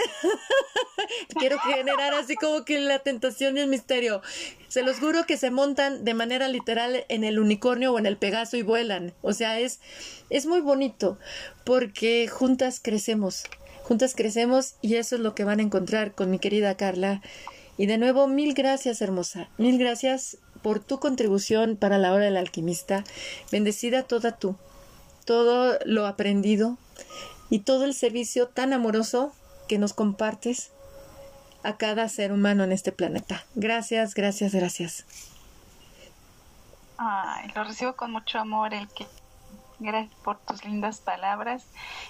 Quiero 1.38 1.58
generar 1.58 2.14
así 2.14 2.34
como 2.34 2.64
que 2.64 2.80
la 2.80 3.00
tentación 3.00 3.56
y 3.56 3.60
el 3.60 3.68
misterio. 3.68 4.22
Se 4.68 4.82
los 4.82 4.98
juro 4.98 5.26
que 5.26 5.36
se 5.36 5.50
montan 5.50 6.04
de 6.04 6.14
manera 6.14 6.48
literal 6.48 7.04
en 7.08 7.24
el 7.24 7.38
unicornio 7.38 7.92
o 7.92 7.98
en 7.98 8.06
el 8.06 8.16
pegaso 8.16 8.56
y 8.56 8.62
vuelan. 8.62 9.12
O 9.20 9.34
sea, 9.34 9.60
es, 9.60 9.80
es 10.30 10.46
muy 10.46 10.60
bonito 10.60 11.18
porque 11.64 12.26
juntas 12.26 12.80
crecemos. 12.82 13.44
Juntas 13.82 14.14
crecemos 14.14 14.76
y 14.80 14.96
eso 14.96 15.16
es 15.16 15.20
lo 15.20 15.34
que 15.34 15.44
van 15.44 15.60
a 15.60 15.62
encontrar 15.62 16.14
con 16.14 16.30
mi 16.30 16.38
querida 16.38 16.76
Carla. 16.78 17.20
Y 17.76 17.86
de 17.86 17.98
nuevo, 17.98 18.28
mil 18.28 18.54
gracias, 18.54 19.02
hermosa. 19.02 19.50
Mil 19.58 19.78
gracias 19.78 20.38
por 20.62 20.82
tu 20.82 21.00
contribución 21.00 21.76
para 21.76 21.98
la 21.98 22.14
hora 22.14 22.24
del 22.24 22.38
alquimista. 22.38 23.04
Bendecida 23.50 24.04
toda 24.04 24.38
tú 24.38 24.56
todo 25.24 25.78
lo 25.84 26.06
aprendido 26.06 26.78
y 27.52 27.58
todo 27.58 27.84
el 27.84 27.92
servicio 27.92 28.48
tan 28.48 28.72
amoroso 28.72 29.30
que 29.68 29.76
nos 29.76 29.92
compartes 29.92 30.72
a 31.62 31.76
cada 31.76 32.08
ser 32.08 32.32
humano 32.32 32.64
en 32.64 32.72
este 32.72 32.92
planeta. 32.92 33.44
Gracias, 33.54 34.14
gracias, 34.14 34.54
gracias. 34.54 35.04
Ay, 36.96 37.50
lo 37.54 37.62
recibo 37.64 37.92
con 37.94 38.10
mucho 38.10 38.38
amor, 38.38 38.72
el 38.72 38.88
que 38.88 39.06
por 40.24 40.38
tus 40.38 40.64
lindas 40.64 41.00
palabras 41.00 41.64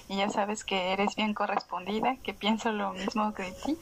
y 0.06 0.18
ya 0.18 0.30
sabes 0.30 0.62
que 0.62 0.92
eres 0.92 1.16
bien 1.16 1.34
correspondida, 1.34 2.16
que 2.22 2.34
pienso 2.34 2.70
lo 2.70 2.92
mismo 2.92 3.34
que 3.34 3.50
ti. 3.64 3.76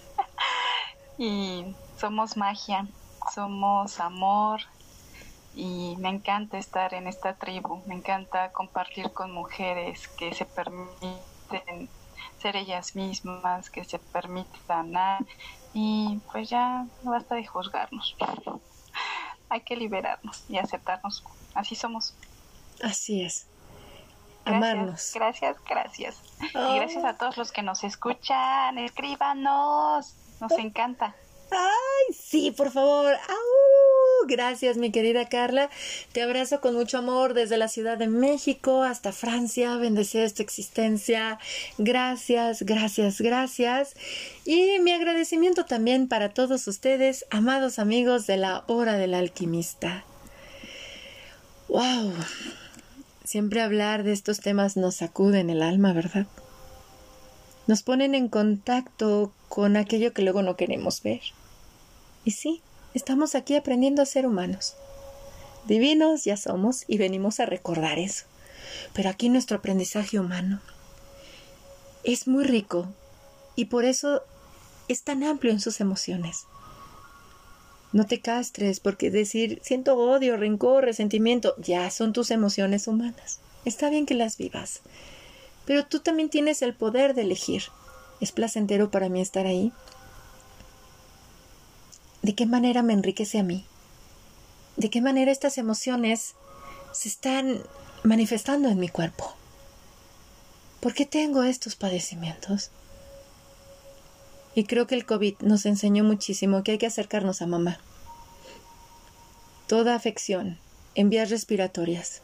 y 1.18 1.76
somos 1.98 2.38
magia, 2.38 2.86
somos 3.34 4.00
amor, 4.00 4.62
y 5.54 5.94
me 5.98 6.08
encanta 6.08 6.56
estar 6.56 6.94
en 6.94 7.06
esta 7.06 7.34
tribu, 7.34 7.82
me 7.86 7.96
encanta 7.96 8.50
compartir 8.50 9.12
con 9.12 9.30
mujeres 9.30 10.08
que 10.08 10.32
se 10.32 10.46
permiten 10.46 11.18
ser 12.38 12.56
ellas 12.56 12.96
mismas, 12.96 13.70
que 13.70 13.84
se 13.84 13.98
permiten 13.98 14.60
sanar 14.66 15.24
y 15.72 16.18
pues 16.32 16.48
ya 16.48 16.86
basta 17.02 17.34
de 17.34 17.46
juzgarnos. 17.46 18.16
Hay 19.48 19.60
que 19.62 19.76
liberarnos 19.76 20.44
y 20.48 20.58
aceptarnos. 20.58 21.24
Así 21.54 21.74
somos. 21.74 22.14
Así 22.82 23.22
es. 23.22 23.46
Amarnos. 24.44 25.12
Gracias, 25.14 25.56
gracias. 25.68 26.16
Y 26.40 26.76
gracias 26.76 27.04
a 27.04 27.14
todos 27.14 27.36
los 27.36 27.52
que 27.52 27.62
nos 27.62 27.84
escuchan. 27.84 28.78
Escríbanos. 28.78 30.16
Nos 30.40 30.52
encanta. 30.52 31.14
¡Ay! 31.50 32.14
Sí, 32.14 32.50
por 32.52 32.70
favor. 32.70 33.14
Gracias, 34.26 34.76
mi 34.76 34.92
querida 34.92 35.28
Carla. 35.28 35.70
Te 36.12 36.22
abrazo 36.22 36.60
con 36.60 36.74
mucho 36.74 36.98
amor 36.98 37.34
desde 37.34 37.56
la 37.56 37.68
Ciudad 37.68 37.98
de 37.98 38.06
México 38.06 38.82
hasta 38.82 39.12
Francia. 39.12 39.76
Bendecido 39.76 40.28
tu 40.30 40.42
existencia. 40.42 41.38
Gracias, 41.78 42.62
gracias, 42.62 43.20
gracias. 43.20 43.94
Y 44.44 44.78
mi 44.80 44.92
agradecimiento 44.92 45.64
también 45.64 46.08
para 46.08 46.30
todos 46.30 46.66
ustedes, 46.68 47.24
amados 47.30 47.78
amigos 47.78 48.26
de 48.26 48.36
la 48.36 48.64
hora 48.66 48.94
del 48.94 49.14
alquimista. 49.14 50.04
¡Wow! 51.68 52.12
Siempre 53.24 53.62
hablar 53.62 54.02
de 54.02 54.12
estos 54.12 54.40
temas 54.40 54.76
nos 54.76 54.96
sacude 54.96 55.40
en 55.40 55.50
el 55.50 55.62
alma, 55.62 55.92
¿verdad? 55.92 56.26
Nos 57.66 57.82
ponen 57.82 58.14
en 58.14 58.28
contacto 58.28 59.32
con 59.48 59.76
aquello 59.76 60.12
que 60.12 60.22
luego 60.22 60.42
no 60.42 60.56
queremos 60.56 61.02
ver. 61.02 61.20
Y 62.24 62.32
sí, 62.32 62.60
estamos 62.94 63.34
aquí 63.34 63.56
aprendiendo 63.56 64.02
a 64.02 64.06
ser 64.06 64.26
humanos. 64.26 64.76
Divinos 65.66 66.24
ya 66.24 66.36
somos 66.36 66.84
y 66.86 66.98
venimos 66.98 67.40
a 67.40 67.46
recordar 67.46 67.98
eso. 67.98 68.24
Pero 68.94 69.08
aquí 69.08 69.28
nuestro 69.28 69.58
aprendizaje 69.58 70.18
humano 70.18 70.60
es 72.04 72.26
muy 72.26 72.44
rico 72.44 72.88
y 73.56 73.66
por 73.66 73.84
eso 73.84 74.22
es 74.88 75.02
tan 75.02 75.22
amplio 75.22 75.52
en 75.52 75.60
sus 75.60 75.80
emociones. 75.80 76.46
No 77.92 78.06
te 78.06 78.20
castres 78.20 78.80
porque 78.80 79.10
decir 79.10 79.60
siento 79.62 79.96
odio, 79.96 80.36
rencor, 80.36 80.84
resentimiento, 80.84 81.54
ya 81.58 81.90
son 81.90 82.12
tus 82.12 82.30
emociones 82.30 82.86
humanas. 82.86 83.40
Está 83.64 83.90
bien 83.90 84.06
que 84.06 84.14
las 84.14 84.36
vivas. 84.36 84.80
Pero 85.66 85.84
tú 85.86 86.00
también 86.00 86.30
tienes 86.30 86.62
el 86.62 86.74
poder 86.74 87.14
de 87.14 87.22
elegir. 87.22 87.64
¿Es 88.20 88.32
placentero 88.32 88.90
para 88.90 89.08
mí 89.08 89.20
estar 89.20 89.46
ahí? 89.46 89.72
¿De 92.22 92.34
qué 92.34 92.46
manera 92.46 92.82
me 92.82 92.92
enriquece 92.92 93.38
a 93.38 93.42
mí? 93.42 93.64
¿De 94.76 94.90
qué 94.90 95.00
manera 95.00 95.32
estas 95.32 95.58
emociones 95.58 96.34
se 96.92 97.08
están 97.08 97.62
manifestando 98.02 98.68
en 98.68 98.78
mi 98.78 98.88
cuerpo? 98.88 99.34
¿Por 100.80 100.94
qué 100.94 101.06
tengo 101.06 101.42
estos 101.42 101.76
padecimientos? 101.76 102.70
Y 104.54 104.64
creo 104.64 104.86
que 104.86 104.94
el 104.94 105.06
COVID 105.06 105.38
nos 105.40 105.64
enseñó 105.64 106.04
muchísimo 106.04 106.62
que 106.62 106.72
hay 106.72 106.78
que 106.78 106.86
acercarnos 106.86 107.40
a 107.40 107.46
mamá. 107.46 107.78
Toda 109.66 109.94
afección 109.94 110.58
en 110.94 111.08
vías 111.08 111.30
respiratorias, 111.30 112.22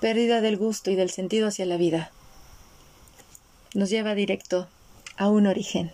pérdida 0.00 0.40
del 0.40 0.56
gusto 0.56 0.90
y 0.90 0.94
del 0.94 1.10
sentido 1.10 1.48
hacia 1.48 1.66
la 1.66 1.76
vida, 1.76 2.12
nos 3.74 3.90
lleva 3.90 4.14
directo 4.14 4.68
a 5.16 5.28
un 5.28 5.46
origen, 5.46 5.92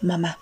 mamá. 0.00 0.38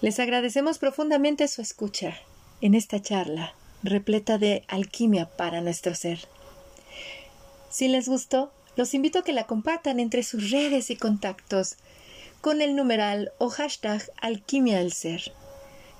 Les 0.00 0.18
agradecemos 0.18 0.78
profundamente 0.78 1.46
su 1.46 1.60
escucha 1.60 2.16
en 2.62 2.74
esta 2.74 3.02
charla 3.02 3.54
repleta 3.82 4.38
de 4.38 4.64
alquimia 4.66 5.26
para 5.26 5.60
nuestro 5.60 5.94
ser. 5.94 6.20
Si 7.70 7.86
les 7.86 8.08
gustó, 8.08 8.50
los 8.76 8.94
invito 8.94 9.18
a 9.18 9.24
que 9.24 9.34
la 9.34 9.44
compartan 9.44 10.00
entre 10.00 10.22
sus 10.22 10.50
redes 10.50 10.90
y 10.90 10.96
contactos 10.96 11.76
con 12.40 12.62
el 12.62 12.76
numeral 12.76 13.32
o 13.38 13.50
hashtag 13.50 14.02
alquimia 14.22 14.78
del 14.78 14.92
ser. 14.92 15.32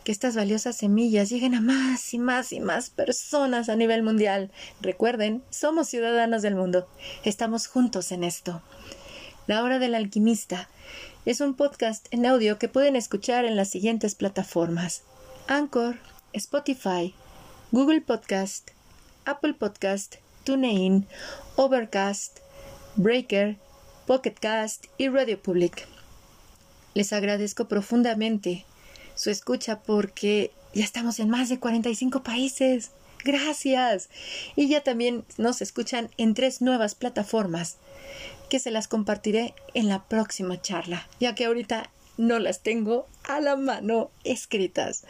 Que 0.02 0.12
estas 0.12 0.34
valiosas 0.34 0.76
semillas 0.76 1.28
lleguen 1.28 1.54
a 1.54 1.60
más 1.60 2.14
y 2.14 2.18
más 2.18 2.52
y 2.52 2.60
más 2.60 2.88
personas 2.88 3.68
a 3.68 3.76
nivel 3.76 4.02
mundial. 4.02 4.50
Recuerden, 4.80 5.42
somos 5.50 5.88
ciudadanos 5.88 6.40
del 6.40 6.54
mundo. 6.54 6.88
Estamos 7.22 7.66
juntos 7.66 8.12
en 8.12 8.24
esto. 8.24 8.62
La 9.46 9.62
hora 9.62 9.78
del 9.78 9.94
alquimista 9.94 10.70
es 11.26 11.42
un 11.42 11.54
podcast 11.54 12.06
en 12.12 12.24
audio 12.24 12.58
que 12.58 12.68
pueden 12.68 12.96
escuchar 12.96 13.44
en 13.44 13.54
las 13.54 13.68
siguientes 13.68 14.14
plataformas: 14.14 15.02
Anchor, 15.48 15.98
Spotify, 16.32 17.14
Google 17.72 18.00
Podcast, 18.00 18.70
Apple 19.26 19.54
Podcast, 19.54 20.16
TuneIn, 20.44 21.06
Overcast, 21.56 22.38
Breaker, 22.96 23.58
Pocketcast 24.06 24.86
y 24.96 25.08
Radio 25.08 25.40
Public. 25.40 25.86
Les 26.94 27.12
agradezco 27.12 27.68
profundamente 27.68 28.64
su 29.14 29.28
escucha 29.28 29.80
porque 29.80 30.52
ya 30.72 30.84
estamos 30.84 31.20
en 31.20 31.28
más 31.28 31.50
de 31.50 31.60
45 31.60 32.22
países. 32.22 32.92
Gracias. 33.22 34.08
Y 34.56 34.68
ya 34.68 34.82
también 34.82 35.26
nos 35.36 35.60
escuchan 35.60 36.08
en 36.16 36.32
tres 36.32 36.62
nuevas 36.62 36.94
plataformas 36.94 37.76
que 38.50 38.58
se 38.58 38.70
las 38.70 38.86
compartiré 38.86 39.54
en 39.72 39.88
la 39.88 40.04
próxima 40.04 40.60
charla, 40.60 41.08
ya 41.18 41.34
que 41.34 41.46
ahorita 41.46 41.90
no 42.18 42.38
las 42.38 42.60
tengo 42.60 43.06
a 43.24 43.40
la 43.40 43.56
mano 43.56 44.10
escritas. 44.24 45.04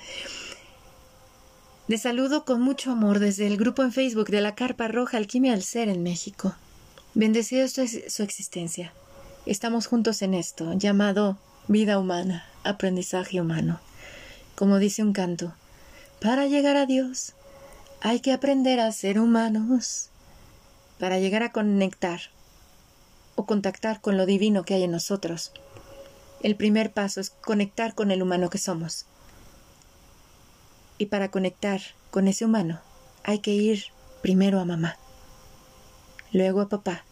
Les 1.89 2.03
saludo 2.03 2.45
con 2.45 2.61
mucho 2.61 2.93
amor 2.93 3.19
desde 3.19 3.49
el 3.49 3.57
grupo 3.57 3.83
en 3.83 3.91
Facebook 3.91 4.29
de 4.29 4.41
la 4.41 4.55
Carpa 4.55 4.87
Roja 4.87 5.17
Alquimia 5.17 5.55
al 5.55 5.65
Ser 5.65 5.89
en 5.89 6.05
México. 6.05 6.55
Bendecido 7.15 7.65
es 7.65 7.75
su 8.07 8.23
existencia. 8.23 8.93
Estamos 9.45 9.89
juntos 9.89 10.23
en 10.23 10.35
esto, 10.35 10.73
llamado 10.75 11.37
vida 11.67 11.99
humana, 11.99 12.47
aprendizaje 12.63 13.41
humano. 13.41 13.81
Como 14.55 14.79
dice 14.79 15.03
un 15.03 15.13
canto, 15.13 15.53
para 16.21 16.47
llegar 16.47 16.77
a 16.77 16.87
Dios 16.87 17.35
hay 18.01 18.21
que 18.21 18.33
aprender 18.33 18.79
a 18.79 18.93
ser 18.93 19.19
humanos. 19.19 20.11
Para 21.01 21.19
llegar 21.19 21.43
a 21.43 21.51
conectar 21.51 22.21
o 23.41 23.47
contactar 23.47 24.03
con 24.03 24.19
lo 24.19 24.27
divino 24.27 24.65
que 24.65 24.75
hay 24.75 24.83
en 24.83 24.91
nosotros, 24.91 25.53
el 26.43 26.57
primer 26.57 26.93
paso 26.93 27.21
es 27.21 27.31
conectar 27.31 27.95
con 27.95 28.11
el 28.11 28.23
humano 28.23 28.51
que 28.51 28.59
somos. 28.59 29.07
Y 30.99 31.07
para 31.07 31.31
conectar 31.31 31.81
con 32.11 32.29
ese 32.29 32.45
humano 32.45 32.81
hay 33.25 33.39
que 33.39 33.53
ir 33.53 33.85
primero 34.21 34.61
a 34.61 34.67
mamá, 34.67 34.99
luego 36.33 36.61
a 36.61 36.69
papá 36.69 37.05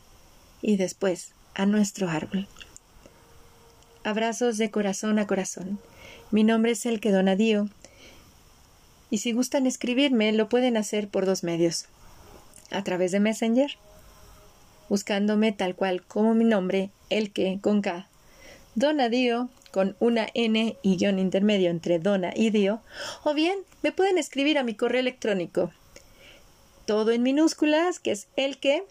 y 0.60 0.76
después 0.76 1.32
a 1.54 1.64
nuestro 1.64 2.10
árbol. 2.10 2.46
Abrazos 4.04 4.58
de 4.58 4.70
corazón 4.70 5.18
a 5.18 5.26
corazón. 5.26 5.80
Mi 6.30 6.44
nombre 6.44 6.72
es 6.72 6.84
el 6.84 7.00
que 7.00 7.10
Donadío. 7.10 7.70
Y 9.08 9.18
si 9.18 9.32
gustan 9.32 9.66
escribirme, 9.66 10.30
lo 10.32 10.50
pueden 10.50 10.76
hacer 10.76 11.08
por 11.08 11.24
dos 11.24 11.42
medios. 11.42 11.86
A 12.70 12.84
través 12.84 13.12
de 13.12 13.20
Messenger, 13.20 13.78
buscándome 14.88 15.52
tal 15.52 15.74
cual 15.74 16.02
como 16.04 16.34
mi 16.34 16.44
nombre, 16.44 16.90
el 17.10 17.32
que 17.32 17.58
con 17.60 17.82
K. 17.82 18.08
Donadío 18.74 19.48
con 19.70 19.96
una 20.00 20.28
N 20.34 20.76
y 20.82 20.96
guion 20.96 21.18
intermedio 21.18 21.70
entre 21.70 21.98
Dona 21.98 22.32
y 22.34 22.50
Dio, 22.50 22.80
o 23.22 23.34
bien 23.34 23.58
me 23.82 23.92
pueden 23.92 24.18
escribir 24.18 24.58
a 24.58 24.62
mi 24.62 24.74
correo 24.74 25.00
electrónico. 25.00 25.70
Todo 26.86 27.10
en 27.12 27.22
minúsculas, 27.22 27.98
que 27.98 28.12
es 28.12 28.28
el 28.36 28.58
que 28.58 28.84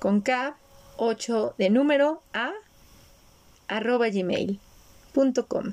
con 0.00 0.20
K 0.20 0.56
8 0.96 1.54
de 1.58 1.70
número 1.70 2.22
a 2.32 2.52
arroba 3.68 4.08
gmail.com. 4.08 5.72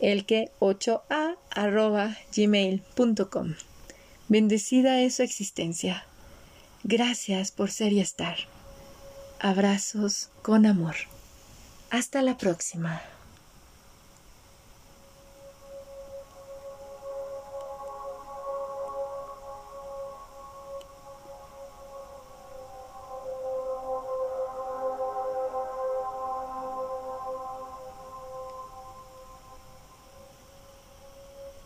El 0.00 0.26
que 0.26 0.50
8a 0.60 1.36
arroba 1.50 2.16
gmail.com. 2.34 3.54
Bendecida 4.28 5.00
es 5.00 5.16
su 5.16 5.22
existencia. 5.22 6.04
Gracias 6.84 7.50
por 7.50 7.70
ser 7.70 7.92
y 7.92 8.00
estar. 8.00 8.36
Abrazos 9.40 10.30
con 10.42 10.66
amor. 10.66 10.96
Hasta 11.90 12.22
la 12.22 12.36
próxima. 12.36 13.00